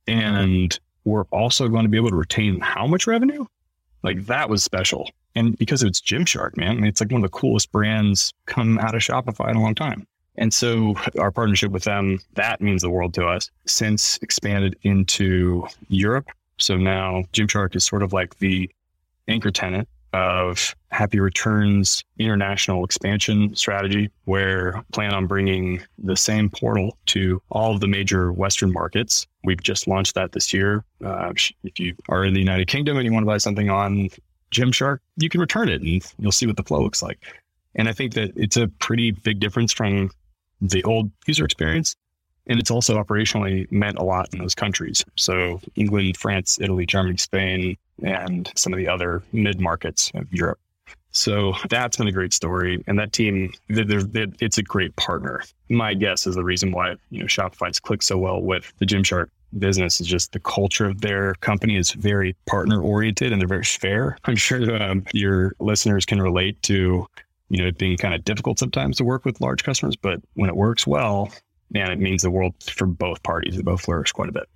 and 0.07 0.79
we're 1.05 1.25
also 1.25 1.69
going 1.69 1.85
to 1.85 1.89
be 1.89 1.97
able 1.97 2.11
to 2.11 2.17
retain 2.17 2.61
how 2.61 2.87
much 2.87 3.07
revenue? 3.07 3.45
Like 4.03 4.27
that 4.27 4.49
was 4.49 4.63
special. 4.63 5.11
And 5.37 5.57
because 5.59 5.83
it's 5.83 6.01
Gymshark, 6.01 6.57
man, 6.57 6.83
it's 6.83 7.01
like 7.01 7.13
one 7.13 7.23
of 7.23 7.31
the 7.31 7.39
coolest 7.39 7.71
brands 7.71 8.33
come 8.47 8.79
out 8.79 8.95
of 8.95 9.03
Shopify 9.03 9.51
in 9.51 9.57
a 9.57 9.63
long 9.63 9.75
time. 9.75 10.07
And 10.39 10.53
so 10.53 10.97
our 11.19 11.31
partnership 11.31 11.71
with 11.71 11.85
them, 11.85 12.19
that 12.35 12.61
means 12.61 12.83
the 12.83 12.91
world 12.91 13.15
to 13.15 13.27
us. 13.27 13.51
Since 13.67 14.19
expanded 14.23 14.77
into 14.83 15.67
Europe. 15.89 16.29
So 16.59 16.77
now 16.77 17.25
Gymshark 17.33 17.77
is 17.77 17.85
sort 17.85 18.03
of 18.03 18.13
like 18.13 18.39
the 18.39 18.71
anchor 19.29 19.51
tenant 19.51 19.89
of 20.13 20.75
Happy 20.91 21.21
Returns 21.21 22.03
international 22.19 22.85
expansion 22.85 23.55
strategy, 23.55 24.09
where 24.25 24.83
plan 24.93 25.13
on 25.13 25.27
bringing 25.27 25.83
the 25.99 26.17
same 26.17 26.49
portal 26.49 26.97
to 27.07 27.43
all 27.51 27.75
of 27.75 27.81
the 27.81 27.87
major 27.87 28.33
Western 28.33 28.73
markets. 28.73 29.27
We've 29.45 29.63
just 29.63 29.87
launched 29.87 30.15
that 30.15 30.33
this 30.33 30.55
year. 30.55 30.85
Uh, 31.05 31.33
if 31.65 31.79
you 31.79 31.95
are 32.09 32.25
in 32.25 32.33
the 32.33 32.41
United 32.41 32.69
Kingdom 32.69 32.97
and 32.97 33.05
you 33.05 33.13
want 33.13 33.25
to 33.25 33.27
buy 33.27 33.37
something 33.37 33.69
on 33.69 34.09
Gymshark, 34.51 34.99
you 35.17 35.29
can 35.29 35.41
return 35.41 35.69
it 35.69 35.83
and 35.83 36.13
you'll 36.19 36.33
see 36.33 36.47
what 36.47 36.57
the 36.57 36.63
flow 36.63 36.83
looks 36.83 37.03
like. 37.03 37.19
And 37.75 37.89
I 37.89 37.93
think 37.93 38.15
that 38.15 38.33
it's 38.37 38.57
a 38.57 38.69
pretty 38.69 39.11
big 39.11 39.41
difference 39.41 39.73
from 39.73 40.11
the 40.61 40.83
old 40.85 41.11
user 41.27 41.45
experience. 41.45 41.95
And 42.49 42.61
it's 42.61 42.71
also 42.71 43.03
operationally 43.03 43.71
meant 43.73 43.99
a 43.99 44.05
lot 44.05 44.33
in 44.33 44.39
those 44.39 44.55
countries. 44.55 45.05
So 45.17 45.61
England, 45.75 46.17
France, 46.17 46.59
Italy, 46.61 46.87
Germany, 46.87 47.17
Spain, 47.17 47.77
and 48.03 48.51
some 48.55 48.73
of 48.73 48.79
the 48.79 48.89
other 48.89 49.23
mid 49.33 49.61
markets 49.61 50.13
of 50.15 50.33
Europe. 50.33 50.61
So 51.11 51.55
that's 51.71 51.97
been 51.97 52.09
a 52.09 52.13
great 52.13 52.35
story, 52.35 52.85
and 52.87 52.99
that 52.99 53.15
team, 53.15 53.53
they're, 53.71 54.03
they're, 54.03 54.27
it's 54.39 54.59
a 54.59 54.63
great 54.63 54.95
partner. 54.97 55.43
My 55.71 55.95
guess 55.95 56.27
is 56.27 56.35
the 56.35 56.45
reason 56.45 56.73
why 56.73 56.97
you 57.11 57.21
know 57.21 57.27
Shopify's 57.27 57.81
clicked 57.81 58.05
so 58.05 58.19
well 58.19 58.43
with 58.43 58.71
the 58.79 58.87
Gymshark 58.87 59.29
business 59.59 60.01
is 60.01 60.07
just 60.07 60.33
the 60.33 60.41
culture 60.41 60.87
of 60.87 61.01
their 61.01 61.35
company 61.37 61.77
is 61.77 61.93
very 61.93 62.37
partner 62.47 62.81
oriented 62.81 63.33
and 63.33 63.41
they're 63.41 63.49
very 63.49 63.65
fair. 63.65 64.19
I'm 64.25 64.37
sure 64.37 64.83
um, 64.83 65.05
your 65.13 65.55
listeners 65.61 66.05
can 66.05 66.21
relate 66.21 66.63
to 66.65 67.07
you 67.49 67.63
know 67.63 67.69
it 67.69 67.79
being 67.79 67.97
kind 67.97 68.15
of 68.15 68.25
difficult 68.25 68.59
sometimes 68.59 68.97
to 68.97 69.05
work 69.05 69.25
with 69.25 69.41
large 69.41 69.65
customers, 69.65 69.97
but 69.97 70.21
when 70.35 70.51
it 70.51 70.57
works 70.57 70.87
well, 70.87 71.33
man, 71.71 71.91
it 71.91 71.99
means 71.99 72.23
the 72.23 72.31
world 72.31 72.55
for 72.63 72.87
both 72.87 73.23
parties. 73.23 73.57
They 73.57 73.63
both 73.63 73.83
flourish 73.83 74.13
quite 74.13 74.29
a 74.29 74.33
bit. 74.33 74.49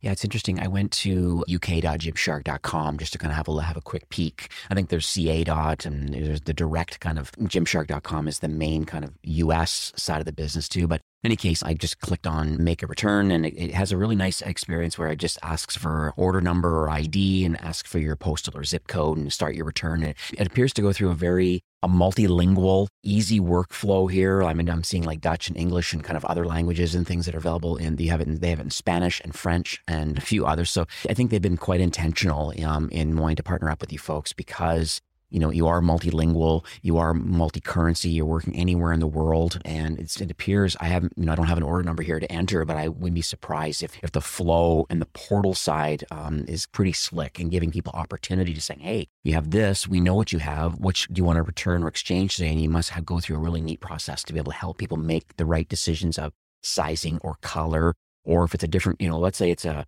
Yeah, 0.00 0.12
it's 0.12 0.22
interesting. 0.22 0.60
I 0.60 0.68
went 0.68 0.92
to 0.92 1.44
uk.gymshark.com 1.52 2.98
just 2.98 3.12
to 3.14 3.18
kind 3.18 3.32
of 3.32 3.36
have 3.36 3.48
a 3.48 3.62
have 3.62 3.76
a 3.76 3.80
quick 3.80 4.08
peek. 4.10 4.48
I 4.70 4.74
think 4.74 4.90
there's 4.90 5.08
CA 5.08 5.42
dot 5.42 5.84
and 5.84 6.14
there's 6.14 6.42
the 6.42 6.54
direct 6.54 7.00
kind 7.00 7.18
of 7.18 7.32
gymshark.com 7.32 8.28
is 8.28 8.38
the 8.38 8.48
main 8.48 8.84
kind 8.84 9.04
of 9.04 9.12
US 9.22 9.92
side 9.96 10.20
of 10.20 10.24
the 10.24 10.32
business 10.32 10.68
too. 10.68 10.86
But 10.86 11.00
any 11.24 11.36
case, 11.36 11.62
I 11.62 11.74
just 11.74 12.00
clicked 12.00 12.26
on 12.26 12.62
make 12.62 12.82
a 12.82 12.86
return 12.86 13.30
and 13.30 13.44
it, 13.44 13.54
it, 13.56 13.74
has 13.74 13.90
a 13.90 13.96
really 13.96 14.14
nice 14.14 14.40
experience 14.40 14.98
where 14.98 15.08
it 15.08 15.16
just 15.16 15.38
asks 15.42 15.76
for 15.76 16.12
order 16.16 16.40
number 16.40 16.80
or 16.80 16.90
ID 16.90 17.44
and 17.44 17.60
asks 17.60 17.90
for 17.90 17.98
your 17.98 18.14
postal 18.14 18.56
or 18.56 18.64
zip 18.64 18.86
code 18.86 19.18
and 19.18 19.32
start 19.32 19.56
your 19.56 19.64
return. 19.64 20.02
It, 20.02 20.16
it 20.32 20.46
appears 20.46 20.72
to 20.74 20.82
go 20.82 20.92
through 20.92 21.10
a 21.10 21.14
very 21.14 21.62
a 21.82 21.88
multilingual, 21.88 22.88
easy 23.04 23.38
workflow 23.38 24.10
here. 24.10 24.42
I 24.42 24.52
mean, 24.52 24.68
I'm 24.68 24.82
seeing 24.82 25.04
like 25.04 25.20
Dutch 25.20 25.48
and 25.48 25.56
English 25.56 25.92
and 25.92 26.02
kind 26.02 26.16
of 26.16 26.24
other 26.24 26.44
languages 26.44 26.94
and 26.94 27.06
things 27.06 27.26
that 27.26 27.34
are 27.36 27.38
available 27.38 27.76
in. 27.76 27.96
They 27.96 28.06
have 28.06 28.20
it. 28.20 28.26
In, 28.26 28.40
they 28.40 28.50
have 28.50 28.58
it 28.58 28.64
in 28.64 28.70
Spanish 28.70 29.20
and 29.22 29.34
French 29.34 29.80
and 29.86 30.18
a 30.18 30.20
few 30.20 30.44
others. 30.44 30.70
So 30.70 30.86
I 31.08 31.14
think 31.14 31.30
they've 31.30 31.40
been 31.40 31.56
quite 31.56 31.80
intentional 31.80 32.52
um, 32.64 32.88
in 32.90 33.16
wanting 33.16 33.36
to 33.36 33.42
partner 33.44 33.70
up 33.70 33.80
with 33.80 33.92
you 33.92 33.98
folks 33.98 34.32
because 34.32 35.00
you 35.30 35.38
know, 35.38 35.50
you 35.50 35.66
are 35.66 35.80
multilingual, 35.80 36.64
you 36.82 36.98
are 36.98 37.12
multi-currency, 37.12 38.08
you're 38.08 38.24
working 38.24 38.56
anywhere 38.56 38.92
in 38.92 39.00
the 39.00 39.06
world. 39.06 39.60
And 39.64 39.98
it 39.98 40.30
appears 40.30 40.76
I 40.80 40.86
haven't, 40.86 41.12
you 41.16 41.26
know, 41.26 41.32
I 41.32 41.34
don't 41.34 41.46
have 41.46 41.58
an 41.58 41.64
order 41.64 41.82
number 41.82 42.02
here 42.02 42.20
to 42.20 42.32
enter, 42.32 42.64
but 42.64 42.76
I 42.76 42.88
wouldn't 42.88 43.14
be 43.14 43.22
surprised 43.22 43.82
if, 43.82 43.98
if 44.02 44.12
the 44.12 44.20
flow 44.20 44.86
and 44.88 45.00
the 45.00 45.06
portal 45.06 45.54
side 45.54 46.04
um, 46.10 46.44
is 46.48 46.66
pretty 46.66 46.92
slick 46.92 47.38
and 47.38 47.50
giving 47.50 47.70
people 47.70 47.92
opportunity 47.94 48.54
to 48.54 48.60
say, 48.60 48.76
hey, 48.78 49.08
you 49.24 49.34
have 49.34 49.50
this, 49.50 49.86
we 49.88 50.00
know 50.00 50.14
what 50.14 50.32
you 50.32 50.38
have, 50.38 50.78
which 50.78 51.08
do 51.08 51.20
you 51.20 51.24
want 51.24 51.36
to 51.36 51.42
return 51.42 51.82
or 51.82 51.88
exchange 51.88 52.36
today? 52.36 52.50
And 52.50 52.60
you 52.60 52.70
must 52.70 52.90
have, 52.90 53.04
go 53.04 53.20
through 53.20 53.36
a 53.36 53.40
really 53.40 53.62
neat 53.62 53.80
process 53.80 54.22
to 54.24 54.32
be 54.32 54.38
able 54.38 54.52
to 54.52 54.58
help 54.58 54.76
people 54.76 54.98
make 54.98 55.36
the 55.36 55.46
right 55.46 55.68
decisions 55.68 56.18
of 56.18 56.32
sizing 56.62 57.18
or 57.22 57.36
color, 57.40 57.94
or 58.24 58.44
if 58.44 58.54
it's 58.54 58.64
a 58.64 58.68
different, 58.68 59.00
you 59.00 59.08
know, 59.08 59.18
let's 59.18 59.38
say 59.38 59.50
it's 59.50 59.64
a, 59.64 59.86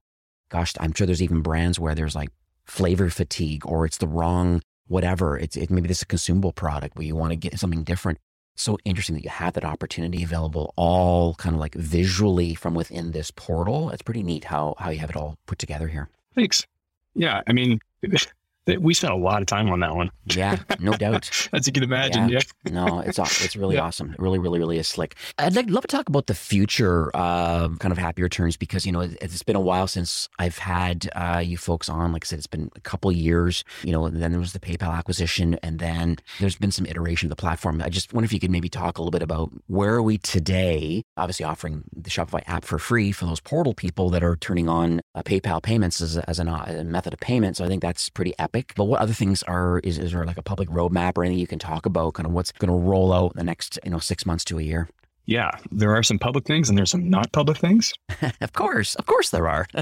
gosh, 0.49 0.73
I'm 0.81 0.95
sure 0.95 1.07
there's 1.07 1.23
even 1.23 1.43
brands 1.43 1.79
where 1.79 1.95
there's 1.95 2.15
like 2.15 2.31
flavor 2.65 3.11
fatigue 3.11 3.67
or 3.67 3.85
it's 3.85 3.99
the 3.99 4.09
wrong 4.09 4.63
whatever. 4.91 5.39
It's 5.39 5.57
it, 5.57 5.71
maybe 5.71 5.89
this 5.89 5.99
is 5.99 6.03
a 6.03 6.07
consumable 6.07 6.53
product 6.53 6.97
where 6.97 7.07
you 7.07 7.15
want 7.15 7.31
to 7.31 7.37
get 7.37 7.59
something 7.59 7.85
different. 7.85 8.19
So 8.57 8.77
interesting 8.85 9.15
that 9.15 9.25
you 9.25 9.31
have 9.31 9.55
that 9.55 9.65
opportunity 9.65 10.23
available, 10.23 10.75
all 10.77 11.35
kind 11.37 11.55
of 11.55 11.61
like 11.61 11.75
visually 11.75 12.55
from 12.55 12.75
within 12.75 13.13
this 13.13 13.31
portal. 13.31 13.91
It's 13.91 14.03
pretty 14.03 14.23
neat 14.23 14.45
how 14.45 14.75
how 14.79 14.91
you 14.91 14.99
have 14.99 15.11
it 15.11 15.17
all 15.17 15.39
put 15.47 15.59
together 15.59 15.89
here. 15.89 16.09
Thanks. 16.35 16.67
Yeah, 17.15 17.41
I 17.47 17.53
mean, 17.53 17.81
we 18.67 18.95
spent 18.95 19.13
a 19.13 19.17
lot 19.17 19.41
of 19.41 19.47
time 19.47 19.71
on 19.71 19.81
that 19.81 19.95
one. 19.95 20.11
Yeah, 20.27 20.59
no 20.79 20.93
doubt. 20.93 21.31
As 21.53 21.67
you 21.67 21.73
can 21.73 21.83
imagine. 21.83 22.29
Yeah. 22.29 22.41
yeah. 22.65 22.73
no, 22.73 23.01
it's 23.01 23.19
it's 23.19 23.57
really 23.57 23.77
yeah. 23.77 23.83
awesome. 23.83 24.13
It 24.13 24.19
really, 24.19 24.39
really, 24.39 24.59
really 24.59 24.79
is 24.79 24.89
slick. 24.89 25.17
I'd 25.39 25.57
like, 25.57 25.69
love 25.69 25.83
to 25.83 25.89
talk 25.89 26.09
about 26.09 26.27
the 26.27 26.35
future 26.35 27.11
uh, 27.15 27.69
kind 27.79 27.93
of 27.93 27.99
happy 27.99 28.23
returns 28.23 28.57
because 28.57 28.87
you 28.87 28.93
know 28.93 29.01
it, 29.01 29.21
has 29.23 29.43
been 29.43 29.57
a 29.57 29.61
while 29.61 29.87
since 29.87 30.29
I've 30.39 30.59
had 30.59 31.09
uh, 31.15 31.43
you 31.45 31.57
folks 31.57 31.89
on. 31.89 32.13
Like 32.13 32.25
I 32.25 32.27
said, 32.27 32.39
it's 32.39 32.47
been 32.47 32.71
a 32.77 32.81
couple 32.81 33.11
years. 33.13 33.65
You 33.83 33.93
know, 33.93 34.07
and 34.07 34.23
then 34.23 34.31
there 34.31 34.41
was 34.41 34.53
the 34.53 34.61
PayPal 34.61 34.97
acquisition, 34.97 35.55
and 35.63 35.79
then 35.79 36.17
there's 36.39 36.57
been 36.57 36.73
some 36.73 36.87
iteration 36.87 37.27
of 37.27 37.31
the 37.31 37.41
platform. 37.41 37.83
I 37.83 37.89
just 37.89 38.13
wonder 38.13 38.27
if 38.27 38.33
you 38.33 38.41
could 38.41 38.51
maybe 38.51 38.69
talk 38.69 38.99
a 38.99 39.03
little 39.03 39.11
bit 39.11 39.23
about 39.23 39.51
where 39.67 39.95
are 39.95 40.03
we 40.03 40.19
today? 40.19 41.03
Obviously, 41.17 41.45
offering 41.45 41.85
the 41.97 42.11
Shopify 42.11 42.43
app 42.47 42.65
for 42.65 42.79
free 42.79 43.13
for 43.13 43.25
those 43.25 43.41
portal 43.41 43.75
people 43.75 44.11
that 44.11 44.23
are 44.23 44.37
turning 44.37 44.69
on 44.69 45.01
uh, 45.15 45.23
PayPal 45.23 45.63
payments 45.63 46.01
as, 46.01 46.17
as 46.19 46.39
an, 46.39 46.49
uh, 46.49 46.65
a 46.69 46.85
method 46.85 47.13
of 47.13 47.21
payment. 47.21 47.57
So 47.57 47.65
I 47.65 47.69
think 47.69 47.83
that's 47.83 48.09
pretty 48.09 48.35
epic. 48.39 48.60
But 48.75 48.85
what 48.85 49.01
other 49.01 49.13
things 49.13 49.43
are 49.45 49.81
is, 49.81 49.99
is 49.99 50.13
there 50.13 50.25
like 50.25 50.39
a 50.39 50.43
public 50.43 50.69
roadmap 50.69 51.17
or 51.17 51.25
anything 51.25 51.41
you 51.41 51.47
can 51.47 51.59
talk 51.59 51.87
about? 51.87 52.15
Kind 52.15 52.27
of 52.27 52.33
what's 52.33 52.53
going 52.53 52.71
to 52.71 52.77
roll 52.77 53.13
out 53.13 53.33
in 53.33 53.39
the 53.39 53.45
next 53.45 53.79
you 53.85 53.91
know 53.91 53.99
six 53.99 54.27
months 54.27 54.45
to 54.47 54.59
a 54.59 54.63
year? 54.63 54.89
Yeah, 55.27 55.51
there 55.71 55.95
are 55.95 56.03
some 56.03 56.19
public 56.19 56.45
things 56.45 56.69
and 56.69 56.77
there's 56.77 56.91
some 56.91 57.09
not 57.09 57.31
public 57.33 57.59
things. 57.59 57.93
of 58.41 58.53
course, 58.53 58.95
of 58.97 59.07
course 59.07 59.31
there 59.31 59.49
are. 59.49 59.67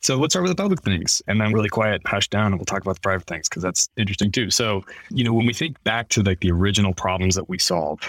So 0.00 0.16
let's 0.16 0.32
start 0.32 0.44
with 0.44 0.56
the 0.56 0.62
public 0.62 0.82
things 0.82 1.20
and 1.26 1.40
then 1.40 1.52
really 1.52 1.68
quiet, 1.68 2.02
hush 2.06 2.28
down, 2.28 2.46
and 2.46 2.56
we'll 2.56 2.64
talk 2.64 2.82
about 2.82 2.94
the 2.94 3.00
private 3.00 3.26
things 3.26 3.48
because 3.48 3.62
that's 3.62 3.88
interesting 3.96 4.30
too. 4.30 4.48
So, 4.50 4.84
you 5.10 5.24
know, 5.24 5.32
when 5.32 5.44
we 5.44 5.52
think 5.52 5.82
back 5.82 6.08
to 6.10 6.22
like 6.22 6.40
the 6.40 6.52
original 6.52 6.94
problems 6.94 7.34
that 7.34 7.48
we 7.48 7.58
solve, 7.58 8.00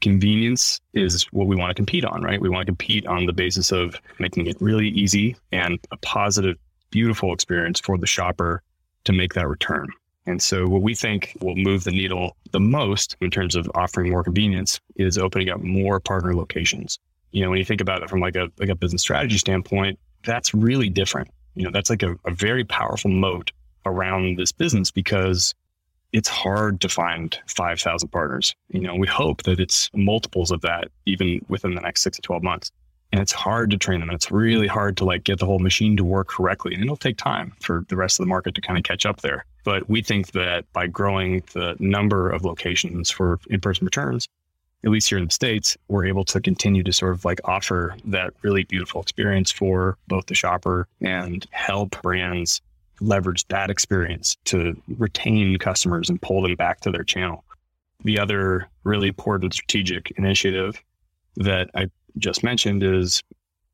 convenience 0.00 0.80
is 0.94 1.24
what 1.32 1.48
we 1.48 1.56
want 1.56 1.70
to 1.70 1.74
compete 1.74 2.04
on, 2.04 2.22
right? 2.22 2.40
We 2.40 2.48
want 2.48 2.62
to 2.62 2.70
compete 2.70 3.06
on 3.06 3.26
the 3.26 3.32
basis 3.32 3.72
of 3.72 4.00
making 4.18 4.46
it 4.46 4.56
really 4.60 4.88
easy 4.90 5.36
and 5.50 5.80
a 5.90 5.96
positive, 5.98 6.58
beautiful 6.90 7.32
experience 7.32 7.80
for 7.80 7.98
the 7.98 8.06
shopper 8.06 8.62
to 9.04 9.12
make 9.12 9.34
that 9.34 9.48
return. 9.48 9.88
And 10.26 10.40
so, 10.40 10.68
what 10.68 10.82
we 10.82 10.94
think 10.94 11.36
will 11.40 11.56
move 11.56 11.84
the 11.84 11.90
needle 11.90 12.36
the 12.52 12.60
most 12.60 13.16
in 13.20 13.30
terms 13.30 13.56
of 13.56 13.70
offering 13.74 14.10
more 14.10 14.22
convenience 14.22 14.80
is 14.96 15.18
opening 15.18 15.48
up 15.48 15.60
more 15.60 15.98
partner 15.98 16.34
locations. 16.34 16.98
You 17.32 17.42
know, 17.42 17.50
when 17.50 17.58
you 17.58 17.64
think 17.64 17.80
about 17.80 18.02
it 18.02 18.10
from 18.10 18.20
like 18.20 18.36
a 18.36 18.48
like 18.58 18.68
a 18.68 18.74
business 18.74 19.02
strategy 19.02 19.38
standpoint, 19.38 19.98
that's 20.24 20.54
really 20.54 20.88
different. 20.88 21.28
You 21.54 21.64
know, 21.64 21.70
that's 21.70 21.90
like 21.90 22.02
a, 22.02 22.16
a 22.24 22.30
very 22.30 22.64
powerful 22.64 23.10
moat 23.10 23.50
around 23.84 24.38
this 24.38 24.52
business 24.52 24.90
because 24.90 25.54
it's 26.12 26.28
hard 26.28 26.80
to 26.82 26.88
find 26.88 27.38
5,000 27.48 28.08
partners. 28.10 28.54
You 28.68 28.82
know, 28.82 28.94
we 28.94 29.06
hope 29.06 29.42
that 29.44 29.58
it's 29.58 29.90
multiples 29.94 30.50
of 30.50 30.60
that 30.60 30.88
even 31.06 31.44
within 31.48 31.74
the 31.74 31.80
next 31.80 32.02
six 32.02 32.16
to 32.18 32.22
12 32.22 32.42
months 32.42 32.70
and 33.12 33.20
it's 33.20 33.32
hard 33.32 33.70
to 33.70 33.76
train 33.76 34.00
them. 34.00 34.08
And 34.08 34.16
it's 34.16 34.30
really 34.30 34.66
hard 34.66 34.96
to 34.96 35.04
like 35.04 35.24
get 35.24 35.38
the 35.38 35.46
whole 35.46 35.58
machine 35.58 35.96
to 35.98 36.04
work 36.04 36.28
correctly. 36.28 36.74
And 36.74 36.82
it'll 36.82 36.96
take 36.96 37.18
time 37.18 37.52
for 37.60 37.84
the 37.88 37.96
rest 37.96 38.18
of 38.18 38.24
the 38.24 38.28
market 38.28 38.54
to 38.54 38.60
kind 38.60 38.78
of 38.78 38.84
catch 38.84 39.04
up 39.04 39.20
there. 39.20 39.44
But 39.64 39.88
we 39.88 40.02
think 40.02 40.32
that 40.32 40.64
by 40.72 40.86
growing 40.86 41.42
the 41.52 41.76
number 41.78 42.30
of 42.30 42.44
locations 42.44 43.10
for 43.10 43.38
in-person 43.50 43.84
returns, 43.84 44.28
at 44.84 44.90
least 44.90 45.08
here 45.08 45.18
in 45.18 45.26
the 45.26 45.30
States, 45.30 45.76
we're 45.88 46.06
able 46.06 46.24
to 46.24 46.40
continue 46.40 46.82
to 46.82 46.92
sort 46.92 47.12
of 47.12 47.24
like 47.24 47.40
offer 47.44 47.94
that 48.06 48.32
really 48.42 48.64
beautiful 48.64 49.00
experience 49.00 49.50
for 49.52 49.96
both 50.08 50.26
the 50.26 50.34
shopper 50.34 50.88
and 51.00 51.46
help 51.50 52.00
brands 52.02 52.60
leverage 53.00 53.46
that 53.48 53.70
experience 53.70 54.36
to 54.44 54.80
retain 54.98 55.56
customers 55.58 56.08
and 56.08 56.20
pull 56.22 56.42
them 56.42 56.54
back 56.56 56.80
to 56.80 56.90
their 56.90 57.04
channel. 57.04 57.44
The 58.04 58.18
other 58.18 58.68
really 58.84 59.08
important 59.08 59.54
strategic 59.54 60.12
initiative 60.12 60.82
that 61.36 61.70
I 61.74 61.90
just 62.18 62.42
mentioned 62.42 62.82
is 62.82 63.22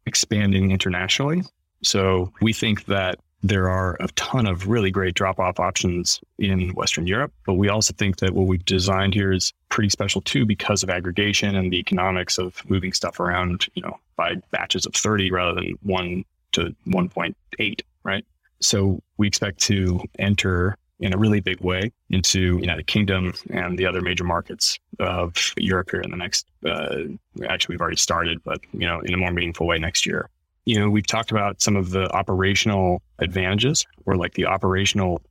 expanding 0.06 0.70
internationally. 0.70 1.42
So 1.82 2.32
we 2.40 2.52
think 2.52 2.86
that 2.86 3.18
there 3.42 3.68
are 3.68 3.96
a 4.00 4.08
ton 4.08 4.46
of 4.46 4.66
really 4.66 4.90
great 4.90 5.14
drop 5.14 5.38
off 5.38 5.60
options 5.60 6.20
in 6.38 6.70
Western 6.70 7.06
Europe, 7.06 7.32
but 7.46 7.54
we 7.54 7.68
also 7.68 7.94
think 7.96 8.16
that 8.16 8.32
what 8.32 8.48
we've 8.48 8.64
designed 8.64 9.14
here 9.14 9.32
is 9.32 9.52
pretty 9.68 9.88
special 9.88 10.20
too 10.20 10.44
because 10.44 10.82
of 10.82 10.90
aggregation 10.90 11.54
and 11.54 11.72
the 11.72 11.78
economics 11.78 12.38
of 12.38 12.68
moving 12.68 12.92
stuff 12.92 13.20
around, 13.20 13.66
you 13.74 13.82
know, 13.82 13.96
by 14.16 14.34
batches 14.50 14.86
of 14.86 14.94
30 14.94 15.30
rather 15.30 15.54
than 15.54 15.74
1 15.82 16.24
to 16.52 16.74
1.8, 16.88 17.80
right? 18.02 18.24
So 18.60 19.00
we 19.18 19.28
expect 19.28 19.60
to 19.60 20.00
enter 20.18 20.76
in 21.00 21.14
a 21.14 21.18
really 21.18 21.40
big 21.40 21.60
way 21.60 21.92
into 22.10 22.58
United 22.58 22.86
Kingdom 22.86 23.32
and 23.50 23.78
the 23.78 23.86
other 23.86 24.00
major 24.00 24.24
markets 24.24 24.78
of 24.98 25.34
Europe 25.56 25.90
here 25.90 26.00
in 26.00 26.10
the 26.10 26.16
next. 26.16 26.46
Uh, 26.64 27.04
actually, 27.48 27.74
we've 27.74 27.80
already 27.80 27.96
started, 27.96 28.42
but 28.44 28.60
you 28.72 28.86
know, 28.86 29.00
in 29.00 29.14
a 29.14 29.16
more 29.16 29.32
meaningful 29.32 29.66
way 29.66 29.78
next 29.78 30.06
year. 30.06 30.28
You 30.64 30.78
know, 30.78 30.90
we've 30.90 31.06
talked 31.06 31.30
about 31.30 31.62
some 31.62 31.76
of 31.76 31.90
the 31.90 32.10
operational 32.10 33.00
advantages 33.20 33.86
or 34.06 34.16
like 34.16 34.34
the 34.34 34.46
operational 34.46 35.22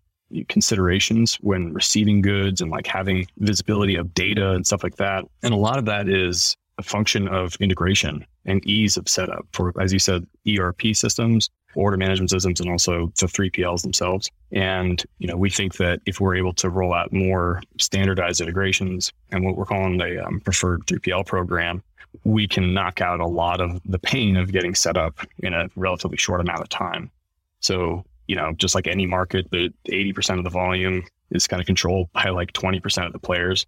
considerations 0.49 1.36
when 1.36 1.74
receiving 1.74 2.22
goods 2.22 2.61
and 2.61 2.72
like 2.72 2.88
having 2.88 3.28
visibility 3.38 3.95
of 3.95 4.13
data 4.13 4.51
and 4.51 4.65
stuff 4.65 4.84
like 4.84 4.97
that. 4.97 5.26
And 5.43 5.53
a 5.53 5.57
lot 5.57 5.78
of 5.78 5.86
that 5.86 6.09
is 6.09 6.57
a 6.78 6.84
function 6.84 7.28
of 7.28 7.55
integration 7.59 8.26
and 8.45 8.65
ease 8.65 8.97
of 8.97 9.09
setup 9.09 9.45
for, 9.51 9.74
as 9.82 9.93
you 9.93 9.99
said, 9.99 10.26
ERP 10.47 10.93
systems, 10.93 11.49
order 11.76 11.97
management 11.97 12.30
systems, 12.30 12.59
and 12.59 12.70
also 12.70 13.11
the 13.20 13.28
3PLs 13.28 13.82
themselves. 13.82 14.32
And, 14.51 15.03
you 15.20 15.28
know, 15.28 15.38
we 15.38 15.49
think 15.49 15.76
that 15.78 16.01
if 16.05 16.20
we're 16.20 16.36
able 16.36 16.53
to 16.53 16.70
roll 16.70 16.93
out 16.93 17.13
more 17.13 17.61
standardized 17.80 18.41
integrations 18.41 19.11
and 19.32 19.45
what 19.45 19.55
we're 19.55 19.65
calling 19.65 19.97
the 19.97 20.26
um, 20.26 20.39
preferred 20.41 20.86
3PL 20.88 21.26
program, 21.26 21.84
we 22.24 22.47
can 22.47 22.74
knock 22.74 23.01
out 23.01 23.20
a 23.20 23.28
lot 23.28 23.61
of 23.61 23.80
the 23.86 23.99
pain 23.99 24.38
of 24.38 24.51
getting 24.51 24.74
set 24.74 24.97
up 24.97 25.20
in 25.39 25.53
a 25.53 25.70
relatively 25.76 26.18
short 26.18 26.41
amount 26.41 26.61
of 26.61 26.70
time. 26.70 27.11
So, 27.59 28.03
you 28.28 28.36
know, 28.36 28.53
just 28.53 28.76
like 28.76 28.88
any 28.88 29.05
market, 29.05 29.49
the 29.51 29.72
80% 29.88 30.38
of 30.38 30.43
the 30.43 30.49
volume 30.49 31.03
is 31.32 31.47
kind 31.47 31.59
of 31.59 31.65
controlled 31.65 32.11
by 32.13 32.30
like 32.30 32.53
20% 32.53 33.05
of 33.05 33.13
the 33.13 33.20
players 33.20 33.65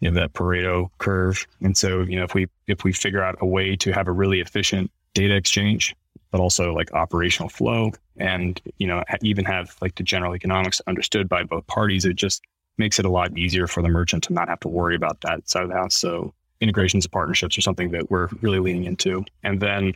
you 0.00 0.10
know 0.10 0.20
that 0.20 0.32
Pareto 0.32 0.90
curve. 0.98 1.46
And 1.60 1.76
so, 1.76 2.02
you 2.02 2.16
know, 2.16 2.24
if 2.24 2.34
we 2.34 2.48
if 2.66 2.84
we 2.84 2.92
figure 2.92 3.22
out 3.22 3.36
a 3.40 3.46
way 3.46 3.76
to 3.76 3.92
have 3.92 4.08
a 4.08 4.12
really 4.12 4.40
efficient 4.40 4.90
data 5.14 5.36
exchange, 5.36 5.94
but 6.30 6.40
also 6.40 6.72
like 6.74 6.92
operational 6.92 7.48
flow, 7.48 7.92
and 8.16 8.60
you 8.78 8.86
know, 8.86 9.02
even 9.22 9.44
have 9.44 9.76
like 9.80 9.94
the 9.96 10.02
general 10.02 10.34
economics 10.34 10.80
understood 10.86 11.28
by 11.28 11.42
both 11.42 11.66
parties, 11.66 12.04
it 12.04 12.16
just 12.16 12.42
makes 12.78 12.98
it 12.98 13.04
a 13.04 13.10
lot 13.10 13.36
easier 13.36 13.66
for 13.66 13.82
the 13.82 13.88
merchant 13.88 14.24
to 14.24 14.32
not 14.32 14.48
have 14.48 14.60
to 14.60 14.68
worry 14.68 14.96
about 14.96 15.20
that 15.20 15.48
side 15.48 15.62
of 15.62 15.68
the 15.68 15.74
house. 15.74 15.94
So 15.94 16.32
integrations 16.60 17.04
and 17.04 17.12
partnerships 17.12 17.56
are 17.58 17.62
something 17.62 17.90
that 17.90 18.10
we're 18.10 18.28
really 18.40 18.58
leaning 18.58 18.84
into. 18.84 19.24
And 19.42 19.60
then, 19.60 19.94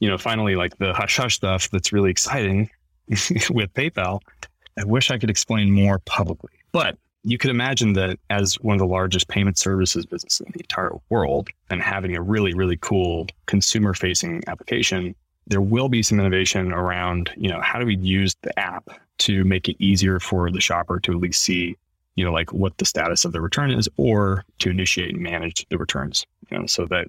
you 0.00 0.08
know, 0.08 0.18
finally, 0.18 0.56
like 0.56 0.76
the 0.78 0.92
hush 0.92 1.16
hush 1.16 1.36
stuff 1.36 1.70
that's 1.70 1.92
really 1.92 2.10
exciting 2.10 2.70
with 3.08 3.72
PayPal. 3.74 4.20
I 4.78 4.84
wish 4.84 5.10
I 5.10 5.18
could 5.18 5.30
explain 5.30 5.70
more 5.70 5.98
publicly, 6.00 6.52
but 6.72 6.96
you 7.24 7.38
could 7.38 7.50
imagine 7.50 7.92
that 7.92 8.18
as 8.30 8.54
one 8.60 8.74
of 8.74 8.80
the 8.80 8.86
largest 8.86 9.28
payment 9.28 9.58
services 9.58 10.06
businesses 10.06 10.40
in 10.40 10.52
the 10.52 10.60
entire 10.60 10.92
world 11.08 11.50
and 11.70 11.80
having 11.80 12.16
a 12.16 12.22
really, 12.22 12.52
really 12.54 12.76
cool 12.78 13.26
consumer 13.46 13.94
facing 13.94 14.42
application, 14.48 15.14
there 15.46 15.60
will 15.60 15.88
be 15.88 16.02
some 16.02 16.20
innovation 16.20 16.72
around, 16.72 17.30
you 17.36 17.48
know, 17.48 17.60
how 17.60 17.78
do 17.78 17.86
we 17.86 17.96
use 17.96 18.36
the 18.42 18.56
app 18.58 18.88
to 19.18 19.44
make 19.44 19.68
it 19.68 19.76
easier 19.78 20.20
for 20.20 20.50
the 20.50 20.60
shopper 20.60 21.00
to 21.00 21.12
at 21.12 21.18
least 21.18 21.42
see, 21.42 21.76
you 22.16 22.24
know, 22.24 22.32
like 22.32 22.52
what 22.52 22.78
the 22.78 22.84
status 22.84 23.24
of 23.24 23.32
the 23.32 23.40
return 23.40 23.70
is 23.70 23.88
or 23.96 24.44
to 24.58 24.70
initiate 24.70 25.14
and 25.14 25.22
manage 25.22 25.66
the 25.68 25.78
returns, 25.78 26.26
you 26.50 26.58
know, 26.58 26.66
so 26.66 26.86
that 26.86 27.08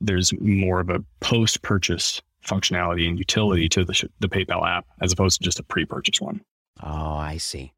there's 0.00 0.32
more 0.40 0.80
of 0.80 0.90
a 0.90 1.02
post 1.20 1.62
purchase 1.62 2.20
functionality 2.44 3.08
and 3.08 3.18
utility 3.18 3.68
to 3.68 3.84
the, 3.84 4.08
the 4.20 4.28
PayPal 4.28 4.68
app 4.68 4.86
as 5.00 5.12
opposed 5.12 5.38
to 5.38 5.44
just 5.44 5.58
a 5.58 5.62
pre 5.62 5.84
purchase 5.84 6.20
one. 6.20 6.40
Oh, 6.82 7.14
I 7.14 7.38
see. 7.38 7.72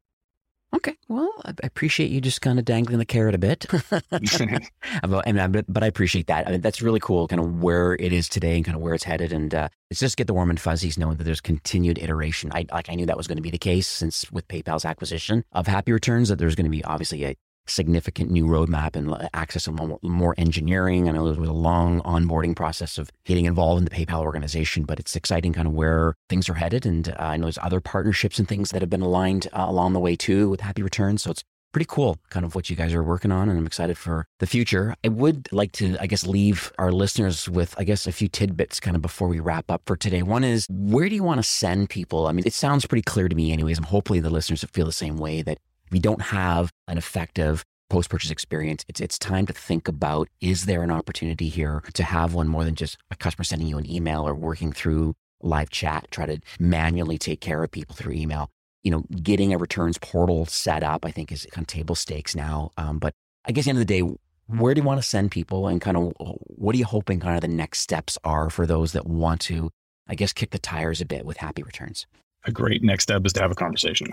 Okay, 0.77 0.95
well, 1.07 1.33
I 1.43 1.53
appreciate 1.63 2.11
you 2.11 2.21
just 2.21 2.41
kind 2.41 2.59
of 2.59 2.65
dangling 2.65 2.99
the 2.99 3.05
carrot 3.05 3.33
a 3.33 3.39
bit. 3.39 3.65
and, 5.25 5.65
but 5.67 5.83
I 5.83 5.87
appreciate 5.87 6.27
that. 6.27 6.47
I 6.47 6.51
mean, 6.51 6.61
that's 6.61 6.83
really 6.83 6.99
cool, 6.99 7.27
kind 7.27 7.39
of 7.39 7.63
where 7.63 7.93
it 7.93 8.13
is 8.13 8.29
today 8.29 8.57
and 8.57 8.63
kind 8.63 8.75
of 8.75 8.83
where 8.83 8.93
it's 8.93 9.03
headed. 9.03 9.33
And 9.33 9.55
uh, 9.55 9.69
it's 9.89 9.99
just 9.99 10.17
get 10.17 10.27
the 10.27 10.35
warm 10.35 10.51
and 10.51 10.59
fuzzies 10.59 10.95
knowing 10.95 11.17
that 11.17 11.23
there's 11.23 11.41
continued 11.41 11.97
iteration. 11.97 12.51
I 12.53 12.67
like 12.71 12.91
I 12.91 12.93
knew 12.95 13.07
that 13.07 13.17
was 13.17 13.25
going 13.25 13.37
to 13.37 13.41
be 13.41 13.49
the 13.49 13.57
case 13.57 13.87
since 13.87 14.31
with 14.31 14.47
PayPal's 14.47 14.85
acquisition 14.85 15.43
of 15.51 15.65
Happy 15.65 15.91
Returns 15.91 16.29
that 16.29 16.37
there's 16.37 16.53
going 16.53 16.65
to 16.65 16.71
be 16.71 16.83
obviously 16.83 17.25
a 17.25 17.35
significant 17.69 18.31
new 18.31 18.45
roadmap 18.45 18.95
and 18.95 19.29
access 19.33 19.65
to 19.65 19.71
more, 19.71 19.99
more 20.01 20.35
engineering. 20.37 21.07
I 21.07 21.11
know 21.11 21.31
there 21.31 21.39
was 21.39 21.49
a 21.49 21.53
long 21.53 22.01
onboarding 22.01 22.55
process 22.55 22.97
of 22.97 23.11
getting 23.25 23.45
involved 23.45 23.79
in 23.79 23.85
the 23.85 23.91
PayPal 23.91 24.21
organization, 24.21 24.83
but 24.83 24.99
it's 24.99 25.15
exciting 25.15 25.53
kind 25.53 25.67
of 25.67 25.73
where 25.73 26.15
things 26.29 26.49
are 26.49 26.55
headed. 26.55 26.85
And 26.85 27.09
uh, 27.09 27.15
I 27.19 27.37
know 27.37 27.45
there's 27.45 27.59
other 27.61 27.81
partnerships 27.81 28.39
and 28.39 28.47
things 28.47 28.71
that 28.71 28.81
have 28.81 28.89
been 28.89 29.01
aligned 29.01 29.47
uh, 29.53 29.65
along 29.67 29.93
the 29.93 29.99
way 29.99 30.15
too 30.15 30.49
with 30.49 30.61
Happy 30.61 30.83
Returns. 30.83 31.23
So 31.23 31.31
it's 31.31 31.43
pretty 31.71 31.85
cool 31.89 32.17
kind 32.29 32.45
of 32.45 32.55
what 32.55 32.69
you 32.69 32.75
guys 32.75 32.93
are 32.93 33.03
working 33.03 33.31
on 33.31 33.49
and 33.49 33.59
i'm 33.59 33.67
excited 33.67 33.97
for 33.97 34.25
the 34.39 34.47
future 34.47 34.95
i 35.03 35.07
would 35.09 35.47
like 35.51 35.71
to 35.71 35.97
i 35.99 36.07
guess 36.07 36.25
leave 36.25 36.71
our 36.79 36.91
listeners 36.91 37.49
with 37.49 37.75
i 37.77 37.83
guess 37.83 38.07
a 38.07 38.11
few 38.11 38.27
tidbits 38.27 38.79
kind 38.79 38.95
of 38.95 39.01
before 39.01 39.27
we 39.27 39.39
wrap 39.39 39.69
up 39.69 39.81
for 39.85 39.95
today 39.95 40.23
one 40.23 40.43
is 40.43 40.65
where 40.69 41.09
do 41.09 41.15
you 41.15 41.23
want 41.23 41.37
to 41.37 41.43
send 41.43 41.89
people 41.89 42.25
i 42.27 42.31
mean 42.31 42.43
it 42.47 42.53
sounds 42.53 42.85
pretty 42.85 43.01
clear 43.01 43.27
to 43.27 43.35
me 43.35 43.51
anyways 43.51 43.77
and 43.77 43.85
hopefully 43.85 44.19
the 44.19 44.29
listeners 44.29 44.63
feel 44.71 44.85
the 44.85 44.91
same 44.91 45.17
way 45.17 45.41
that 45.41 45.59
we 45.91 45.99
don't 45.99 46.21
have 46.21 46.71
an 46.87 46.97
effective 46.97 47.63
post 47.89 48.09
purchase 48.09 48.31
experience, 48.31 48.83
it's, 48.87 48.99
it's 48.99 49.17
time 49.17 49.45
to 49.45 49.53
think 49.53 49.87
about 49.87 50.27
is 50.41 50.65
there 50.65 50.83
an 50.83 50.91
opportunity 50.91 51.49
here 51.49 51.81
to 51.93 52.03
have 52.03 52.33
one 52.33 52.47
more 52.47 52.63
than 52.63 52.75
just 52.75 52.97
a 53.11 53.15
customer 53.15 53.43
sending 53.43 53.67
you 53.67 53.77
an 53.77 53.89
email 53.89 54.27
or 54.27 54.35
working 54.35 54.71
through 54.71 55.15
live 55.41 55.69
chat, 55.69 56.07
try 56.11 56.25
to 56.25 56.39
manually 56.59 57.17
take 57.17 57.41
care 57.41 57.63
of 57.63 57.71
people 57.71 57.95
through 57.95 58.13
email. 58.13 58.49
You 58.83 58.91
know, 58.91 59.03
getting 59.21 59.53
a 59.53 59.57
returns 59.57 59.97
portal 59.97 60.45
set 60.45 60.83
up, 60.83 61.05
I 61.05 61.11
think, 61.11 61.31
is 61.31 61.45
kind 61.51 61.63
of 61.63 61.67
table 61.67 61.95
stakes 61.95 62.35
now. 62.35 62.71
Um, 62.77 62.99
but 62.99 63.13
I 63.45 63.51
guess 63.51 63.63
at 63.63 63.65
the 63.65 63.69
end 63.71 63.79
of 63.79 63.87
the 63.87 64.01
day, 64.01 64.17
where 64.47 64.73
do 64.73 64.79
you 64.79 64.85
want 64.85 65.01
to 65.01 65.07
send 65.07 65.31
people 65.31 65.67
and 65.67 65.81
kind 65.81 65.97
of 65.97 66.13
what 66.17 66.73
are 66.73 66.77
you 66.77 66.85
hoping 66.85 67.19
kind 67.19 67.35
of 67.35 67.41
the 67.41 67.47
next 67.49 67.79
steps 67.79 68.17
are 68.23 68.49
for 68.49 68.65
those 68.65 68.93
that 68.93 69.05
want 69.05 69.41
to, 69.41 69.71
I 70.07 70.15
guess, 70.15 70.31
kick 70.31 70.51
the 70.51 70.59
tires 70.59 71.01
a 71.01 71.05
bit 71.05 71.25
with 71.25 71.37
happy 71.37 71.63
returns? 71.63 72.07
A 72.45 72.51
great 72.51 72.81
next 72.81 73.03
step 73.03 73.25
is 73.25 73.33
to 73.33 73.41
have 73.41 73.51
a 73.51 73.55
conversation 73.55 74.07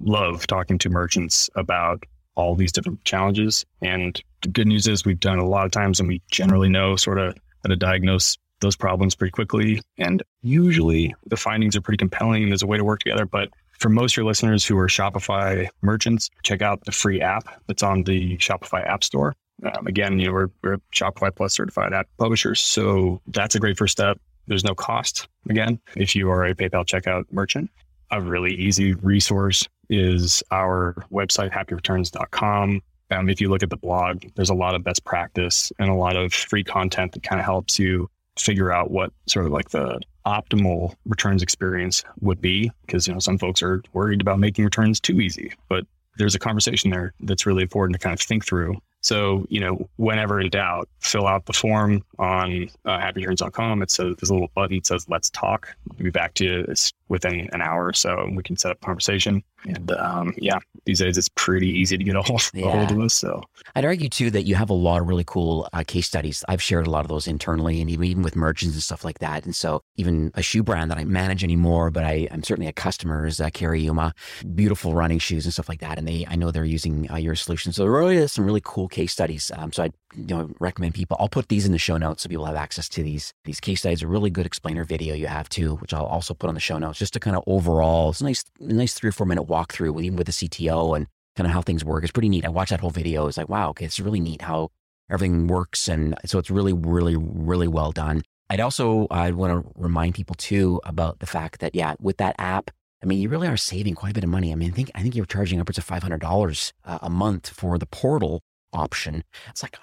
love 0.00 0.46
talking 0.46 0.78
to 0.78 0.90
merchants 0.90 1.50
about 1.54 2.04
all 2.34 2.54
these 2.54 2.72
different 2.72 3.04
challenges. 3.04 3.66
And 3.82 4.20
the 4.42 4.48
good 4.48 4.68
news 4.68 4.86
is 4.86 5.04
we've 5.04 5.18
done 5.18 5.38
a 5.38 5.46
lot 5.46 5.66
of 5.66 5.72
times 5.72 5.98
and 5.98 6.08
we 6.08 6.22
generally 6.30 6.68
know 6.68 6.96
sort 6.96 7.18
of 7.18 7.36
how 7.64 7.68
to 7.68 7.76
diagnose 7.76 8.38
those 8.60 8.76
problems 8.76 9.14
pretty 9.14 9.32
quickly. 9.32 9.80
And 9.98 10.22
usually 10.42 11.14
the 11.26 11.36
findings 11.36 11.76
are 11.76 11.80
pretty 11.80 11.98
compelling 11.98 12.44
and 12.44 12.52
there's 12.52 12.62
a 12.62 12.66
way 12.66 12.76
to 12.76 12.84
work 12.84 13.00
together. 13.00 13.26
But 13.26 13.50
for 13.78 13.88
most 13.88 14.12
of 14.12 14.18
your 14.18 14.26
listeners 14.26 14.64
who 14.64 14.78
are 14.78 14.88
Shopify 14.88 15.68
merchants, 15.82 16.30
check 16.42 16.62
out 16.62 16.84
the 16.84 16.92
free 16.92 17.20
app 17.20 17.62
that's 17.66 17.82
on 17.82 18.04
the 18.04 18.36
Shopify 18.38 18.86
App 18.86 19.04
Store. 19.04 19.34
Um, 19.64 19.86
again, 19.86 20.18
you 20.18 20.26
know, 20.26 20.32
we're, 20.32 20.48
we're 20.62 20.78
Shopify 20.92 21.34
Plus 21.34 21.54
certified 21.54 21.92
app 21.92 22.08
publishers. 22.18 22.60
So 22.60 23.20
that's 23.28 23.54
a 23.54 23.60
great 23.60 23.76
first 23.76 23.92
step. 23.92 24.20
There's 24.46 24.64
no 24.64 24.74
cost, 24.74 25.28
again, 25.48 25.78
if 25.94 26.16
you 26.16 26.30
are 26.30 26.44
a 26.44 26.54
PayPal 26.54 26.86
checkout 26.86 27.24
merchant. 27.30 27.70
A 28.10 28.22
really 28.22 28.54
easy 28.54 28.94
resource 28.94 29.68
is 29.88 30.42
our 30.50 30.94
website, 31.12 31.52
happyreturns.com. 31.52 32.82
Um, 33.10 33.28
if 33.28 33.40
you 33.40 33.48
look 33.48 33.62
at 33.62 33.70
the 33.70 33.76
blog, 33.76 34.24
there's 34.34 34.50
a 34.50 34.54
lot 34.54 34.74
of 34.74 34.84
best 34.84 35.04
practice 35.04 35.72
and 35.78 35.88
a 35.88 35.94
lot 35.94 36.16
of 36.16 36.32
free 36.32 36.64
content 36.64 37.12
that 37.12 37.22
kind 37.22 37.40
of 37.40 37.44
helps 37.44 37.78
you 37.78 38.10
figure 38.38 38.70
out 38.70 38.90
what 38.90 39.12
sort 39.26 39.46
of 39.46 39.52
like 39.52 39.70
the 39.70 40.00
optimal 40.26 40.94
returns 41.06 41.42
experience 41.42 42.04
would 42.20 42.40
be. 42.40 42.70
Because, 42.86 43.08
you 43.08 43.14
know, 43.14 43.20
some 43.20 43.38
folks 43.38 43.62
are 43.62 43.82
worried 43.94 44.20
about 44.20 44.38
making 44.38 44.64
returns 44.64 45.00
too 45.00 45.20
easy, 45.20 45.52
but 45.68 45.86
there's 46.18 46.34
a 46.34 46.38
conversation 46.38 46.90
there 46.90 47.14
that's 47.20 47.46
really 47.46 47.62
important 47.62 47.98
to 47.98 48.02
kind 48.04 48.12
of 48.12 48.20
think 48.20 48.44
through. 48.44 48.76
So, 49.00 49.46
you 49.48 49.60
know, 49.60 49.88
whenever 49.96 50.40
in 50.40 50.50
doubt, 50.50 50.88
fill 50.98 51.26
out 51.26 51.46
the 51.46 51.52
form 51.52 52.04
on 52.18 52.68
uh, 52.84 52.98
happyreturns.com. 52.98 53.82
It 53.82 53.90
says 53.90 54.16
there's 54.16 54.30
a 54.30 54.34
little 54.34 54.50
button 54.54 54.76
that 54.76 54.86
says 54.86 55.06
"Let's 55.08 55.30
talk." 55.30 55.68
We'll 55.88 56.04
be 56.04 56.10
back 56.10 56.34
to 56.34 56.44
you 56.44 56.66
within 57.08 57.48
an 57.52 57.62
hour 57.62 57.86
or 57.86 57.92
so, 57.92 58.20
and 58.20 58.36
we 58.36 58.42
can 58.42 58.56
set 58.56 58.70
up 58.70 58.80
conversation. 58.80 59.42
And 59.64 59.90
um, 59.92 60.34
yeah, 60.36 60.58
these 60.84 61.00
days 61.00 61.18
it's 61.18 61.28
pretty 61.30 61.68
easy 61.68 61.96
to 61.96 62.04
get 62.04 62.16
a 62.16 62.22
hold, 62.28 62.50
yeah. 62.54 62.66
a 62.66 62.70
hold 62.70 62.90
of 62.90 63.00
us. 63.00 63.14
So 63.14 63.42
I'd 63.74 63.84
argue 63.84 64.08
too 64.08 64.30
that 64.30 64.42
you 64.42 64.54
have 64.54 64.70
a 64.70 64.74
lot 64.74 65.00
of 65.00 65.08
really 65.08 65.24
cool 65.24 65.68
uh, 65.72 65.84
case 65.86 66.06
studies. 66.06 66.44
I've 66.48 66.62
shared 66.62 66.86
a 66.86 66.90
lot 66.90 67.04
of 67.04 67.08
those 67.08 67.26
internally, 67.26 67.80
and 67.80 67.90
even, 67.90 68.04
even 68.04 68.22
with 68.22 68.36
merchants 68.36 68.74
and 68.74 68.82
stuff 68.82 69.04
like 69.04 69.18
that. 69.20 69.44
And 69.44 69.54
so 69.54 69.82
even 69.96 70.30
a 70.34 70.42
shoe 70.42 70.62
brand 70.62 70.90
that 70.90 70.98
I 70.98 71.04
manage 71.04 71.42
anymore, 71.42 71.90
but 71.90 72.04
I, 72.04 72.28
I'm 72.30 72.42
certainly 72.42 72.68
a 72.68 72.72
customer 72.72 73.26
is 73.26 73.40
uh, 73.40 74.10
beautiful 74.54 74.94
running 74.94 75.18
shoes 75.18 75.44
and 75.44 75.52
stuff 75.52 75.68
like 75.68 75.80
that. 75.80 75.98
And 75.98 76.06
they, 76.06 76.26
I 76.28 76.36
know 76.36 76.50
they're 76.50 76.64
using 76.64 77.10
uh, 77.10 77.16
your 77.16 77.34
solution. 77.34 77.72
So 77.72 77.82
there 77.82 77.92
really 77.92 78.16
is 78.16 78.32
some 78.32 78.44
really 78.44 78.62
cool 78.64 78.88
case 78.88 79.12
studies. 79.12 79.50
Um, 79.56 79.72
so 79.72 79.84
I 79.84 79.90
you 80.14 80.26
know 80.26 80.50
recommend 80.60 80.94
people. 80.94 81.16
I'll 81.20 81.28
put 81.28 81.48
these 81.48 81.66
in 81.66 81.72
the 81.72 81.78
show 81.78 81.96
notes 81.96 82.22
so 82.22 82.28
people 82.28 82.44
have 82.46 82.56
access 82.56 82.88
to 82.90 83.02
these. 83.02 83.34
These 83.44 83.60
case 83.60 83.80
studies. 83.80 84.02
A 84.02 84.06
really 84.06 84.30
good 84.30 84.46
explainer 84.46 84.84
video 84.84 85.14
you 85.14 85.26
have 85.26 85.48
too, 85.48 85.76
which 85.76 85.92
I'll 85.92 86.06
also 86.06 86.34
put 86.34 86.48
on 86.48 86.54
the 86.54 86.60
show 86.60 86.78
notes 86.78 86.98
just 86.98 87.12
to 87.14 87.20
kind 87.20 87.36
of 87.36 87.44
overall. 87.46 88.10
It's 88.10 88.20
a 88.20 88.24
nice, 88.24 88.44
nice 88.60 88.94
three 88.94 89.08
or 89.08 89.12
four 89.12 89.26
minute 89.26 89.44
walkthrough, 89.44 90.02
even 90.02 90.16
with 90.16 90.26
the 90.26 90.32
CTO 90.32 90.96
and 90.96 91.06
kind 91.36 91.46
of 91.46 91.52
how 91.52 91.62
things 91.62 91.84
work. 91.84 92.02
It's 92.02 92.12
pretty 92.12 92.28
neat. 92.28 92.44
I 92.44 92.48
watched 92.48 92.70
that 92.70 92.80
whole 92.80 92.90
video. 92.90 93.26
It's 93.26 93.36
like 93.36 93.48
wow, 93.48 93.70
okay, 93.70 93.84
it's 93.84 94.00
really 94.00 94.20
neat 94.20 94.42
how 94.42 94.70
everything 95.10 95.46
works, 95.46 95.88
and 95.88 96.14
so 96.24 96.38
it's 96.38 96.50
really, 96.50 96.72
really, 96.72 97.16
really 97.16 97.68
well 97.68 97.92
done. 97.92 98.22
I'd 98.50 98.60
also 98.60 99.06
I 99.10 99.30
want 99.32 99.62
to 99.62 99.72
remind 99.76 100.14
people 100.14 100.34
too 100.36 100.80
about 100.84 101.20
the 101.20 101.26
fact 101.26 101.60
that 101.60 101.74
yeah, 101.74 101.94
with 102.00 102.16
that 102.16 102.34
app, 102.38 102.70
I 103.02 103.06
mean, 103.06 103.20
you 103.20 103.28
really 103.28 103.48
are 103.48 103.56
saving 103.56 103.94
quite 103.94 104.10
a 104.10 104.14
bit 104.14 104.24
of 104.24 104.30
money. 104.30 104.52
I 104.52 104.54
mean, 104.54 104.70
I 104.70 104.74
think 104.74 104.90
I 104.94 105.02
think 105.02 105.14
you're 105.14 105.26
charging 105.26 105.60
upwards 105.60 105.78
of 105.78 105.84
five 105.84 106.02
hundred 106.02 106.20
dollars 106.20 106.72
uh, 106.84 106.98
a 107.02 107.10
month 107.10 107.48
for 107.48 107.78
the 107.78 107.86
portal 107.86 108.42
option. 108.72 109.24
It's 109.48 109.62
like 109.62 109.76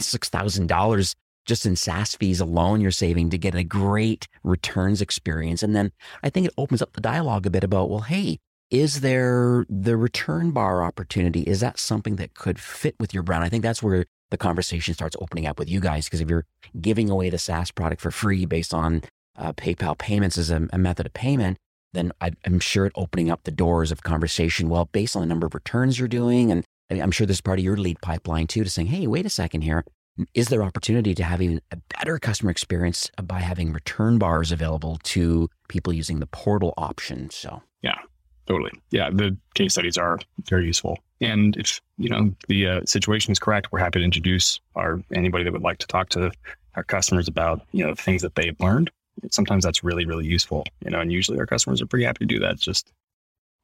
six 0.00 0.28
thousand 0.28 0.68
dollars 0.68 1.14
just 1.46 1.66
in 1.66 1.76
SaaS 1.76 2.14
fees 2.14 2.40
alone. 2.40 2.80
You're 2.80 2.90
saving 2.90 3.30
to 3.30 3.38
get 3.38 3.54
a 3.54 3.64
great 3.64 4.28
returns 4.42 5.00
experience, 5.00 5.62
and 5.62 5.74
then 5.74 5.92
I 6.22 6.30
think 6.30 6.46
it 6.46 6.54
opens 6.56 6.82
up 6.82 6.92
the 6.92 7.00
dialogue 7.00 7.46
a 7.46 7.50
bit 7.50 7.64
about 7.64 7.90
well, 7.90 8.00
hey, 8.00 8.38
is 8.70 9.00
there 9.00 9.64
the 9.68 9.96
return 9.96 10.50
bar 10.50 10.82
opportunity? 10.82 11.42
Is 11.42 11.60
that 11.60 11.78
something 11.78 12.16
that 12.16 12.34
could 12.34 12.58
fit 12.58 12.96
with 12.98 13.14
your 13.14 13.22
brand? 13.22 13.44
I 13.44 13.48
think 13.48 13.62
that's 13.62 13.82
where 13.82 14.06
the 14.30 14.36
conversation 14.36 14.94
starts 14.94 15.16
opening 15.20 15.46
up 15.46 15.58
with 15.58 15.68
you 15.70 15.80
guys. 15.80 16.06
Because 16.06 16.20
if 16.20 16.28
you're 16.28 16.46
giving 16.80 17.10
away 17.10 17.30
the 17.30 17.38
SaaS 17.38 17.70
product 17.70 18.00
for 18.00 18.10
free 18.10 18.46
based 18.46 18.74
on 18.74 19.02
uh, 19.36 19.52
PayPal 19.52 19.96
payments 19.96 20.38
as 20.38 20.50
a, 20.50 20.68
a, 20.72 20.78
method 20.78 21.06
of 21.06 21.12
payment, 21.12 21.56
then 21.92 22.12
I, 22.20 22.32
am 22.44 22.58
sure 22.60 22.86
it 22.86 22.92
opening 22.96 23.30
up 23.30 23.44
the 23.44 23.50
doors 23.50 23.92
of 23.92 24.02
conversation. 24.02 24.68
Well, 24.68 24.86
based 24.86 25.14
on 25.14 25.22
the 25.22 25.26
number 25.26 25.46
of 25.46 25.54
returns 25.54 25.98
you're 25.98 26.08
doing, 26.08 26.50
and 26.50 26.64
I'm 26.90 27.10
sure 27.10 27.26
this 27.26 27.38
is 27.38 27.40
part 27.40 27.58
of 27.58 27.64
your 27.64 27.76
lead 27.76 28.00
pipeline 28.00 28.46
too, 28.46 28.64
to 28.64 28.70
saying, 28.70 28.88
hey, 28.88 29.06
wait 29.06 29.26
a 29.26 29.30
second 29.30 29.62
here. 29.62 29.84
Is 30.32 30.48
there 30.48 30.62
opportunity 30.62 31.14
to 31.14 31.24
have 31.24 31.42
even 31.42 31.60
a 31.72 31.76
better 31.98 32.18
customer 32.18 32.50
experience 32.50 33.10
by 33.20 33.40
having 33.40 33.72
return 33.72 34.18
bars 34.18 34.52
available 34.52 34.98
to 35.04 35.48
people 35.68 35.92
using 35.92 36.20
the 36.20 36.26
portal 36.26 36.72
option? 36.76 37.30
So, 37.30 37.62
yeah, 37.82 37.98
Totally. 38.46 38.72
Yeah, 38.90 39.10
the 39.10 39.36
case 39.54 39.72
studies 39.72 39.96
are 39.96 40.18
very 40.48 40.66
useful. 40.66 40.98
And 41.20 41.56
if, 41.56 41.80
you 41.96 42.10
know, 42.10 42.34
the 42.48 42.68
uh, 42.68 42.80
situation 42.84 43.32
is 43.32 43.38
correct, 43.38 43.72
we're 43.72 43.78
happy 43.78 44.00
to 44.00 44.04
introduce 44.04 44.60
our 44.74 45.02
anybody 45.14 45.44
that 45.44 45.52
would 45.52 45.62
like 45.62 45.78
to 45.78 45.86
talk 45.86 46.10
to 46.10 46.30
our 46.74 46.84
customers 46.84 47.26
about, 47.26 47.62
you 47.72 47.86
know, 47.86 47.94
things 47.94 48.22
that 48.22 48.34
they've 48.34 48.58
learned. 48.60 48.90
Sometimes 49.30 49.64
that's 49.64 49.82
really, 49.82 50.04
really 50.04 50.26
useful, 50.26 50.64
you 50.84 50.90
know, 50.90 51.00
and 51.00 51.10
usually 51.10 51.38
our 51.38 51.46
customers 51.46 51.80
are 51.80 51.86
pretty 51.86 52.04
happy 52.04 52.26
to 52.26 52.34
do 52.34 52.40
that. 52.40 52.58
Just, 52.58 52.92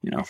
you 0.01 0.09
know, 0.09 0.23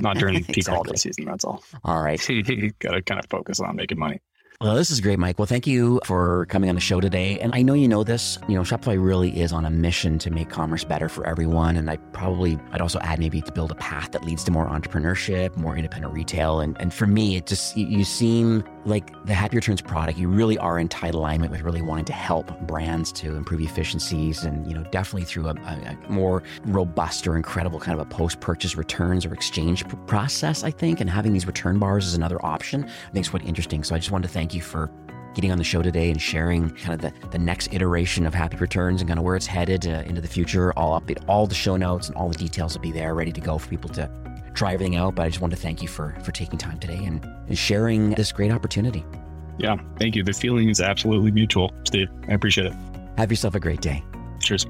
not 0.00 0.16
during 0.16 0.34
peak 0.44 0.58
exactly. 0.58 0.76
holiday 0.76 0.96
season. 0.96 1.24
That's 1.24 1.44
all. 1.44 1.62
All 1.84 2.02
right. 2.02 2.28
you 2.28 2.72
got 2.78 2.92
to 2.92 3.02
kind 3.02 3.20
of 3.20 3.26
focus 3.30 3.60
on 3.60 3.76
making 3.76 3.98
money. 3.98 4.20
Well, 4.60 4.76
this 4.76 4.90
is 4.90 5.00
great, 5.00 5.18
Mike. 5.18 5.36
Well, 5.38 5.46
thank 5.46 5.66
you 5.66 6.00
for 6.04 6.46
coming 6.46 6.70
on 6.70 6.76
the 6.76 6.80
show 6.80 7.00
today. 7.00 7.40
And 7.40 7.52
I 7.54 7.62
know 7.62 7.74
you 7.74 7.88
know 7.88 8.04
this, 8.04 8.38
you 8.48 8.54
know, 8.54 8.62
Shopify 8.62 9.02
really 9.02 9.40
is 9.40 9.52
on 9.52 9.64
a 9.64 9.70
mission 9.70 10.16
to 10.20 10.30
make 10.30 10.48
commerce 10.48 10.84
better 10.84 11.08
for 11.08 11.26
everyone. 11.26 11.76
And 11.76 11.90
I 11.90 11.96
probably, 11.96 12.56
I'd 12.70 12.80
also 12.80 13.00
add 13.00 13.18
maybe 13.18 13.40
to 13.42 13.50
build 13.52 13.72
a 13.72 13.74
path 13.74 14.12
that 14.12 14.24
leads 14.24 14.44
to 14.44 14.52
more 14.52 14.68
entrepreneurship, 14.68 15.56
more 15.56 15.76
independent 15.76 16.14
retail. 16.14 16.60
And, 16.60 16.80
and 16.80 16.94
for 16.94 17.06
me, 17.06 17.36
it 17.36 17.46
just, 17.46 17.76
you, 17.76 17.86
you 17.86 18.04
seem 18.04 18.62
like 18.86 19.10
the 19.26 19.34
Happy 19.34 19.56
Returns 19.56 19.80
product, 19.80 20.18
you 20.18 20.28
really 20.28 20.56
are 20.58 20.78
in 20.78 20.88
tight 20.88 21.14
alignment 21.14 21.50
with 21.50 21.62
really 21.62 21.82
wanting 21.82 22.04
to 22.04 22.12
help 22.12 22.56
brands 22.60 23.10
to 23.12 23.34
improve 23.34 23.60
efficiencies 23.60 24.44
and, 24.44 24.68
you 24.68 24.74
know, 24.74 24.84
definitely 24.84 25.24
through 25.24 25.48
a, 25.48 25.54
a, 25.54 25.98
a 26.06 26.12
more 26.12 26.44
robust 26.66 27.26
or 27.26 27.36
incredible 27.36 27.80
kind 27.80 27.98
of 27.98 28.06
a 28.06 28.08
post 28.08 28.38
purchase 28.38 28.76
returns 28.76 29.26
or 29.26 29.34
exchange 29.34 29.84
process, 30.06 30.62
I 30.62 30.70
think. 30.70 31.00
And 31.00 31.10
having 31.10 31.32
these 31.32 31.46
return 31.46 31.80
bars 31.80 32.06
is 32.06 32.14
another 32.14 32.44
option. 32.46 32.84
I 32.84 33.12
think 33.12 33.24
it's 33.24 33.30
quite 33.30 33.44
interesting. 33.44 33.82
So 33.82 33.96
I 33.96 33.98
just 33.98 34.12
wanted 34.12 34.28
to 34.28 34.32
thank 34.32 34.43
you 34.52 34.60
for 34.60 34.90
getting 35.34 35.50
on 35.50 35.58
the 35.58 35.64
show 35.64 35.82
today 35.82 36.10
and 36.10 36.20
sharing 36.20 36.70
kind 36.70 36.94
of 36.94 37.00
the, 37.00 37.28
the 37.28 37.38
next 37.38 37.72
iteration 37.72 38.26
of 38.26 38.34
Happy 38.34 38.56
Returns 38.56 39.00
and 39.00 39.08
kind 39.08 39.18
of 39.18 39.24
where 39.24 39.36
it's 39.36 39.46
headed 39.46 39.86
uh, 39.86 40.02
into 40.06 40.20
the 40.20 40.28
future. 40.28 40.72
I'll 40.76 41.00
update 41.00 41.22
all 41.28 41.46
the 41.46 41.54
show 41.54 41.76
notes 41.76 42.08
and 42.08 42.16
all 42.16 42.28
the 42.28 42.36
details 42.36 42.74
will 42.74 42.82
be 42.82 42.92
there 42.92 43.14
ready 43.14 43.32
to 43.32 43.40
go 43.40 43.58
for 43.58 43.68
people 43.68 43.90
to 43.90 44.10
try 44.54 44.74
everything 44.74 44.96
out. 44.96 45.14
But 45.14 45.22
I 45.22 45.28
just 45.28 45.40
want 45.40 45.52
to 45.52 45.58
thank 45.58 45.82
you 45.82 45.88
for 45.88 46.16
for 46.22 46.32
taking 46.32 46.58
time 46.58 46.78
today 46.78 47.04
and, 47.04 47.24
and 47.24 47.58
sharing 47.58 48.10
this 48.10 48.32
great 48.32 48.52
opportunity. 48.52 49.04
Yeah, 49.58 49.76
thank 49.98 50.16
you. 50.16 50.24
The 50.24 50.32
feeling 50.32 50.68
is 50.68 50.80
absolutely 50.80 51.30
mutual, 51.30 51.72
Steve. 51.84 52.08
I 52.28 52.32
appreciate 52.32 52.66
it. 52.66 52.74
Have 53.16 53.30
yourself 53.30 53.54
a 53.54 53.60
great 53.60 53.80
day. 53.80 54.04
Cheers. 54.40 54.66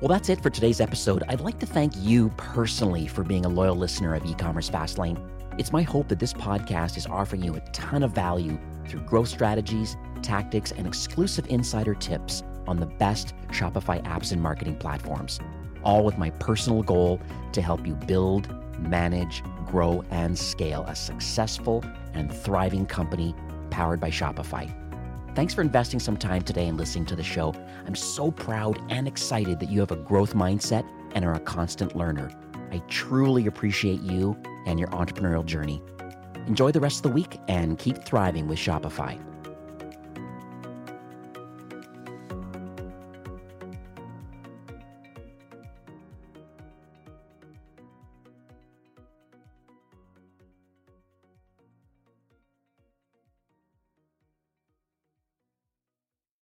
Well, 0.00 0.08
that's 0.08 0.28
it 0.28 0.42
for 0.42 0.50
today's 0.50 0.80
episode. 0.80 1.24
I'd 1.28 1.40
like 1.40 1.58
to 1.60 1.66
thank 1.66 1.94
you 1.96 2.28
personally 2.36 3.06
for 3.06 3.24
being 3.24 3.44
a 3.46 3.48
loyal 3.48 3.74
listener 3.74 4.14
of 4.14 4.24
e-commerce 4.26 4.68
Fastlane. 4.68 5.18
It's 5.58 5.72
my 5.72 5.82
hope 5.82 6.08
that 6.08 6.18
this 6.18 6.32
podcast 6.32 6.96
is 6.96 7.06
offering 7.06 7.42
you 7.42 7.54
a 7.54 7.60
ton 7.72 8.02
of 8.02 8.12
value 8.12 8.58
through 8.86 9.00
growth 9.00 9.28
strategies, 9.28 9.96
tactics, 10.22 10.72
and 10.72 10.86
exclusive 10.86 11.46
insider 11.48 11.94
tips 11.94 12.42
on 12.66 12.78
the 12.78 12.86
best 12.86 13.34
Shopify 13.48 14.02
apps 14.04 14.32
and 14.32 14.42
marketing 14.42 14.76
platforms 14.76 15.40
all 15.86 16.04
with 16.04 16.18
my 16.18 16.30
personal 16.30 16.82
goal 16.82 17.20
to 17.52 17.62
help 17.62 17.86
you 17.86 17.94
build, 17.94 18.52
manage, 18.80 19.42
grow, 19.64 20.04
and 20.10 20.36
scale 20.36 20.84
a 20.88 20.96
successful 20.96 21.84
and 22.12 22.34
thriving 22.34 22.84
company 22.84 23.34
powered 23.70 24.00
by 24.00 24.10
Shopify. 24.10 24.68
Thanks 25.36 25.54
for 25.54 25.60
investing 25.60 26.00
some 26.00 26.16
time 26.16 26.42
today 26.42 26.66
and 26.66 26.76
listening 26.76 27.06
to 27.06 27.16
the 27.16 27.22
show. 27.22 27.54
I'm 27.86 27.94
so 27.94 28.32
proud 28.32 28.80
and 28.90 29.06
excited 29.06 29.60
that 29.60 29.70
you 29.70 29.78
have 29.78 29.92
a 29.92 29.96
growth 29.96 30.34
mindset 30.34 30.84
and 31.14 31.24
are 31.24 31.34
a 31.34 31.40
constant 31.40 31.94
learner. 31.94 32.32
I 32.70 32.78
truly 32.88 33.46
appreciate 33.46 34.00
you 34.00 34.36
and 34.66 34.78
your 34.78 34.88
entrepreneurial 34.88 35.44
journey. 35.44 35.82
Enjoy 36.46 36.70
the 36.70 36.80
rest 36.80 36.98
of 36.98 37.02
the 37.04 37.08
week 37.10 37.38
and 37.48 37.78
keep 37.78 38.04
thriving 38.04 38.46
with 38.48 38.58
Shopify. 38.58 39.20